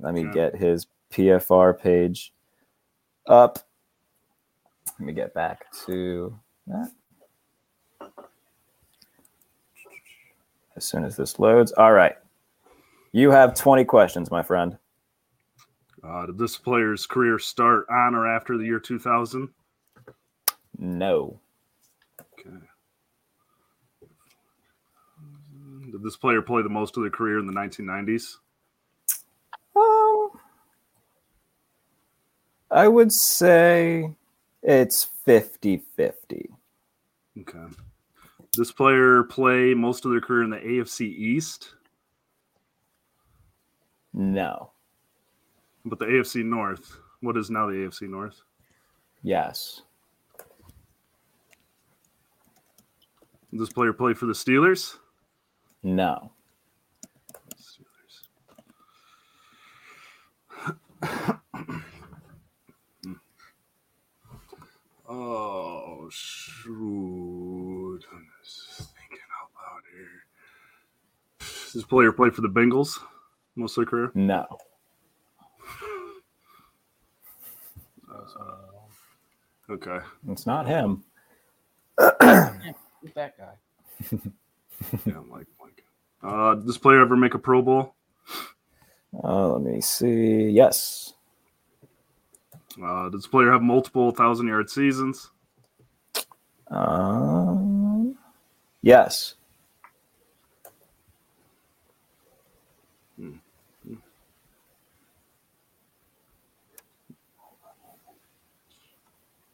Let 0.00 0.12
me 0.14 0.22
Okay. 0.26 0.32
get 0.34 0.56
his 0.56 0.86
PFR 1.12 1.78
page 1.78 2.32
up. 3.26 3.60
Let 4.98 5.06
me 5.06 5.12
get 5.12 5.34
back 5.34 5.66
to 5.86 6.38
that. 6.66 6.90
As 10.76 10.84
soon 10.84 11.04
as 11.04 11.16
this 11.16 11.38
loads. 11.38 11.72
All 11.72 11.92
right. 11.92 12.16
You 13.12 13.30
have 13.30 13.54
20 13.54 13.84
questions, 13.84 14.30
my 14.30 14.42
friend. 14.42 14.78
Uh, 16.02 16.26
did 16.26 16.38
this 16.38 16.56
player's 16.56 17.06
career 17.06 17.38
start 17.38 17.86
on 17.90 18.14
or 18.14 18.26
after 18.26 18.56
the 18.56 18.64
year 18.64 18.78
2000? 18.78 19.48
No. 20.78 21.40
Okay. 22.20 22.56
Did 25.90 26.02
this 26.02 26.16
player 26.16 26.42
play 26.42 26.62
the 26.62 26.68
most 26.68 26.96
of 26.96 27.02
their 27.02 27.10
career 27.10 27.38
in 27.38 27.46
the 27.46 27.52
1990s? 27.52 28.36
Um, 29.74 30.30
I 32.70 32.86
would 32.88 33.12
say 33.12 34.14
it's 34.66 35.04
50 35.04 35.78
50. 35.96 36.50
Okay. 37.40 37.58
This 38.56 38.72
player 38.72 39.22
play 39.24 39.72
most 39.74 40.04
of 40.04 40.10
their 40.10 40.20
career 40.20 40.42
in 40.42 40.50
the 40.50 40.56
AFC 40.58 41.02
East, 41.02 41.74
No. 44.12 44.70
but 45.84 45.98
the 45.98 46.06
AFC 46.06 46.44
North. 46.44 46.98
What 47.20 47.36
is 47.36 47.50
now 47.50 47.66
the 47.66 47.72
AFC 47.74 48.08
North? 48.08 48.42
Yes. 49.22 49.82
Did 53.50 53.60
this 53.60 53.72
player 53.72 53.92
play 53.92 54.14
for 54.14 54.26
the 54.26 54.32
Steelers? 54.32 54.96
No. 55.82 56.30
Oh 65.08 66.08
shoot! 66.10 68.04
I'm 68.12 68.26
just 68.42 68.76
thinking 68.78 69.18
out 69.40 69.50
loud 69.54 69.82
here. 69.94 70.24
Does 71.38 71.72
this 71.74 71.84
player 71.84 72.12
play 72.12 72.30
for 72.30 72.40
the 72.40 72.48
Bengals 72.48 72.98
most 73.54 73.76
of 73.78 73.84
their 73.84 73.90
career? 73.90 74.10
No. 74.14 74.46
Okay. 79.68 79.98
It's 80.30 80.46
not 80.46 80.66
him. 80.66 81.02
That 81.98 83.36
guy? 83.38 83.54
Yeah, 85.04 85.18
I'm 85.18 85.30
like, 85.30 85.46
like. 85.60 85.84
Uh, 86.22 86.54
did 86.54 86.66
this 86.66 86.78
player 86.78 87.00
ever 87.00 87.16
make 87.16 87.34
a 87.34 87.38
Pro 87.38 87.62
Bowl? 87.62 87.94
Uh, 89.24 89.54
let 89.54 89.62
me 89.62 89.80
see. 89.80 90.50
Yes. 90.50 91.14
Uh, 92.82 93.08
does 93.08 93.22
this 93.22 93.26
player 93.26 93.50
have 93.52 93.62
multiple 93.62 94.10
thousand 94.10 94.48
yard 94.48 94.68
seasons? 94.70 95.30
Um, 96.68 98.16
yes. 98.82 99.34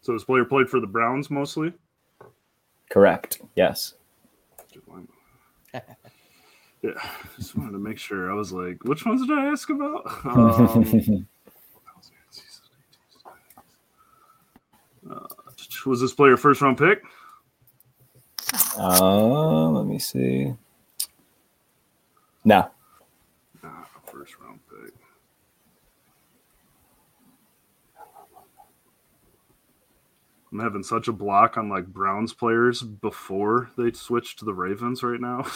So 0.00 0.12
this 0.12 0.24
player 0.24 0.44
played 0.44 0.68
for 0.68 0.80
the 0.80 0.86
Browns 0.86 1.30
mostly. 1.30 1.72
Correct. 2.90 3.40
Yes. 3.54 3.94
Yeah, 6.84 6.94
just 7.36 7.56
wanted 7.56 7.70
to 7.70 7.78
make 7.78 7.96
sure. 7.96 8.28
I 8.28 8.34
was 8.34 8.52
like, 8.52 8.82
which 8.82 9.06
ones 9.06 9.24
did 9.24 9.38
I 9.38 9.46
ask 9.46 9.70
about? 9.70 10.02
Um, 10.24 11.28
uh, 15.08 15.26
was 15.86 16.00
this 16.00 16.12
player 16.12 16.36
first 16.36 16.60
round 16.60 16.78
pick? 16.78 17.02
Uh, 18.78 19.68
let 19.70 19.86
me 19.86 19.98
see. 19.98 20.54
No. 22.44 22.70
Nah, 23.62 23.84
first 24.06 24.38
round 24.40 24.60
pick. 24.68 24.94
I'm 30.52 30.58
having 30.58 30.82
such 30.82 31.08
a 31.08 31.12
block 31.12 31.56
on 31.56 31.68
like 31.68 31.86
Browns 31.86 32.34
players 32.34 32.82
before 32.82 33.70
they 33.78 33.92
switched 33.92 34.38
to 34.40 34.44
the 34.44 34.52
Ravens 34.52 35.02
right 35.02 35.20
now. 35.20 35.46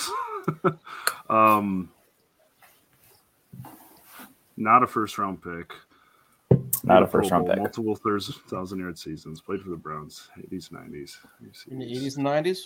um, 1.29 1.91
not 4.57 4.83
a 4.83 4.87
first 4.87 5.19
round 5.19 5.43
pick. 5.43 5.73
Not 6.85 7.03
a 7.03 7.07
first 7.07 7.31
round 7.31 7.47
pick. 7.47 7.59
Multiple 7.59 7.97
thirds 7.97 8.35
thousand 8.49 8.79
yard 8.79 8.99
seasons. 8.99 9.41
Played 9.41 9.63
for 9.63 9.71
the 9.71 9.77
Browns, 9.77 10.29
80s, 10.39 10.71
90s. 10.71 11.17
In 11.71 11.79
the 11.79 11.87
80s 11.87 12.17
and 12.17 12.27
90s? 12.27 12.59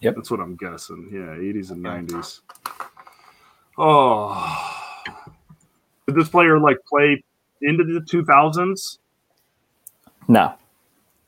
Yep, 0.00 0.14
That's 0.16 0.30
what 0.30 0.40
I'm 0.40 0.56
guessing. 0.56 1.08
Yeah, 1.10 1.20
80s 1.20 1.70
and 1.70 1.82
90s. 1.84 2.40
Oh. 3.78 4.72
Did 6.06 6.14
this 6.16 6.28
player 6.28 6.58
like 6.58 6.78
play 6.86 7.22
into 7.62 7.84
the 7.84 8.00
2000s? 8.00 8.98
No. 10.28 10.54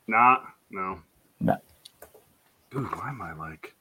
Not. 0.07 0.43
No. 0.69 0.99
No. 1.39 1.57
Dude, 2.71 2.95
why 2.95 3.09
am 3.09 3.21
I 3.21 3.33
like. 3.33 3.73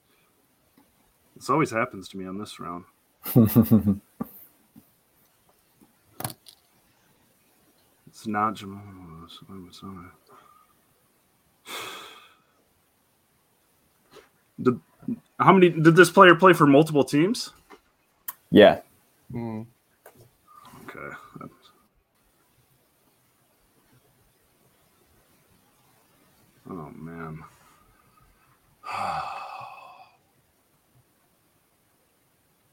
This 1.37 1.51
always 1.51 1.71
happens 1.71 2.09
to 2.09 2.19
me 2.19 2.27
on 2.27 2.39
this 2.39 2.59
round. 2.59 2.85
It's 8.19 8.27
not 8.27 8.55
Jamal. 8.55 8.83
Willis. 9.17 9.39
I'm 9.49 9.73
sorry. 9.73 10.09
Did, 14.61 14.81
how 15.39 15.53
many 15.53 15.69
did 15.69 15.95
this 15.95 16.11
player 16.11 16.35
play 16.35 16.53
for 16.53 16.67
multiple 16.67 17.05
teams? 17.05 17.53
Yeah. 18.51 18.81
Mm. 19.33 19.67
Okay. 20.89 21.17
Oh 26.69 26.91
man. 26.97 27.45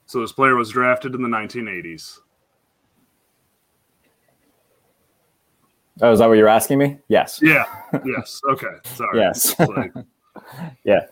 So 0.08 0.22
this 0.22 0.32
player 0.32 0.56
was 0.56 0.70
drafted 0.70 1.14
in 1.16 1.24
the 1.24 1.28
1980s. 1.28 2.20
Oh, 6.02 6.12
is 6.12 6.20
that 6.20 6.28
what 6.28 6.38
you're 6.38 6.48
asking 6.50 6.78
me? 6.80 6.98
Yes. 7.08 7.40
Yeah. 7.42 7.64
Yes. 8.06 8.42
Okay. 8.52 8.68
Sorry. 8.84 9.20
Yes. 9.20 9.58
Like- 9.60 9.94
Yeah. 10.84 11.06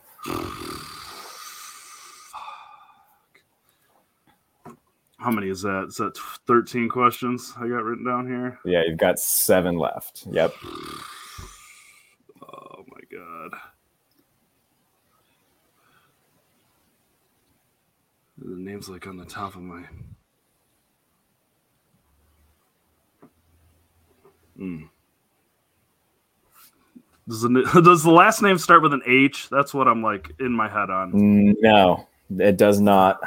how 5.17 5.31
many 5.31 5.49
is 5.49 5.61
that? 5.61 5.85
Is 5.87 5.95
that 5.97 6.17
13 6.47 6.89
questions 6.89 7.53
I 7.57 7.61
got 7.67 7.83
written 7.83 8.05
down 8.05 8.27
here? 8.27 8.59
Yeah. 8.65 8.83
You've 8.87 8.97
got 8.97 9.19
seven 9.19 9.77
left. 9.77 10.25
Yep. 10.29 10.53
Oh 12.41 12.83
my 12.87 12.99
god. 13.09 13.51
The 18.37 18.55
name's 18.57 18.89
like 18.89 19.07
on 19.07 19.15
the 19.17 19.25
top 19.25 19.55
of 19.55 19.61
my. 19.61 19.83
Hmm. 24.57 24.83
Does 27.27 27.41
the, 27.41 27.81
does 27.83 28.03
the 28.03 28.11
last 28.11 28.41
name 28.41 28.57
start 28.57 28.81
with 28.81 28.93
an 28.93 29.01
H? 29.07 29.49
That's 29.49 29.73
what 29.73 29.87
I'm 29.87 30.03
like 30.03 30.31
in 30.39 30.51
my 30.51 30.67
head 30.67 30.89
on. 30.89 31.55
No, 31.61 32.07
it 32.37 32.57
does 32.57 32.79
not. 32.79 33.19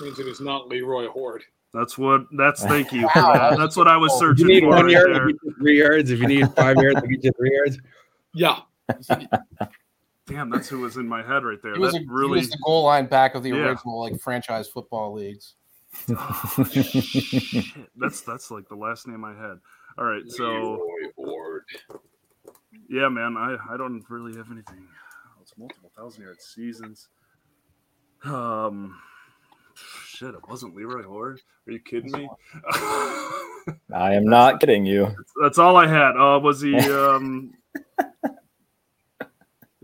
Means 0.00 0.18
it 0.18 0.26
is 0.26 0.40
not 0.40 0.68
Leroy 0.68 1.08
Hoard. 1.08 1.44
That's 1.72 1.96
what. 1.96 2.22
That's 2.36 2.64
thank 2.64 2.92
you. 2.92 3.08
Wow, 3.14 3.32
that's 3.32 3.56
That's 3.58 3.76
what 3.76 3.86
I 3.86 3.96
was 3.96 4.10
cool. 4.12 4.16
If 4.16 4.20
searching 4.38 4.48
you 4.48 4.54
need 4.54 4.60
for. 4.62 4.68
one 4.70 4.86
right 4.86 4.92
yard, 4.92 5.14
there. 5.14 5.26
Get 5.28 5.36
you 5.44 5.54
three 5.58 5.78
yards. 5.78 6.10
If 6.10 6.18
you 6.20 6.26
need 6.26 6.52
five 6.54 6.76
yards, 6.78 6.96
I'll 6.96 7.02
get 7.06 7.22
you 7.22 7.30
three 7.36 7.54
yards. 7.54 7.78
Yeah. 8.34 8.58
Damn, 10.26 10.48
that's 10.50 10.68
who 10.68 10.80
was 10.80 10.96
in 10.96 11.06
my 11.08 11.22
head 11.22 11.44
right 11.44 11.60
there. 11.62 11.74
He 11.74 11.80
was, 11.80 11.92
That 11.92 12.02
a, 12.02 12.06
really. 12.08 12.40
he 12.40 12.46
was 12.46 12.50
the 12.50 12.58
goal 12.64 12.84
line 12.84 13.06
back 13.06 13.34
of 13.34 13.42
the 13.42 13.50
Yeah. 13.50 13.56
original 13.68 14.00
like 14.00 14.18
franchise 14.20 14.68
football 14.68 15.12
leagues. 15.12 15.54
Shit, 16.06 17.64
that's 17.96 18.20
that's 18.22 18.50
like 18.50 18.68
the 18.68 18.76
last 18.76 19.06
name 19.08 19.24
I 19.24 19.34
had. 19.34 19.58
All 19.98 20.04
right, 20.04 20.22
so 20.28 20.80
Leroy 21.18 21.60
yeah, 22.88 23.08
man, 23.08 23.36
I 23.36 23.56
I 23.72 23.76
don't 23.76 24.02
really 24.08 24.36
have 24.36 24.50
anything. 24.50 24.86
It's 25.40 25.56
multiple 25.56 25.90
thousand 25.96 26.24
yard 26.24 26.40
seasons. 26.40 27.08
Um, 28.24 28.98
shit, 29.74 30.34
it 30.34 30.48
wasn't 30.48 30.76
Leroy 30.76 31.02
Hoard. 31.02 31.40
Are 31.66 31.72
you 31.72 31.80
kidding 31.80 32.12
me? 32.12 32.28
I 33.94 34.14
am 34.14 34.24
not 34.24 34.60
kidding 34.60 34.84
you. 34.84 35.14
That's 35.40 35.58
all 35.58 35.76
I 35.76 35.86
had. 35.86 36.16
Uh, 36.16 36.38
was 36.40 36.60
he? 36.60 36.76
Um... 36.90 37.54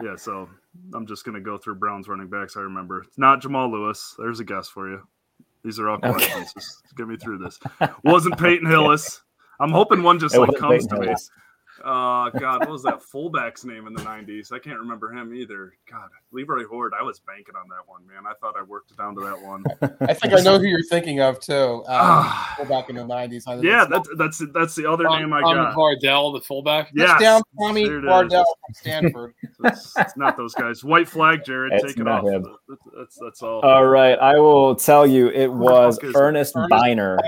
yeah. 0.03 0.17
So 0.17 0.49
I'm 0.95 1.07
just 1.07 1.25
gonna 1.25 1.41
go 1.41 1.57
through 1.57 1.77
Browns 1.77 2.09
running 2.09 2.29
backs. 2.29 2.57
I 2.57 2.61
remember 2.61 3.03
it's 3.03 3.19
not 3.19 3.41
Jamal 3.41 3.71
Lewis. 3.71 4.15
There's 4.19 4.41
a 4.41 4.45
guess 4.45 4.69
for 4.69 4.91
you. 4.91 5.03
These 5.67 5.81
are 5.81 5.89
all 5.91 5.97
Okay. 5.97 6.13
questions. 6.13 6.53
Just 6.55 6.97
get 6.97 7.09
me 7.09 7.17
through 7.17 7.39
this. 7.39 7.59
Wasn't 8.05 8.39
Peyton 8.39 8.69
Hillis. 8.71 9.23
I'm 9.61 9.73
hoping 9.73 10.05
one 10.05 10.21
just 10.21 10.37
It 10.37 10.39
like 10.39 10.57
comes 10.57 10.87
Peyton 10.87 11.01
to 11.01 11.07
me. 11.09 11.15
Hillis. 11.87 12.35
Uh, 12.35 12.39
God, 12.39 12.61
what 12.61 12.71
was 12.71 12.83
that 12.83 13.03
fullback's 13.03 13.65
name 13.65 13.87
in 13.87 13.95
the 13.95 14.03
'90s? 14.03 14.53
I 14.53 14.59
can't 14.59 14.79
remember 14.79 15.13
him 15.13 15.33
either. 15.35 15.73
God, 15.91 16.09
Leroy 16.33 16.65
Hoard. 16.65 16.93
I 16.99 17.03
was 17.03 17.21
banking 17.21 17.55
on 17.57 17.69
that 17.69 17.87
one, 17.89 18.07
man. 18.07 18.25
I 18.29 18.35
thought 18.41 18.55
I 18.59 18.63
worked 18.63 18.91
it 18.91 18.97
down 18.97 19.15
to 19.15 19.21
that 19.23 19.41
one. 19.41 19.65
I 20.09 20.15
think 20.15 20.35
I 20.35 20.41
know 20.41 20.59
who 20.59 20.67
you're 20.67 20.83
thinking 20.83 21.21
of 21.21 21.39
too. 21.41 21.55
Um, 21.55 21.85
Ah. 21.89 22.55
go 22.59 22.65
back 22.65 22.91
in 22.91 22.97
the 22.97 23.03
'90s. 23.03 23.45
I 23.47 23.55
think 23.55 23.65
yeah, 23.65 23.85
it's- 23.85 24.07
that's 24.17 24.39
that's 24.41 24.53
that's 24.53 24.75
the 24.75 24.91
other 24.91 25.05
Tom, 25.05 25.21
name 25.21 25.33
I 25.33 25.41
Tommy 25.41 25.55
got. 25.57 25.75
Vardell, 25.77 26.35
the 26.35 26.41
fullback. 26.41 26.91
Yes, 26.95 27.09
touchdown, 27.11 27.43
Tommy 27.61 27.85
there. 27.89 28.01
Vardell 28.01 28.45
from 28.45 28.75
Stanford. 28.75 29.35
It's, 29.65 29.95
it's 29.97 30.17
not 30.19 30.37
those 30.37 30.55
guys. 30.55 30.85
White 30.85 31.09
flag, 31.09 31.43
Jared. 31.45 31.73
It's 31.73 31.83
take 31.95 31.99
it 31.99 32.07
off. 32.07 32.25
him. 32.27 32.45
That's, 32.69 32.83
that's 32.97 33.19
that's 33.21 33.43
all. 33.43 33.61
All 33.61 33.87
right, 33.87 34.19
I 34.19 34.39
will 34.39 34.77
tell 34.77 35.07
you 35.07 35.29
it 35.29 35.51
was 35.51 35.97
fuck 35.97 36.05
is 36.05 36.11
it? 36.11 36.17
Ernest 36.19 36.53
Ernest 36.57 36.71
Byner. 36.71 37.19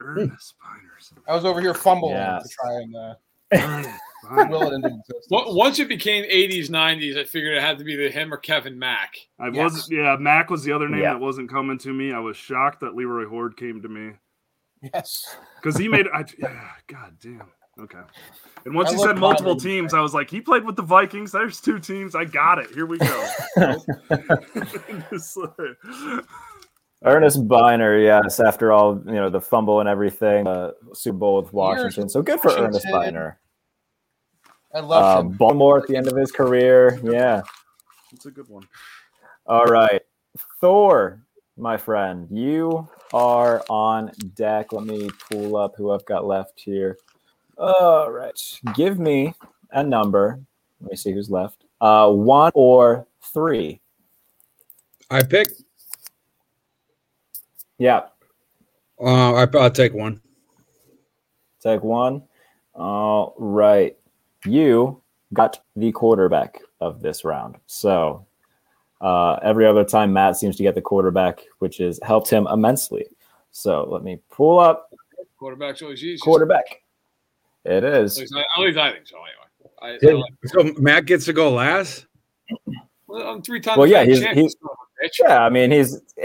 Ernest 0.00 0.54
Byners. 0.62 1.12
I 1.26 1.34
was 1.34 1.44
over 1.46 1.60
here 1.62 1.72
fumbling 1.74 2.12
Yes. 2.14 2.42
to 2.48 2.54
try 2.60 2.72
and 2.74 2.94
uh, 2.96 3.14
Ernest 3.54 3.90
Byners. 4.24 4.50
will 4.50 4.70
it 4.70 4.74
into 4.74 4.88
existence. 4.88 5.26
Wa- 5.30 5.52
Once 5.52 5.78
it 5.78 5.88
became 5.88 6.24
80s, 6.24 6.68
90s, 6.70 7.18
I 7.18 7.24
figured 7.24 7.54
it 7.56 7.62
had 7.62 7.78
to 7.78 7.84
be 7.84 7.96
the 7.96 8.08
him 8.10 8.32
or 8.32 8.36
Kevin 8.38 8.78
Mack. 8.78 9.14
I 9.40 9.48
Yes. 9.48 9.72
was 9.72 9.90
yeah. 9.90 10.16
Mack 10.18 10.48
was 10.50 10.62
the 10.64 10.72
other 10.72 10.88
name 10.88 11.00
Yeah. 11.02 11.12
that 11.14 11.20
wasn't 11.20 11.50
coming 11.50 11.78
to 11.78 11.92
me. 11.92 12.12
I 12.12 12.18
was 12.20 12.36
shocked 12.36 12.80
that 12.80 12.94
Leroy 12.94 13.26
Hoard 13.26 13.56
came 13.56 13.82
to 13.82 13.88
me 13.88 14.12
Yes. 14.94 15.36
because 15.60 15.76
he 15.76 15.88
made. 15.88 16.06
I, 16.14 16.24
yeah, 16.38 16.70
God 16.86 17.16
damn. 17.20 17.48
Okay. 17.80 17.98
And 18.66 18.74
once 18.74 18.90
I 18.90 18.92
he 18.92 18.98
said 18.98 19.16
multiple 19.18 19.54
mildly 19.54 19.70
teams, 19.70 19.94
I 19.94 20.00
was 20.00 20.12
like, 20.12 20.28
he 20.30 20.40
played 20.42 20.62
with 20.64 20.76
the 20.76 20.82
Vikings. 20.82 21.32
There's 21.32 21.58
two 21.60 21.78
teams. 21.78 22.14
I 22.14 22.24
got 22.26 22.58
it. 22.58 22.68
Here 22.70 22.84
we 22.86 22.98
go. 22.98 23.26
Ernest 27.04 27.48
Byner, 27.48 27.98
yes, 27.98 28.38
after 28.40 28.70
all, 28.72 29.02
you 29.06 29.14
know, 29.14 29.28
the 29.28 29.40
fumble 29.40 29.80
and 29.80 29.88
everything, 29.88 30.46
uh, 30.46 30.70
Super 30.94 31.18
Bowl 31.18 31.42
with 31.42 31.52
Washington. 31.52 32.08
So 32.08 32.22
good 32.22 32.40
for 32.40 32.50
Ernest 32.50 32.84
Washington. 32.86 32.92
Byner. 32.92 33.38
I 34.74 34.80
love 34.80 35.04
Uh, 35.04 35.20
him. 35.22 35.30
Baltimore 35.32 35.78
at 35.78 35.86
the 35.86 35.96
end 35.96 36.08
of 36.08 36.16
his 36.16 36.32
career. 36.32 36.98
Yeah. 37.02 37.42
It's 38.12 38.26
a 38.26 38.30
good 38.30 38.48
one. 38.48 38.66
All 39.46 39.64
right. 39.66 40.02
Thor, 40.60 41.20
my 41.56 41.76
friend, 41.76 42.26
you 42.30 42.88
are 43.12 43.62
on 43.68 44.12
deck. 44.34 44.72
Let 44.72 44.84
me 44.86 45.10
pull 45.30 45.56
up 45.56 45.74
who 45.76 45.90
I've 45.90 46.04
got 46.06 46.24
left 46.24 46.60
here. 46.60 46.98
All 47.58 48.10
right. 48.10 48.38
Give 48.74 48.98
me 48.98 49.34
a 49.72 49.82
number. 49.82 50.40
Let 50.80 50.90
me 50.90 50.96
see 50.96 51.12
who's 51.12 51.30
left. 51.30 51.64
Uh, 51.80 52.10
one 52.10 52.52
or 52.54 53.06
three. 53.32 53.80
I 55.10 55.22
pick. 55.22 55.48
Yeah. 57.78 58.02
Uh, 59.00 59.34
I, 59.34 59.46
I'll 59.58 59.70
take 59.70 59.92
one. 59.92 60.20
Take 61.60 61.82
one. 61.82 62.22
All 62.74 63.34
right. 63.38 63.96
You 64.46 65.00
got 65.32 65.60
the 65.76 65.92
quarterback 65.92 66.60
of 66.80 67.00
this 67.00 67.24
round. 67.24 67.56
So 67.66 68.26
uh, 69.00 69.34
every 69.42 69.66
other 69.66 69.84
time 69.84 70.12
Matt 70.12 70.36
seems 70.36 70.56
to 70.56 70.62
get 70.62 70.74
the 70.74 70.80
quarterback, 70.82 71.42
which 71.58 71.78
has 71.78 71.98
helped 72.02 72.28
him 72.28 72.46
immensely. 72.52 73.06
So 73.50 73.86
let 73.90 74.02
me 74.02 74.18
pull 74.30 74.58
up 74.58 74.90
Quarterback's 75.38 75.82
always 75.82 76.02
easy. 76.04 76.18
quarterback. 76.20 76.82
It 77.64 77.82
is. 77.84 78.16
At 78.16 78.20
least 78.22 78.34
I, 78.36 78.40
at 78.40 78.64
least 78.64 78.78
I 78.78 78.92
think 78.92 79.06
so, 79.08 79.16
anyway. 79.16 79.98
I, 80.04 80.08
I 80.08 80.12
like- 80.14 80.32
So 80.46 80.80
Matt 80.80 81.06
gets 81.06 81.24
to 81.26 81.32
go 81.32 81.50
last. 81.52 82.06
well, 83.08 83.28
I'm 83.28 83.42
three 83.42 83.60
times 83.60 83.78
Well, 83.78 83.88
yeah, 83.88 84.04
he's- 84.04 84.18
he's- 84.20 84.54
son 84.60 84.70
of 84.70 84.76
a 84.78 85.06
bitch. 85.06 85.18
Yeah, 85.20 85.44
I 85.44 85.48
mean 85.50 85.70
he's 85.72 86.00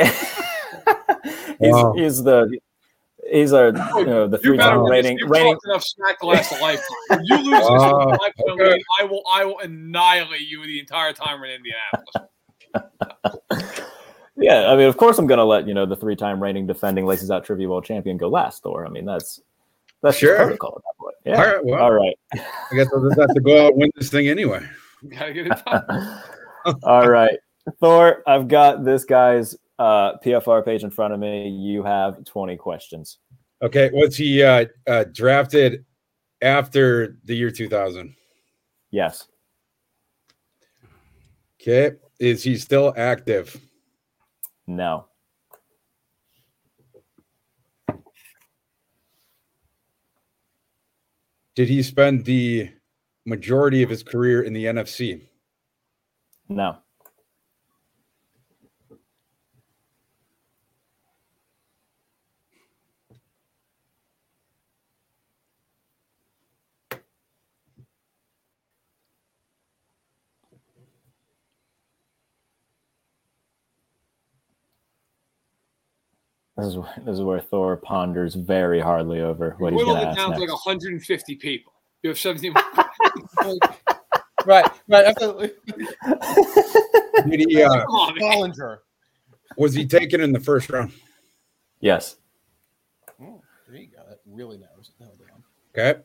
he's, 1.60 1.72
Wow. 1.74 1.94
he's 1.96 2.24
the 2.24 2.58
he's 3.32 3.52
a 3.52 3.74
you 3.98 4.06
know 4.06 4.28
the 4.28 4.38
three 4.38 4.58
time 4.58 4.84
win 4.84 5.04
this. 5.04 5.16
You've 5.20 5.30
talked 5.32 5.66
enough 5.66 5.84
smack 5.84 6.20
to 6.20 6.26
last 6.28 6.52
a 6.52 6.62
lifetime. 6.62 7.20
You 7.24 7.38
lose 7.38 7.50
this 7.50 7.66
Oh, 7.70 8.06
one, 8.08 8.20
I, 8.20 8.32
okay. 8.52 8.84
I 9.00 9.04
will 9.04 9.24
I 9.32 9.46
will 9.46 9.60
annihilate 9.60 10.42
you 10.42 10.64
the 10.66 10.80
entire 10.80 11.14
time 11.14 11.40
we're 11.40 11.48
in 11.48 11.62
Indianapolis. 11.62 12.30
Yeah, 14.40 14.72
I 14.72 14.76
mean, 14.76 14.88
of 14.88 14.98
course, 14.98 15.18
I'm 15.18 15.26
going 15.26 15.40
to 15.40 15.44
let 15.44 15.68
you 15.68 15.74
know 15.74 15.88
the 15.88 15.96
three-time 15.96 16.42
reigning 16.42 16.68
defending 16.68 17.08
Laces 17.08 17.32
Out 17.32 17.44
Trivia 17.44 17.68
World 17.68 17.86
Champion 17.86 18.18
go 18.18 18.30
last. 18.30 18.62
Thor. 18.62 18.86
I 18.86 18.90
mean, 18.90 19.04
that's 19.04 19.42
that's 20.04 20.20
just 20.20 20.22
Sure. 20.30 20.36
protocol 20.38 20.76
at 20.78 20.84
that 20.84 20.98
point. 21.00 21.16
Yeah. 21.26 21.42
All 21.42 21.56
right, 21.56 21.66
well. 21.66 21.84
All 21.84 21.92
right. 21.92 22.16
I 22.34 22.76
guess 22.76 22.88
I'll 22.94 23.02
just 23.08 23.20
have 23.20 23.34
to 23.34 23.42
go 23.42 23.66
out 23.66 23.72
and 23.72 23.82
win 23.82 23.92
this 23.96 24.10
thing 24.10 24.28
anyway. 24.28 24.62
Gotta 25.10 25.34
get 25.34 25.48
it 25.48 25.54
done. 25.66 26.22
All 26.84 27.10
right, 27.10 27.40
Thor. 27.80 28.22
I've 28.28 28.48
got 28.48 28.86
this 28.86 29.06
guy's 29.06 29.56
uh, 29.80 30.18
PFR 30.24 30.64
page 30.66 30.84
in 30.84 30.90
front 30.90 31.14
of 31.14 31.20
me. 31.20 31.50
You 31.50 31.84
have 31.84 32.24
20 32.26 32.58
questions. 32.58 33.20
Okay, 33.62 33.90
was 33.92 34.16
he 34.16 34.44
uh, 34.44 34.66
uh, 34.88 35.06
drafted 35.12 35.86
after 36.42 37.18
the 37.26 37.36
year 37.36 37.52
2000? 37.52 38.16
Yes. 38.92 39.28
Okay, 41.60 41.96
is 42.20 42.44
he 42.44 42.56
still 42.56 42.94
active? 42.96 43.60
No. 44.68 45.08
Did 51.56 51.70
he 51.70 51.82
spend 51.82 52.24
the 52.24 52.70
majority 53.26 53.82
of 53.82 53.90
his 53.90 54.04
career 54.04 54.44
in 54.44 54.54
the 54.54 54.66
NFC? 54.66 55.28
No. 56.48 56.78
This 76.58 76.68
is 76.68 76.76
this 77.06 77.14
is 77.16 77.22
where 77.22 77.40
Thor 77.40 77.78
ponders 77.78 78.34
very 78.36 78.80
hardly 78.80 79.22
over 79.22 79.56
what 79.60 79.74
he's 79.74 79.84
going 79.84 79.98
to 79.98 80.02
it 80.02 80.06
ask 80.08 80.18
down 80.18 80.32
to 80.34 80.40
next. 80.40 80.52
like 80.52 80.66
150 80.66 81.36
people. 81.36 81.74
You 82.04 82.10
have 82.10 82.20
17. 82.20 82.54
Right, 84.46 84.66
right. 84.88 85.06
Absolutely. 85.06 85.52
Did 87.30 87.40
he? 87.50 87.62
Uh, 87.62 87.70
Come 87.70 87.90
on, 87.90 88.16
man. 88.16 88.32
Bollinger. 88.54 88.78
was 89.58 89.74
he 89.74 89.86
taken 89.86 90.22
in 90.22 90.32
the 90.32 90.40
first 90.40 90.70
round? 90.70 90.94
yes. 91.82 92.16
Oh, 93.22 93.42
there 93.68 93.78
you 93.78 93.88
go. 93.88 94.04
That 94.08 94.20
really 94.26 94.58
narrows 94.58 94.92
it 94.98 95.04
down. 95.04 95.12
Okay. 95.78 96.00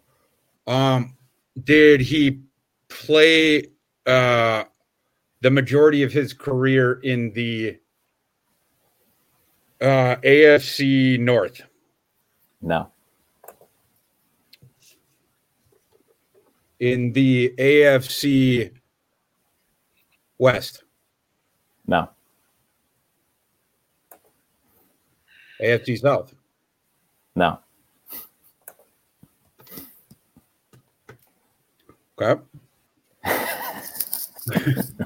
Um, 0.66 1.16
did 1.62 2.00
he 2.00 2.40
play 2.88 3.66
uh, 4.07 4.64
the 5.42 5.50
majority 5.50 6.03
of 6.03 6.11
his 6.12 6.32
career 6.32 7.00
in 7.05 7.32
the 7.34 7.78
uh, 9.83 10.16
AFC 10.22 11.18
North? 11.18 11.61
No. 12.61 12.89
In 16.78 17.12
the 17.12 17.55
AFC 17.59 18.72
West? 20.39 20.85
No. 21.87 22.09
AFC 25.61 25.99
South? 26.01 26.35
No. 27.35 27.59
Okay. 32.20 32.41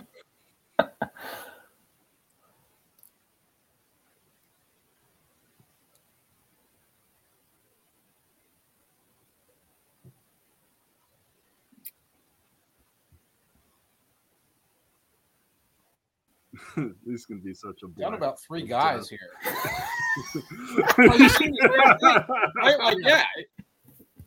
This 17.06 17.24
gonna 17.26 17.40
be 17.40 17.54
such 17.54 17.80
a. 17.82 18.00
Down 18.00 18.14
about 18.14 18.40
three 18.40 18.66
guys 18.66 19.08
here. 19.08 19.18
right, 20.98 22.78
like 22.78 22.96
yeah, 23.00 23.24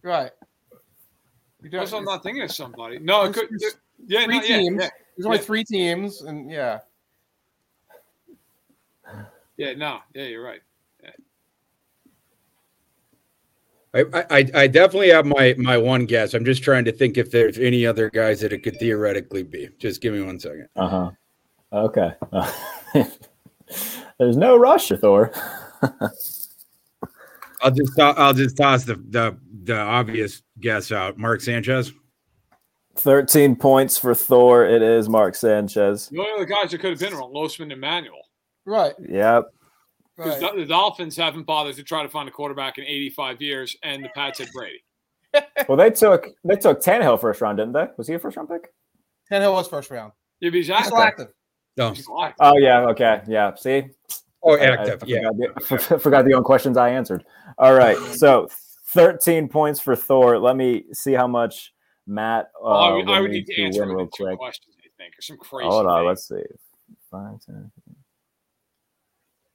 right. 0.02 0.32
You're 1.62 1.82
I'm 1.82 2.06
not 2.06 2.24
thinking 2.24 2.43
of 2.43 2.52
somebody. 2.52 3.00
No, 3.00 3.26
it 3.26 3.34
could. 3.34 3.50
Yeah, 4.08 4.26
three 4.26 4.36
yeah, 4.36 4.41
teams. 4.41 4.82
Yeah, 4.82 4.89
There's 5.18 5.26
only 5.26 5.38
three 5.39 5.64
teams, 5.64 6.22
and 6.22 6.50
yeah. 6.50 6.80
Yeah. 9.58 9.74
No. 9.74 10.00
Yeah, 10.16 10.24
you're 10.24 10.43
right. 10.43 10.62
I, 13.93 14.06
I, 14.30 14.45
I 14.54 14.68
definitely 14.68 15.10
have 15.10 15.26
my 15.26 15.56
my 15.58 15.76
one 15.78 16.06
guess. 16.06 16.36
I'm 16.36 16.45
just 16.45 16.64
trying 16.64 16.86
to 16.86 16.91
think 16.91 17.18
if 17.18 17.32
there's 17.32 17.58
any 17.58 17.86
other 17.88 18.10
guys 18.12 18.39
that 18.41 18.54
it 18.54 18.60
could 18.60 18.78
theoretically 18.78 19.43
be. 19.43 19.70
Just 19.80 20.02
give 20.02 20.14
me 20.14 20.22
one 20.22 20.39
second. 20.39 20.70
Uh 20.76 20.88
huh. 20.88 21.12
Okay. 21.72 22.11
There's 24.17 24.38
no 24.38 24.57
rush, 24.57 24.89
Thor. 24.89 25.32
I'll 27.61 27.72
just 27.72 27.99
I'll 27.99 28.34
just 28.34 28.57
toss 28.57 28.86
the 28.86 28.95
the 28.95 29.38
the 29.63 29.78
obvious 29.78 30.41
guess 30.59 30.91
out. 30.91 31.17
Mark 31.17 31.41
Sanchez. 31.41 31.91
13 32.95 33.55
points 33.55 33.97
for 33.97 34.13
Thor. 34.13 34.65
It 34.65 34.82
is 34.82 35.07
Mark 35.07 35.36
Sanchez. 35.36 36.09
The 36.09 36.20
only 36.20 36.32
other 36.34 36.45
guys 36.45 36.72
that 36.72 36.80
could 36.80 36.89
have 36.91 36.99
been 36.99 37.13
are 37.13 37.22
Losman 37.22 37.72
and 37.72 37.80
Manuel. 37.80 38.20
Right. 38.65 38.93
Yep. 39.07 39.45
Because 40.17 40.41
right. 40.41 40.55
the 40.57 40.65
Dolphins 40.65 41.15
haven't 41.15 41.43
bothered 41.43 41.76
to 41.78 41.84
try 41.84 42.03
to 42.03 42.09
find 42.09 42.28
a 42.28 42.32
quarterback 42.32 42.78
in 42.78 42.84
85 42.84 43.41
years, 43.41 43.78
and 43.84 44.03
the 44.03 44.09
Pats 44.09 44.39
had 44.39 44.49
Brady. 44.53 44.84
Well, 45.67 45.78
they 45.78 45.91
took 45.91 46.28
they 46.43 46.55
took 46.55 46.82
Tannehill 46.82 47.22
first 47.22 47.39
round, 47.39 47.59
didn't 47.59 47.74
they? 47.74 47.86
Was 47.97 48.07
he 48.07 48.15
a 48.15 48.20
first 48.20 48.36
round 48.36 48.49
pick? 48.49 48.74
Tannehill 49.32 49.53
was 49.53 49.67
first 49.67 49.91
round. 49.91 50.11
Yeah, 50.39 50.49
but 50.49 50.55
he's 50.55 50.65
He's 50.65 50.76
active. 50.76 50.88
still 50.88 50.97
active. 50.97 51.28
No. 51.78 51.91
He's. 51.91 52.07
Oh 52.39 52.57
yeah. 52.57 52.82
Okay. 52.89 53.22
Yeah. 53.28 53.55
See. 53.55 53.84
Oh, 54.43 54.55
I- 54.57 54.61
I 54.61 54.65
active. 54.67 55.03
yeah. 55.05 55.30
Forgot 55.61 55.89
the, 55.89 55.99
forgot 55.99 56.26
the 56.26 56.34
own 56.34 56.43
questions 56.43 56.78
I 56.78 56.89
answered. 56.89 57.24
All 57.57 57.74
right. 57.74 57.97
So 58.15 58.47
13 58.93 59.49
points 59.49 59.80
for 59.80 59.95
Thor. 59.95 60.39
Let 60.39 60.55
me 60.55 60.86
see 60.93 61.13
how 61.13 61.28
much 61.28 61.74
Matt 62.07 62.45
uh, 62.63 62.67
Oh, 62.67 62.72
I, 62.72 62.91
would, 62.93 63.09
I 63.09 63.20
would 63.22 63.32
need 63.32 63.47
need 63.47 63.47
to 63.47 63.55
to 63.55 63.63
answer 63.63 63.86
win 63.86 63.95
real 63.95 64.07
two 64.07 64.24
quick. 64.26 64.38
questions, 64.38 64.76
I 64.80 64.88
think, 64.97 65.13
or 65.17 65.22
some 65.22 65.38
crazy. 65.38 65.70
Hold 65.70 65.86
on. 65.88 65.99
thing. 65.99 66.07
Let's 66.07 66.28
see. 66.28 66.41
Five, 67.11 67.39
10. 67.45 67.72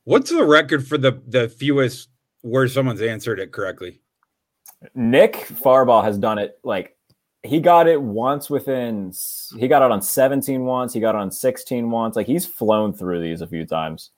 What's 0.04 0.30
the 0.30 0.44
record 0.44 0.86
for 0.86 0.98
the 0.98 1.22
the 1.26 1.48
fewest 1.48 2.08
where 2.42 2.68
someone's 2.68 3.00
answered 3.02 3.40
it 3.40 3.52
correctly? 3.52 4.00
Nick 4.94 5.32
Farbaugh 5.48 6.04
has 6.04 6.18
done 6.18 6.38
it 6.38 6.58
like 6.62 6.93
he 7.44 7.60
got 7.60 7.86
it 7.86 8.00
once 8.00 8.48
within 8.48 9.12
he 9.58 9.68
got 9.68 9.82
it 9.82 9.90
on 9.90 10.00
17 10.00 10.64
once, 10.64 10.94
he 10.94 11.00
got 11.00 11.14
on 11.14 11.30
16 11.30 11.90
once. 11.90 12.16
Like 12.16 12.26
he's 12.26 12.46
flown 12.46 12.92
through 12.92 13.20
these 13.20 13.42
a 13.42 13.46
few 13.46 13.66
times. 13.66 14.10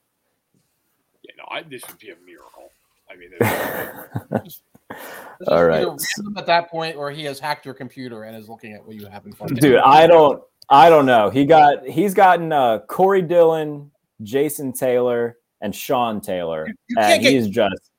Yeah, 1.22 1.33
no, 1.39 1.45
I, 1.51 1.62
this 1.62 1.83
would 1.89 1.99
be 1.99 2.11
a 2.11 2.16
miracle. 2.24 2.70
I 3.11 3.16
mean, 3.16 3.31
All 5.49 5.66
right. 5.66 5.87
at 6.37 6.47
that 6.47 6.70
point, 6.70 6.97
or 6.97 7.11
he 7.11 7.24
has 7.24 7.41
hacked 7.41 7.64
your 7.64 7.74
computer 7.74 8.24
and 8.24 8.37
is 8.37 8.49
looking 8.49 8.72
at 8.72 8.87
what 8.87 8.97
you 8.97 9.07
have 9.07 9.27
in 9.27 9.33
front 9.33 9.53
of 9.53 9.59
Dude. 9.59 9.79
I 9.79 10.07
don't 10.07 10.43
I 10.68 10.89
don't 10.89 11.07
know. 11.07 11.29
He 11.29 11.45
got 11.45 11.87
he's 11.87 12.14
gotten 12.14 12.53
uh 12.53 12.81
Corey 12.89 13.22
Dillon, 13.22 13.91
Jason 14.22 14.72
Taylor, 14.72 15.39
and 15.61 15.74
Sean 15.74 16.20
Taylor. 16.20 16.66
You 16.89 16.97
can't 16.97 17.12
and 17.14 17.22
get- 17.22 17.33
he's 17.33 17.49
just 17.49 17.91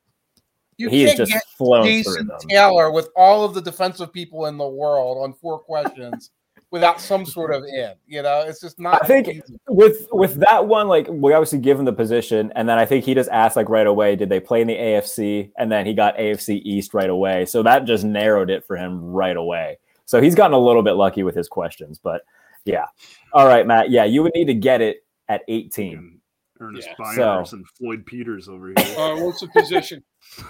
You 0.77 0.89
he's 0.89 1.07
can't 1.07 1.17
just 1.17 1.31
get 1.31 1.43
flown 1.57 1.83
through 1.83 1.91
Jason 1.91 2.27
them. 2.27 2.37
Taylor 2.47 2.91
with 2.91 3.09
all 3.15 3.43
of 3.43 3.53
the 3.53 3.61
defensive 3.61 4.13
people 4.13 4.45
in 4.45 4.57
the 4.57 4.67
world 4.67 5.17
on 5.23 5.33
four 5.33 5.59
questions 5.59 6.31
without 6.71 7.01
some 7.01 7.25
sort 7.25 7.53
of 7.53 7.63
in. 7.63 7.93
You 8.05 8.21
know, 8.21 8.43
it's 8.47 8.61
just 8.61 8.79
not. 8.79 9.03
I 9.03 9.07
think 9.07 9.27
easy. 9.27 9.41
with 9.67 10.07
with 10.11 10.35
that 10.41 10.67
one, 10.67 10.87
like 10.87 11.07
we 11.09 11.33
obviously 11.33 11.59
give 11.59 11.79
him 11.79 11.85
the 11.85 11.93
position, 11.93 12.51
and 12.55 12.69
then 12.69 12.77
I 12.77 12.85
think 12.85 13.05
he 13.05 13.13
just 13.15 13.29
asked 13.29 13.55
like 13.55 13.69
right 13.69 13.87
away, 13.87 14.15
did 14.15 14.29
they 14.29 14.39
play 14.39 14.61
in 14.61 14.67
the 14.67 14.75
AFC? 14.75 15.51
And 15.57 15.71
then 15.71 15.85
he 15.85 15.93
got 15.93 16.17
AFC 16.17 16.61
East 16.63 16.93
right 16.93 17.09
away, 17.09 17.45
so 17.45 17.63
that 17.63 17.85
just 17.85 18.03
narrowed 18.03 18.49
it 18.49 18.65
for 18.65 18.77
him 18.77 19.03
right 19.03 19.37
away. 19.37 19.79
So 20.05 20.21
he's 20.21 20.35
gotten 20.35 20.53
a 20.53 20.59
little 20.59 20.83
bit 20.83 20.93
lucky 20.93 21.23
with 21.23 21.35
his 21.35 21.49
questions, 21.49 21.99
but 22.01 22.21
yeah. 22.65 22.85
All 23.33 23.47
right, 23.47 23.65
Matt. 23.65 23.89
Yeah, 23.89 24.05
you 24.05 24.23
would 24.23 24.33
need 24.35 24.45
to 24.45 24.53
get 24.53 24.81
it 24.81 25.03
at 25.27 25.41
18. 25.47 26.16
Fucking 26.57 26.67
Ernest 26.67 26.87
Yeah. 26.87 26.95
Byers 27.15 27.49
So- 27.49 27.57
and 27.57 27.67
Floyd 27.69 28.05
Peters 28.05 28.47
over 28.49 28.67
here. 28.67 28.75
all 28.97 29.13
right, 29.13 29.23
what's 29.23 29.41
the 29.41 29.47
position? 29.47 30.03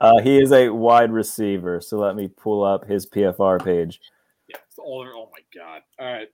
Uh, 0.00 0.20
he 0.22 0.38
is 0.40 0.52
a 0.52 0.68
wide 0.68 1.10
receiver, 1.10 1.80
so 1.80 1.98
let 1.98 2.14
me 2.14 2.28
pull 2.28 2.62
up 2.62 2.86
his 2.86 3.04
PFR 3.04 3.58
page. 3.58 3.98
Yeah, 4.46 4.54
all, 4.78 5.04
oh 5.12 5.28
my 5.32 5.40
god! 5.60 5.82
All 5.98 6.06
right, 6.06 6.28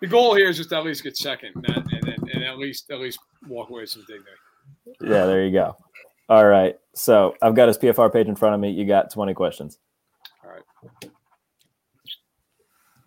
the 0.00 0.06
goal 0.06 0.36
here 0.36 0.48
is 0.48 0.56
just 0.56 0.70
to 0.70 0.76
at 0.76 0.84
least 0.84 1.02
get 1.02 1.16
second, 1.16 1.50
and, 1.56 1.66
and, 1.92 2.08
and, 2.08 2.30
and 2.32 2.44
at 2.44 2.58
least 2.58 2.88
at 2.92 3.00
least 3.00 3.18
walk 3.48 3.70
away 3.70 3.80
with 3.80 3.90
some 3.90 4.02
dignity. 4.06 4.30
Yeah, 5.00 5.26
there 5.26 5.44
you 5.44 5.50
go. 5.50 5.76
All 6.28 6.46
right, 6.46 6.76
so 6.94 7.34
I've 7.42 7.56
got 7.56 7.66
his 7.66 7.76
PFR 7.76 8.12
page 8.12 8.28
in 8.28 8.36
front 8.36 8.54
of 8.54 8.60
me. 8.60 8.70
You 8.70 8.86
got 8.86 9.10
20 9.12 9.34
questions. 9.34 9.80
All 10.44 10.50
right. 10.52 10.62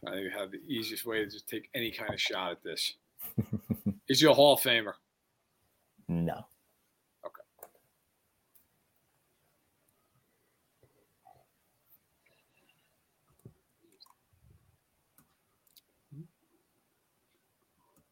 I 0.05 0.11
think 0.11 0.25
we 0.25 0.31
have 0.37 0.51
the 0.51 0.59
easiest 0.67 1.05
way 1.05 1.19
to 1.19 1.25
just 1.31 1.47
take 1.47 1.69
any 1.73 1.89
kind 1.89 2.13
of 2.13 2.19
shot 2.19 2.51
at 2.51 2.63
this. 2.65 2.95
Is 4.09 4.19
he 4.19 4.27
a 4.27 4.33
Hall 4.33 4.55
of 4.55 4.59
Famer? 4.59 4.95
No. 6.07 6.45
Okay. 7.25 7.41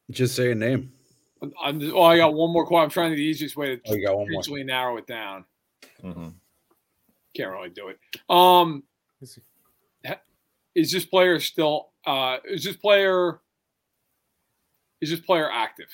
Just 0.10 0.36
say 0.36 0.52
a 0.52 0.56
name. 0.56 0.92
I'm 1.62 1.80
just, 1.80 1.94
oh, 1.94 2.04
I 2.04 2.18
got 2.18 2.34
one 2.34 2.52
more 2.52 2.66
question. 2.66 2.84
I'm 2.84 2.90
trying 2.90 3.12
the 3.12 3.18
easiest 3.22 3.56
way 3.56 3.76
to 3.76 3.82
Oh, 3.88 3.94
you 3.96 4.06
got 4.06 4.16
one 4.16 4.30
more. 4.30 4.42
potentially 4.42 4.64
narrow 4.64 4.98
it 4.98 5.08
down. 5.08 5.46
Mm-hmm. 6.04 6.30
Can't 7.36 7.52
really 7.52 7.70
do 7.70 7.88
it. 7.88 7.98
Um, 8.30 8.84
ha- 10.06 10.20
is 10.76 10.92
this 10.92 11.06
player 11.06 11.40
still? 11.40 11.90
Uh, 12.06 12.38
is 12.46 12.64
this 12.64 12.76
player? 12.76 13.40
Is 15.00 15.10
this 15.10 15.20
player 15.20 15.50
active? 15.50 15.88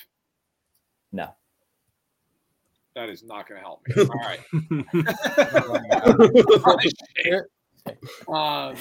No. 1.12 1.34
That 2.98 3.08
is 3.10 3.22
not 3.22 3.48
going 3.48 3.60
to 3.60 3.64
help 3.64 3.86
me. 3.86 3.94
All 4.10 4.18
right. 4.18 4.40
Um, 8.28 8.74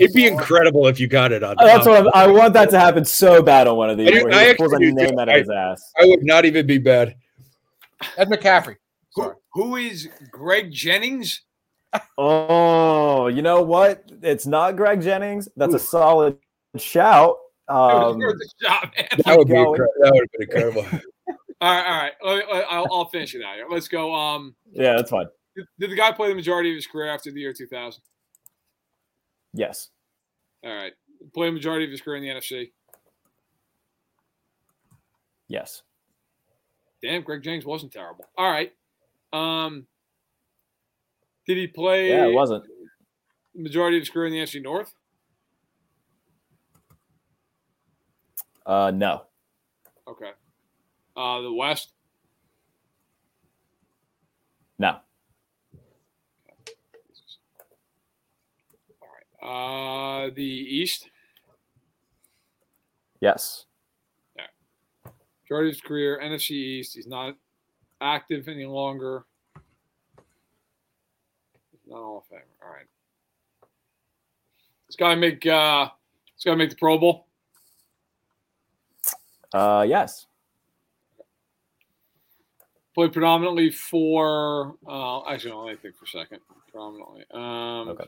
It'd 0.00 0.14
be 0.14 0.26
incredible 0.26 0.86
if 0.88 0.98
you 0.98 1.06
got 1.08 1.30
it 1.30 1.42
on. 1.44 1.56
That's 1.58 1.86
what 1.86 2.00
I'm, 2.06 2.10
I 2.14 2.26
want 2.26 2.52
that 2.54 2.70
to 2.70 2.78
happen 2.80 3.04
so 3.04 3.42
bad 3.42 3.66
on 3.68 3.76
one 3.76 3.90
of 3.90 3.98
these. 3.98 4.08
I 4.08 4.10
do- 4.12 4.24
Where 4.24 4.32
he 4.32 4.38
I 4.38 4.44
just 4.46 4.58
pulls 4.58 4.72
a 4.72 4.78
name 4.78 4.96
too. 4.96 5.20
out 5.20 5.28
of 5.28 5.36
his 5.36 5.48
ass. 5.50 5.92
I 6.00 6.06
would 6.06 6.24
not 6.24 6.44
even 6.46 6.66
be 6.66 6.78
bad. 6.78 7.14
Ed 8.16 8.28
McCaffrey. 8.28 8.76
who, 9.14 9.22
Sorry. 9.22 9.34
who 9.52 9.76
is 9.76 10.08
Greg 10.32 10.72
Jennings? 10.72 11.42
Oh, 12.16 13.28
you 13.28 13.42
know 13.42 13.62
what? 13.62 14.02
It's 14.22 14.46
not 14.46 14.74
Greg 14.76 15.00
Jennings. 15.02 15.48
That's 15.56 15.74
a 15.74 15.78
solid 15.78 16.38
shout. 16.76 17.36
That 17.68 17.74
Um, 17.74 18.18
worth 18.18 18.34
a. 18.64 18.90
That 19.24 19.36
would 19.38 19.46
be 19.48 19.54
going. 19.54 19.80
incre- 19.80 19.86
that 20.00 20.12
would 20.12 20.22
have 20.22 20.32
been 20.32 20.42
incredible. 20.42 20.86
All 21.60 21.74
right, 21.74 22.12
all 22.22 22.36
right. 22.36 22.64
I'll, 22.70 22.86
I'll 22.92 23.08
finish 23.08 23.34
it 23.34 23.42
out 23.42 23.56
here. 23.56 23.66
Let's 23.68 23.88
go. 23.88 24.14
Um, 24.14 24.54
yeah, 24.72 24.94
that's 24.94 25.10
fine. 25.10 25.26
did, 25.56 25.66
did 25.80 25.90
the 25.90 25.96
guy 25.96 26.12
play 26.12 26.28
the 26.28 26.34
majority 26.36 26.70
of 26.70 26.76
his 26.76 26.86
career 26.86 27.08
after 27.08 27.32
the 27.32 27.40
year 27.40 27.52
2000? 27.52 28.00
Yes. 29.54 29.88
All 30.64 30.72
right. 30.74 30.92
Play 31.34 31.46
the 31.48 31.52
majority 31.52 31.84
of 31.84 31.90
his 31.90 32.00
career 32.00 32.16
in 32.16 32.22
the 32.22 32.28
NFC. 32.28 32.70
Yes. 35.48 35.82
Damn, 37.02 37.22
Greg 37.22 37.42
Jennings 37.42 37.64
wasn't 37.64 37.92
terrible. 37.92 38.26
All 38.36 38.50
right. 38.50 38.72
Um, 39.32 39.86
did 41.46 41.56
he 41.56 41.66
play 41.66 42.10
Yeah, 42.10 42.26
it 42.26 42.32
wasn't. 42.34 42.64
the 43.54 43.62
majority 43.62 43.96
of 43.96 44.02
his 44.02 44.10
career 44.10 44.26
in 44.26 44.32
the 44.32 44.38
NFC 44.38 44.62
North? 44.62 44.92
Uh, 48.66 48.90
no. 48.94 49.22
Okay. 50.06 50.30
Uh, 51.18 51.40
the 51.40 51.52
West? 51.52 51.92
No. 54.78 54.98
All 59.02 59.08
right. 59.42 60.26
Uh, 60.26 60.30
the 60.32 60.42
East? 60.42 61.10
Yes. 63.20 63.64
Majority 65.42 65.70
of 65.70 65.74
his 65.76 65.80
career, 65.80 66.20
NFC 66.22 66.50
East. 66.50 66.94
He's 66.94 67.06
not 67.06 67.34
active 68.00 68.46
any 68.46 68.66
longer. 68.66 69.24
He's 71.72 71.80
not 71.86 71.98
all 71.98 72.18
of 72.18 72.24
Famer. 72.24 72.42
All 72.62 72.70
right. 72.70 72.86
This 74.86 74.96
guy 74.96 75.14
make 75.14 75.46
uh 75.46 75.88
this 76.36 76.44
guy 76.44 76.54
make 76.54 76.70
the 76.70 76.76
Pro 76.76 76.98
Bowl. 76.98 77.26
Uh, 79.54 79.86
yes. 79.88 80.26
Played 82.98 83.12
predominantly 83.12 83.70
for 83.70 84.74
uh 84.84 85.24
actually 85.28 85.52
let 85.52 85.68
me 85.68 85.76
think 85.80 85.94
for 85.96 86.04
a 86.04 86.08
second. 86.08 86.40
Predominantly. 86.68 87.24
Um 87.30 87.90
Okay. 87.90 88.04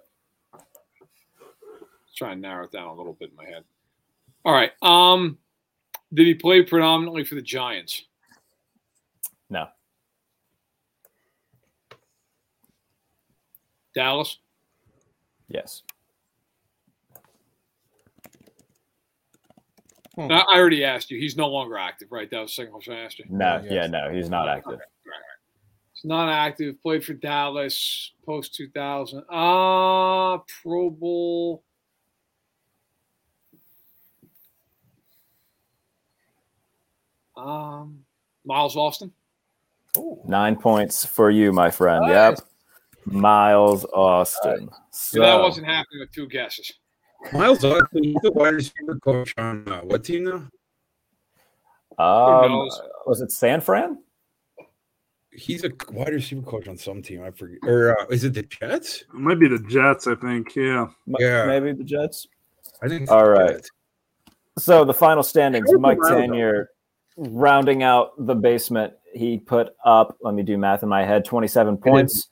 Let's 0.53 2.15
try 2.17 2.33
and 2.33 2.43
narrow 2.43 2.65
it 2.65 2.73
down 2.73 2.89
a 2.89 2.95
little 2.95 3.13
bit 3.13 3.31
in 3.31 3.37
my 3.37 3.45
head. 3.45 3.63
All 4.45 4.53
right. 4.53 4.73
Um 4.83 5.39
did 6.13 6.27
he 6.27 6.35
play 6.35 6.63
predominantly 6.63 7.23
for 7.23 7.37
the 7.37 7.41
Giants? 7.41 8.03
No. 9.49 9.69
Dallas? 13.95 14.39
Yes. 15.47 15.85
I 20.29 20.45
I 20.51 20.59
already 20.59 20.85
asked 20.85 21.11
you. 21.11 21.19
He's 21.19 21.37
no 21.37 21.49
longer 21.49 21.79
active, 21.79 22.09
right? 22.11 22.31
That 22.31 22.41
was 22.41 22.51
the 22.51 22.55
second 22.55 22.73
question 22.73 22.95
I 22.95 23.01
asked 23.01 23.19
you. 23.19 23.25
No. 23.29 23.61
Yes. 23.63 23.73
Yeah. 23.73 23.87
No. 23.87 24.11
He's 24.11 24.29
not 24.29 24.49
active. 24.49 24.75
Okay. 24.75 24.83
Right, 25.07 25.13
right. 25.13 25.93
He's 25.95 26.05
not 26.05 26.29
active. 26.29 26.81
Played 26.83 27.05
for 27.05 27.15
Dallas 27.15 28.13
post 28.25 28.55
2000. 28.55 29.25
Ah, 29.31 30.35
uh, 30.35 30.39
Pro 30.63 30.91
Bowl. 30.91 31.63
Um, 37.37 38.05
Miles 38.45 38.77
Austin. 38.77 39.13
Nine 40.27 40.57
points 40.57 41.05
for 41.05 41.31
you, 41.31 41.53
my 41.53 41.71
friend. 41.71 42.03
Nice. 42.03 42.39
Yep. 42.39 42.41
Miles 43.07 43.85
Austin. 43.87 44.69
So, 44.91 45.21
that 45.21 45.41
wasn't 45.41 45.67
happening 45.67 46.01
with 46.01 46.13
two 46.13 46.29
guesses. 46.29 46.73
Miles 47.33 47.65
Austin, 47.65 48.03
he's 48.05 48.17
the 48.23 48.33
wide 48.33 48.55
receiver 48.55 48.99
coach 49.03 49.35
on 49.39 49.69
uh, 49.69 49.81
what 49.81 50.05
team 50.05 50.25
now? 50.25 50.49
um, 51.99 52.69
was 53.07 53.21
it 53.21 53.31
San 53.31 53.61
Fran? 53.61 53.99
He's 55.33 55.65
a 55.65 55.71
wide 55.91 56.13
receiver 56.13 56.43
coach 56.43 56.67
on 56.67 56.77
some 56.77 57.03
team. 57.03 57.23
I 57.23 57.31
forget. 57.31 57.59
Or 57.65 58.01
uh, 58.01 58.07
is 58.07 58.25
it 58.25 58.35
the 58.35 58.43
Jets? 58.43 59.03
It 59.03 59.15
might 59.15 59.39
be 59.39 59.49
the 59.49 59.59
Jets, 59.61 60.07
I 60.07 60.15
think. 60.17 60.57
Yeah. 60.57 60.87
M- 61.07 61.15
Yeah. 61.19 61.47
Maybe 61.47 61.73
the 61.73 61.85
Jets. 61.85 62.27
I 62.83 62.89
think. 62.89 63.03
it's 63.03 63.11
All 63.11 63.25
the 63.25 63.31
right. 63.31 63.51
Jets. 63.53 63.71
So 64.59 64.85
the 64.85 64.95
final 64.95 65.23
standings, 65.23 65.71
Mike 65.73 65.99
Miles 65.99 66.11
Tanier 66.13 66.67
rounding 67.17 67.83
out 67.83 68.13
the 68.27 68.35
basement. 68.35 68.95
He 69.15 69.39
put 69.39 69.71
up, 69.85 70.17
let 70.23 70.35
me 70.35 70.43
do 70.43 70.57
math 70.59 70.83
in 70.83 70.89
my 70.89 71.05
head, 71.05 71.25
27 71.25 71.77
points. 71.79 72.29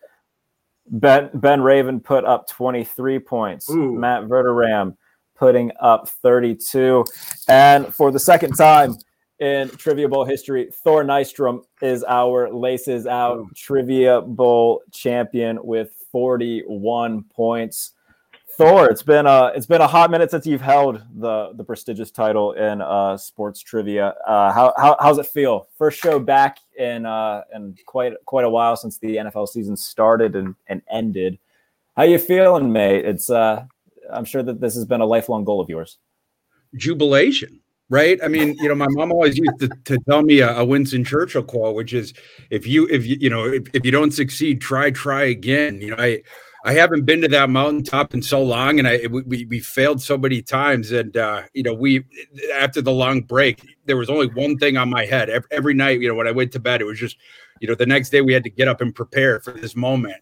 Ben 0.90 1.30
Ben 1.34 1.60
Raven 1.60 2.00
put 2.00 2.24
up 2.24 2.48
23 2.48 3.18
points. 3.20 3.70
Ooh. 3.70 3.94
Matt 3.94 4.24
Verderam 4.24 4.96
putting 5.36 5.70
up 5.80 6.08
32. 6.08 7.04
And 7.48 7.94
for 7.94 8.10
the 8.10 8.18
second 8.18 8.54
time 8.54 8.96
in 9.38 9.68
Trivia 9.70 10.08
Bowl 10.08 10.24
history, 10.24 10.70
Thor 10.84 11.04
Nystrom 11.04 11.62
is 11.80 12.04
our 12.04 12.52
Laces 12.52 13.06
Out 13.06 13.38
Ooh. 13.38 13.50
Trivia 13.54 14.20
Bowl 14.20 14.82
champion 14.92 15.58
with 15.62 15.92
41 16.10 17.24
points. 17.24 17.92
Thor, 18.58 18.90
it's 18.90 19.04
been 19.04 19.24
a 19.24 19.52
it's 19.54 19.66
been 19.66 19.80
a 19.80 19.86
hot 19.86 20.10
minute 20.10 20.32
since 20.32 20.44
you've 20.44 20.60
held 20.60 21.00
the 21.14 21.52
the 21.54 21.62
prestigious 21.62 22.10
title 22.10 22.54
in 22.54 22.82
uh, 22.82 23.16
sports 23.16 23.60
trivia. 23.60 24.16
Uh, 24.26 24.52
how, 24.52 24.74
how 24.76 24.96
how's 24.98 25.18
it 25.18 25.26
feel? 25.26 25.68
First 25.78 26.00
show 26.00 26.18
back 26.18 26.58
in 26.76 27.06
uh, 27.06 27.42
in 27.54 27.76
quite 27.86 28.14
quite 28.24 28.44
a 28.44 28.50
while 28.50 28.76
since 28.76 28.98
the 28.98 29.14
NFL 29.14 29.46
season 29.48 29.76
started 29.76 30.34
and, 30.34 30.56
and 30.66 30.82
ended. 30.90 31.38
How 31.96 32.02
you 32.02 32.18
feeling, 32.18 32.72
mate? 32.72 33.04
It's 33.04 33.30
uh, 33.30 33.64
I'm 34.12 34.24
sure 34.24 34.42
that 34.42 34.60
this 34.60 34.74
has 34.74 34.84
been 34.84 35.02
a 35.02 35.06
lifelong 35.06 35.44
goal 35.44 35.60
of 35.60 35.68
yours. 35.68 35.98
jubilation, 36.74 37.60
right? 37.90 38.18
I 38.24 38.26
mean, 38.26 38.56
you 38.58 38.68
know, 38.68 38.74
my 38.74 38.88
mom 38.88 39.12
always 39.12 39.38
used 39.38 39.60
to, 39.60 39.68
to 39.84 39.98
tell 40.10 40.22
me 40.22 40.40
a, 40.40 40.56
a 40.56 40.64
Winston 40.64 41.04
Churchill 41.04 41.44
quote, 41.44 41.76
which 41.76 41.92
is, 41.94 42.12
"If 42.50 42.66
you, 42.66 42.88
if 42.88 43.06
you, 43.06 43.18
you 43.20 43.30
know, 43.30 43.44
if, 43.44 43.68
if 43.72 43.84
you 43.84 43.92
don't 43.92 44.10
succeed, 44.10 44.60
try, 44.60 44.90
try 44.90 45.26
again." 45.26 45.80
You 45.80 45.90
know, 45.90 45.96
I, 46.02 46.22
I 46.64 46.72
haven't 46.72 47.04
been 47.04 47.20
to 47.22 47.28
that 47.28 47.50
mountaintop 47.50 48.14
in 48.14 48.22
so 48.22 48.42
long, 48.42 48.78
and 48.78 48.88
I 48.88 49.06
we, 49.10 49.44
we, 49.44 49.60
failed 49.60 50.02
so 50.02 50.18
many 50.18 50.42
times, 50.42 50.90
and 50.90 51.16
uh, 51.16 51.42
you 51.54 51.62
know, 51.62 51.72
we 51.72 52.04
after 52.54 52.82
the 52.82 52.92
long 52.92 53.20
break, 53.22 53.62
there 53.86 53.96
was 53.96 54.10
only 54.10 54.26
one 54.28 54.58
thing 54.58 54.76
on 54.76 54.90
my 54.90 55.04
head 55.04 55.30
every, 55.30 55.48
every 55.50 55.74
night. 55.74 56.00
You 56.00 56.08
know, 56.08 56.14
when 56.14 56.26
I 56.26 56.32
went 56.32 56.52
to 56.52 56.60
bed, 56.60 56.80
it 56.80 56.84
was 56.84 56.98
just, 56.98 57.16
you 57.60 57.68
know, 57.68 57.74
the 57.74 57.86
next 57.86 58.10
day 58.10 58.22
we 58.22 58.32
had 58.32 58.44
to 58.44 58.50
get 58.50 58.66
up 58.68 58.80
and 58.80 58.94
prepare 58.94 59.40
for 59.40 59.52
this 59.52 59.76
moment. 59.76 60.20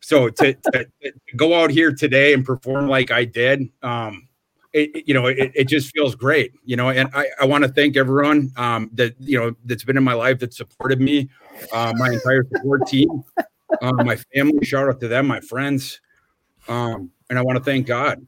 So 0.00 0.28
to, 0.28 0.52
to, 0.52 0.86
to 1.02 1.12
go 1.36 1.54
out 1.62 1.70
here 1.70 1.92
today 1.92 2.34
and 2.34 2.44
perform 2.44 2.88
like 2.88 3.10
I 3.10 3.24
did, 3.24 3.70
um, 3.82 4.28
it- 4.74 5.06
you 5.08 5.14
know, 5.14 5.26
it, 5.26 5.52
it 5.54 5.68
just 5.68 5.92
feels 5.94 6.14
great, 6.14 6.52
you 6.64 6.76
know, 6.76 6.90
and 6.90 7.08
I, 7.14 7.28
I 7.40 7.46
want 7.46 7.64
to 7.64 7.68
thank 7.70 7.96
everyone 7.96 8.52
um, 8.56 8.90
that, 8.94 9.14
you 9.18 9.38
know, 9.38 9.54
that's 9.64 9.84
been 9.84 9.96
in 9.96 10.04
my 10.04 10.12
life 10.14 10.40
that 10.40 10.52
supported 10.52 11.00
me, 11.00 11.30
uh, 11.72 11.92
my 11.96 12.12
entire 12.12 12.44
support 12.52 12.86
team, 12.86 13.08
um, 13.82 13.96
my 14.04 14.16
family, 14.34 14.64
shout 14.64 14.88
out 14.88 15.00
to 15.00 15.08
them, 15.08 15.26
my 15.26 15.40
friends. 15.40 16.00
Um, 16.68 17.10
and 17.30 17.38
I 17.38 17.42
want 17.42 17.58
to 17.58 17.64
thank 17.64 17.86
God. 17.86 18.26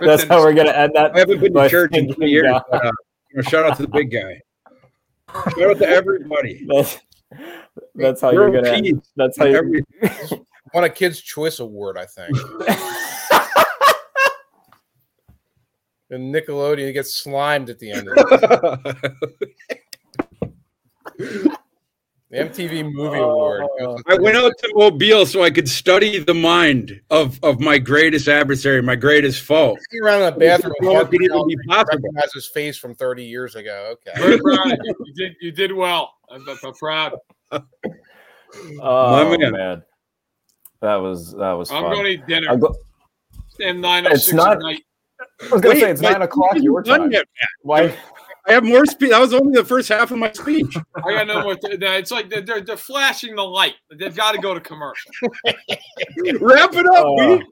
That's 0.00 0.24
how 0.24 0.40
we're 0.40 0.54
gonna 0.54 0.70
end 0.70 0.92
that. 0.94 1.14
I 1.14 1.20
haven't 1.20 1.40
been 1.40 1.54
to 1.54 1.68
church 1.68 1.96
in 1.96 2.12
three 2.14 2.30
years, 2.30 2.54
but, 2.70 2.84
uh, 2.86 2.92
you 3.30 3.36
know, 3.36 3.42
shout 3.42 3.64
out 3.68 3.76
to 3.76 3.82
the 3.82 3.88
big 3.88 4.10
guy. 4.10 4.40
Shout 5.32 5.70
out 5.70 5.78
to 5.78 5.88
everybody. 5.88 6.66
That's, 6.68 6.98
that's 7.94 8.20
how 8.20 8.30
you're 8.30 8.50
World 8.50 8.66
gonna. 8.66 8.82
peace. 8.82 8.94
That's 9.16 9.38
how 9.38 9.46
you're. 9.46 9.64
Every- 9.64 9.82
Won 10.74 10.84
a 10.84 10.90
Kids' 10.90 11.20
Choice 11.20 11.60
Award, 11.60 11.96
I 11.96 12.04
think. 12.04 12.36
and 16.10 16.34
Nickelodeon 16.34 16.92
gets 16.92 17.14
slimed 17.14 17.70
at 17.70 17.78
the 17.78 17.90
end 17.90 18.08
of 18.08 18.14
it. 18.18 19.78
The 22.30 22.38
MTV 22.38 22.90
Movie 22.94 23.18
Award. 23.18 23.64
Oh. 23.82 23.98
I 24.06 24.14
went 24.14 24.38
out 24.38 24.52
to 24.62 24.72
Mobile 24.74 25.26
so 25.26 25.42
I 25.42 25.50
could 25.50 25.68
study 25.68 26.18
the 26.18 26.32
mind 26.32 26.98
of, 27.10 27.38
of 27.42 27.60
my 27.60 27.76
greatest 27.78 28.26
adversary, 28.26 28.80
my 28.80 28.96
greatest 28.96 29.42
foe. 29.42 29.68
Walking 29.72 30.00
around 30.02 30.22
in 30.22 30.32
the 30.34 30.40
bathroom 30.40 30.72
with 30.80 30.88
Well, 30.88 31.02
it 31.02 31.10
could 31.10 31.22
even 31.22 31.46
be 31.46 31.56
possible. 31.68 31.84
recognize 32.00 32.32
his 32.32 32.46
face 32.48 32.78
from 32.78 32.94
30 32.94 33.22
years 33.24 33.54
ago. 33.54 33.94
Okay. 34.06 34.18
Very 34.18 34.38
proud 34.40 34.66
you. 34.82 34.94
You 35.04 35.12
did 35.14 35.36
you 35.42 35.52
did 35.52 35.72
well. 35.72 36.14
I'm, 36.30 36.42
I'm 36.48 36.72
proud. 36.72 37.18
Oh 37.52 39.24
My 39.30 39.36
man. 39.36 39.52
man. 39.52 39.82
that 40.80 40.96
was 40.96 41.32
that 41.34 41.52
was 41.52 41.70
I'm 41.70 41.82
fun. 41.82 41.92
going 41.92 42.04
to 42.04 42.10
eat 42.12 42.26
dinner. 42.26 42.48
I'm 42.50 42.60
go- 42.60 42.74
And 43.60 43.80
nine 43.82 44.06
oh 44.06 44.10
It's 44.10 44.24
six 44.24 44.34
not- 44.36 44.52
at 44.56 44.62
night. 44.62 44.82
I 45.20 45.48
was 45.52 45.60
gonna 45.60 45.74
Wait, 45.74 45.80
say 45.82 45.90
it's 45.90 46.00
but 46.00 46.12
nine 46.12 46.22
o'clock 46.22 46.54
you 46.56 46.62
your 46.62 46.80
haven't 46.80 46.88
done 46.88 47.00
time. 47.02 47.12
yet, 47.12 47.26
Why? 47.62 47.94
I 48.46 48.52
have 48.52 48.64
more 48.64 48.84
speech. 48.86 49.10
That 49.10 49.20
was 49.20 49.32
only 49.32 49.52
the 49.58 49.64
first 49.64 49.88
half 49.88 50.10
of 50.10 50.18
my 50.18 50.32
speech. 50.32 50.76
I 50.96 51.12
got 51.12 51.26
no 51.28 51.42
more. 51.42 51.54
Th- 51.54 51.78
it's 51.80 52.10
like 52.10 52.28
they're, 52.28 52.40
they're, 52.40 52.60
they're 52.60 52.76
flashing 52.76 53.36
the 53.36 53.42
light. 53.44 53.74
They've 53.96 54.14
got 54.14 54.32
to 54.32 54.38
go 54.38 54.52
to 54.54 54.60
commercial. 54.60 55.10
Wrap 56.40 56.74
it 56.74 56.86
up, 56.86 57.04
Oh. 57.06 57.38
B. 57.38 57.44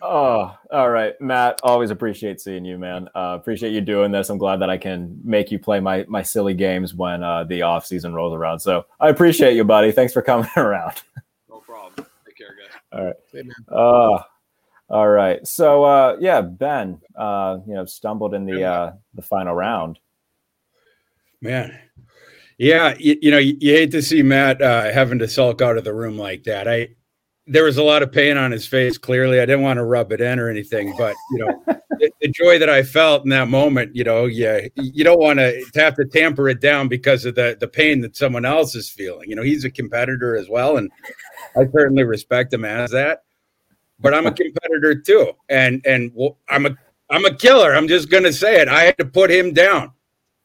Oh, 0.00 0.56
all 0.70 0.90
right, 0.90 1.20
Matt. 1.20 1.58
Always 1.64 1.90
appreciate 1.90 2.40
seeing 2.40 2.64
you, 2.64 2.78
man. 2.78 3.08
Uh, 3.16 3.36
appreciate 3.40 3.72
you 3.72 3.80
doing 3.80 4.12
this. 4.12 4.30
I'm 4.30 4.38
glad 4.38 4.60
that 4.60 4.70
I 4.70 4.76
can 4.78 5.18
make 5.24 5.50
you 5.50 5.58
play 5.58 5.80
my 5.80 6.04
my 6.06 6.22
silly 6.22 6.54
games 6.54 6.94
when 6.94 7.24
uh, 7.24 7.42
the 7.44 7.62
off 7.62 7.84
season 7.84 8.14
rolls 8.14 8.32
around. 8.32 8.60
So 8.60 8.86
I 9.00 9.08
appreciate 9.08 9.56
you, 9.56 9.64
buddy. 9.64 9.90
Thanks 9.90 10.12
for 10.12 10.22
coming 10.22 10.48
around. 10.56 11.02
No 11.50 11.58
problem. 11.58 12.06
Take 12.26 12.36
care, 12.36 12.54
guys. 12.92 13.14
Hey, 13.32 13.42
man. 13.42 13.54
Uh, 13.68 14.22
all 14.88 15.08
right. 15.08 15.46
So 15.46 15.84
uh, 15.84 16.16
yeah, 16.20 16.40
Ben, 16.40 17.00
uh, 17.16 17.58
you 17.66 17.74
know, 17.74 17.84
stumbled 17.86 18.34
in 18.34 18.44
the 18.46 18.64
uh, 18.64 18.92
the 19.14 19.22
final 19.22 19.54
round. 19.54 19.98
Man. 21.40 21.78
Yeah, 22.58 22.94
you, 22.98 23.18
you 23.20 23.30
know, 23.30 23.38
you, 23.38 23.54
you 23.60 23.74
hate 23.74 23.90
to 23.90 24.00
see 24.00 24.22
Matt 24.22 24.62
uh, 24.62 24.90
having 24.90 25.18
to 25.18 25.28
sulk 25.28 25.60
out 25.60 25.76
of 25.76 25.84
the 25.84 25.92
room 25.92 26.16
like 26.16 26.44
that. 26.44 26.66
I 26.66 26.88
there 27.46 27.64
was 27.64 27.76
a 27.76 27.82
lot 27.82 28.02
of 28.02 28.10
pain 28.10 28.36
on 28.36 28.50
his 28.50 28.66
face. 28.66 28.98
Clearly, 28.98 29.40
I 29.40 29.46
didn't 29.46 29.62
want 29.62 29.76
to 29.76 29.84
rub 29.84 30.10
it 30.12 30.20
in 30.20 30.38
or 30.38 30.48
anything, 30.48 30.94
but 30.96 31.14
you 31.32 31.38
know, 31.38 31.62
the, 31.66 32.10
the 32.20 32.28
joy 32.28 32.58
that 32.58 32.70
I 32.70 32.82
felt 32.82 33.24
in 33.24 33.30
that 33.30 33.48
moment, 33.48 33.94
you 33.94 34.04
know, 34.04 34.24
yeah, 34.24 34.66
you 34.74 35.04
don't 35.04 35.20
want 35.20 35.38
to 35.38 35.64
have 35.74 35.94
to 35.96 36.04
tamper 36.06 36.48
it 36.48 36.60
down 36.60 36.88
because 36.88 37.24
of 37.24 37.34
the 37.34 37.56
the 37.58 37.68
pain 37.68 38.00
that 38.00 38.16
someone 38.16 38.44
else 38.44 38.74
is 38.74 38.88
feeling. 38.88 39.28
You 39.28 39.36
know, 39.36 39.42
he's 39.42 39.64
a 39.64 39.70
competitor 39.70 40.36
as 40.36 40.48
well, 40.48 40.78
and 40.78 40.90
I 41.56 41.66
certainly 41.72 42.04
respect 42.04 42.54
him 42.54 42.64
as 42.64 42.90
that. 42.92 43.25
But 43.98 44.14
I'm 44.14 44.26
a 44.26 44.32
competitor 44.32 44.94
too, 44.94 45.32
and 45.48 45.84
and 45.86 46.12
I'm 46.48 46.66
a 46.66 46.76
I'm 47.10 47.24
a 47.24 47.34
killer. 47.34 47.74
I'm 47.74 47.88
just 47.88 48.10
gonna 48.10 48.32
say 48.32 48.60
it. 48.60 48.68
I 48.68 48.82
had 48.82 48.98
to 48.98 49.04
put 49.04 49.30
him 49.30 49.52
down. 49.54 49.92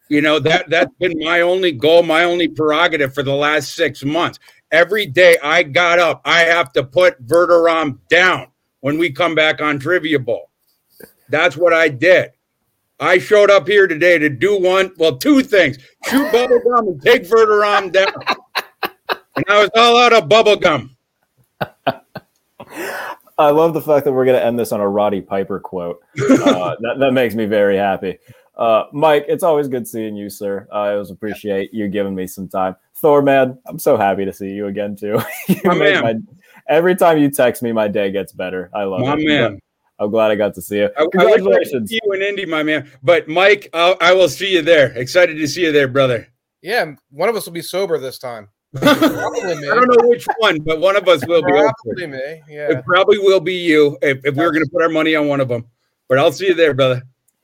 You 0.10 0.22
know 0.22 0.40
that 0.40 0.70
that's 0.70 0.94
been 1.00 1.18
my 1.20 1.42
only 1.42 1.72
goal, 1.72 2.04
my 2.04 2.24
only 2.24 2.48
prerogative 2.48 3.14
for 3.14 3.24
the 3.24 3.34
last 3.34 3.76
six 3.76 4.04
months. 4.04 4.40
Every 4.72 5.06
day 5.06 5.38
I 5.44 5.64
got 5.64 6.00
up, 6.00 6.22
I 6.24 6.42
have 6.42 6.72
to 6.74 6.84
put 6.84 7.26
Verderam 7.26 7.98
down 8.10 8.48
when 8.80 8.98
we 8.98 9.12
come 9.12 9.36
back 9.36 9.62
on 9.62 9.80
Trivia 9.80 10.20
Bowl. 10.20 10.50
That's 11.30 11.58
what 11.58 11.74
I 11.74 11.90
did. 11.90 12.32
I 13.00 13.18
showed 13.18 13.50
up 13.50 13.68
here 13.68 13.88
today 13.88 14.18
to 14.20 14.30
do 14.30 14.60
one, 14.60 14.92
well, 14.98 15.18
two 15.18 15.42
things: 15.42 15.78
chew 16.06 16.26
bubblegum 16.26 16.88
and 16.88 17.02
take 17.02 17.24
Verderam 17.24 17.92
down. 17.92 18.14
And 19.36 19.46
I 19.48 19.62
was 19.62 19.70
all 19.76 19.98
out 19.98 20.14
of 20.14 20.30
bubblegum. 20.30 20.90
I 23.38 23.50
love 23.50 23.74
the 23.74 23.82
fact 23.82 24.06
that 24.06 24.14
we're 24.14 24.26
going 24.26 24.38
to 24.40 24.46
end 24.46 24.58
this 24.60 24.72
on 24.72 24.80
a 24.82 24.88
Roddy 24.88 25.22
Piper 25.22 25.60
quote. 25.60 26.02
Uh, 26.42 26.76
that, 26.82 26.98
that 27.00 27.12
makes 27.12 27.34
me 27.36 27.46
very 27.46 27.78
happy. 27.78 28.18
Uh, 28.56 28.84
Mike, 28.92 29.26
it's 29.28 29.44
always 29.44 29.68
good 29.68 29.88
seeing 29.88 30.16
you, 30.16 30.30
sir. 30.30 30.68
I 30.72 30.92
always 30.92 31.10
appreciate 31.10 31.74
you 31.74 31.88
giving 31.88 32.14
me 32.14 32.28
some 32.28 32.48
time. 32.48 32.76
Thor, 32.96 33.22
man, 33.22 33.58
I'm 33.68 33.80
so 33.80 33.98
happy 33.98 34.26
to 34.26 34.34
see 34.34 34.50
you 34.50 34.68
again 34.68 34.96
too. 34.96 35.20
you 35.48 35.56
My 35.64 35.74
man. 35.76 36.04
my, 36.04 36.16
every 36.68 36.96
time 36.96 37.18
you 37.18 37.30
text 37.32 37.64
me, 37.64 37.72
my 37.72 37.88
day 37.88 38.12
gets 38.12 38.34
better. 38.34 38.70
I 38.74 38.84
love 38.84 39.02
My 39.02 39.16
it. 39.18 39.26
man. 39.26 39.60
I'm 40.00 40.10
glad 40.12 40.32
I 40.32 40.36
got 40.36 40.54
to 40.56 40.62
see 40.62 40.78
you. 40.78 40.90
I, 40.98 41.02
I 41.02 41.04
I 41.04 41.08
Congratulations. 41.12 41.90
see 41.90 42.00
you 42.04 42.12
in 42.14 42.22
Indy, 42.22 42.46
my 42.46 42.64
man. 42.64 42.90
But 43.04 43.28
Mike, 43.28 43.70
I'll, 43.74 43.98
I 44.02 44.14
will 44.14 44.30
see 44.30 44.52
you 44.54 44.62
there. 44.62 44.92
Excited 44.98 45.36
to 45.38 45.48
see 45.48 45.64
you 45.64 45.72
there, 45.72 45.88
brother. 45.88 46.28
Yeah, 46.62 46.94
one 47.10 47.30
of 47.30 47.36
us 47.36 47.46
will 47.46 47.54
be 47.54 47.62
sober 47.62 47.98
this 47.98 48.18
time. 48.20 48.50
Probably. 48.76 49.70
I 49.70 49.76
don't 49.76 49.88
know 49.88 50.08
which 50.08 50.26
one, 50.38 50.60
but 50.62 50.80
one 50.80 50.96
of 50.96 51.08
us 51.08 51.26
will 51.28 51.42
be. 51.44 51.52
Probably 51.52 52.08
me. 52.08 52.42
Yeah, 52.48 52.72
It 52.72 52.86
probably 52.86 53.18
will 53.18 53.40
be 53.42 53.56
you 53.56 53.98
if, 54.02 54.26
if 54.26 54.36
we 54.36 54.44
are 54.44 54.52
going 54.52 54.64
to 54.64 54.70
put 54.72 54.82
our 54.82 54.90
money 54.90 55.16
on 55.16 55.28
one 55.28 55.42
of 55.42 55.48
them. 55.50 55.66
But 56.08 56.18
I'll 56.20 56.32
see 56.32 56.48
you 56.48 56.54
there, 56.54 56.74
brother. 56.74 57.02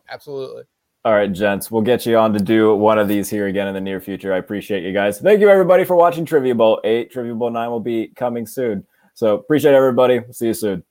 absolutely. 0.10 0.64
All 1.06 1.14
right, 1.14 1.32
gents, 1.32 1.72
we'll 1.72 1.84
get 1.84 2.06
you 2.06 2.18
on 2.18 2.34
to 2.34 2.40
do 2.40 2.76
one 2.76 3.00
of 3.00 3.08
these 3.08 3.30
here 3.30 3.48
again 3.48 3.68
in 3.68 3.74
the 3.74 3.80
near 3.80 4.02
future. 4.02 4.34
I 4.34 4.38
appreciate 4.38 4.84
you 4.84 4.92
guys. 4.92 5.20
Thank 5.20 5.40
you, 5.40 5.48
everybody, 5.50 5.86
for 5.86 5.96
watching 5.96 6.26
Trivia 6.26 6.54
Bowl 6.54 6.82
8. 6.84 7.12
Trivia 7.12 7.34
Bowl 7.34 7.50
9 7.50 7.70
will 7.70 7.80
be 7.80 8.08
coming 8.10 8.46
soon. 8.46 8.86
So 9.14 9.36
appreciate 9.36 9.74
everybody. 9.74 10.20
See 10.32 10.48
you 10.48 10.54
soon. 10.54 10.84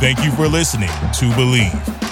Thank 0.00 0.24
you 0.24 0.32
for 0.32 0.48
listening 0.48 0.88
to 0.88 1.30
Bleav. 1.36 2.11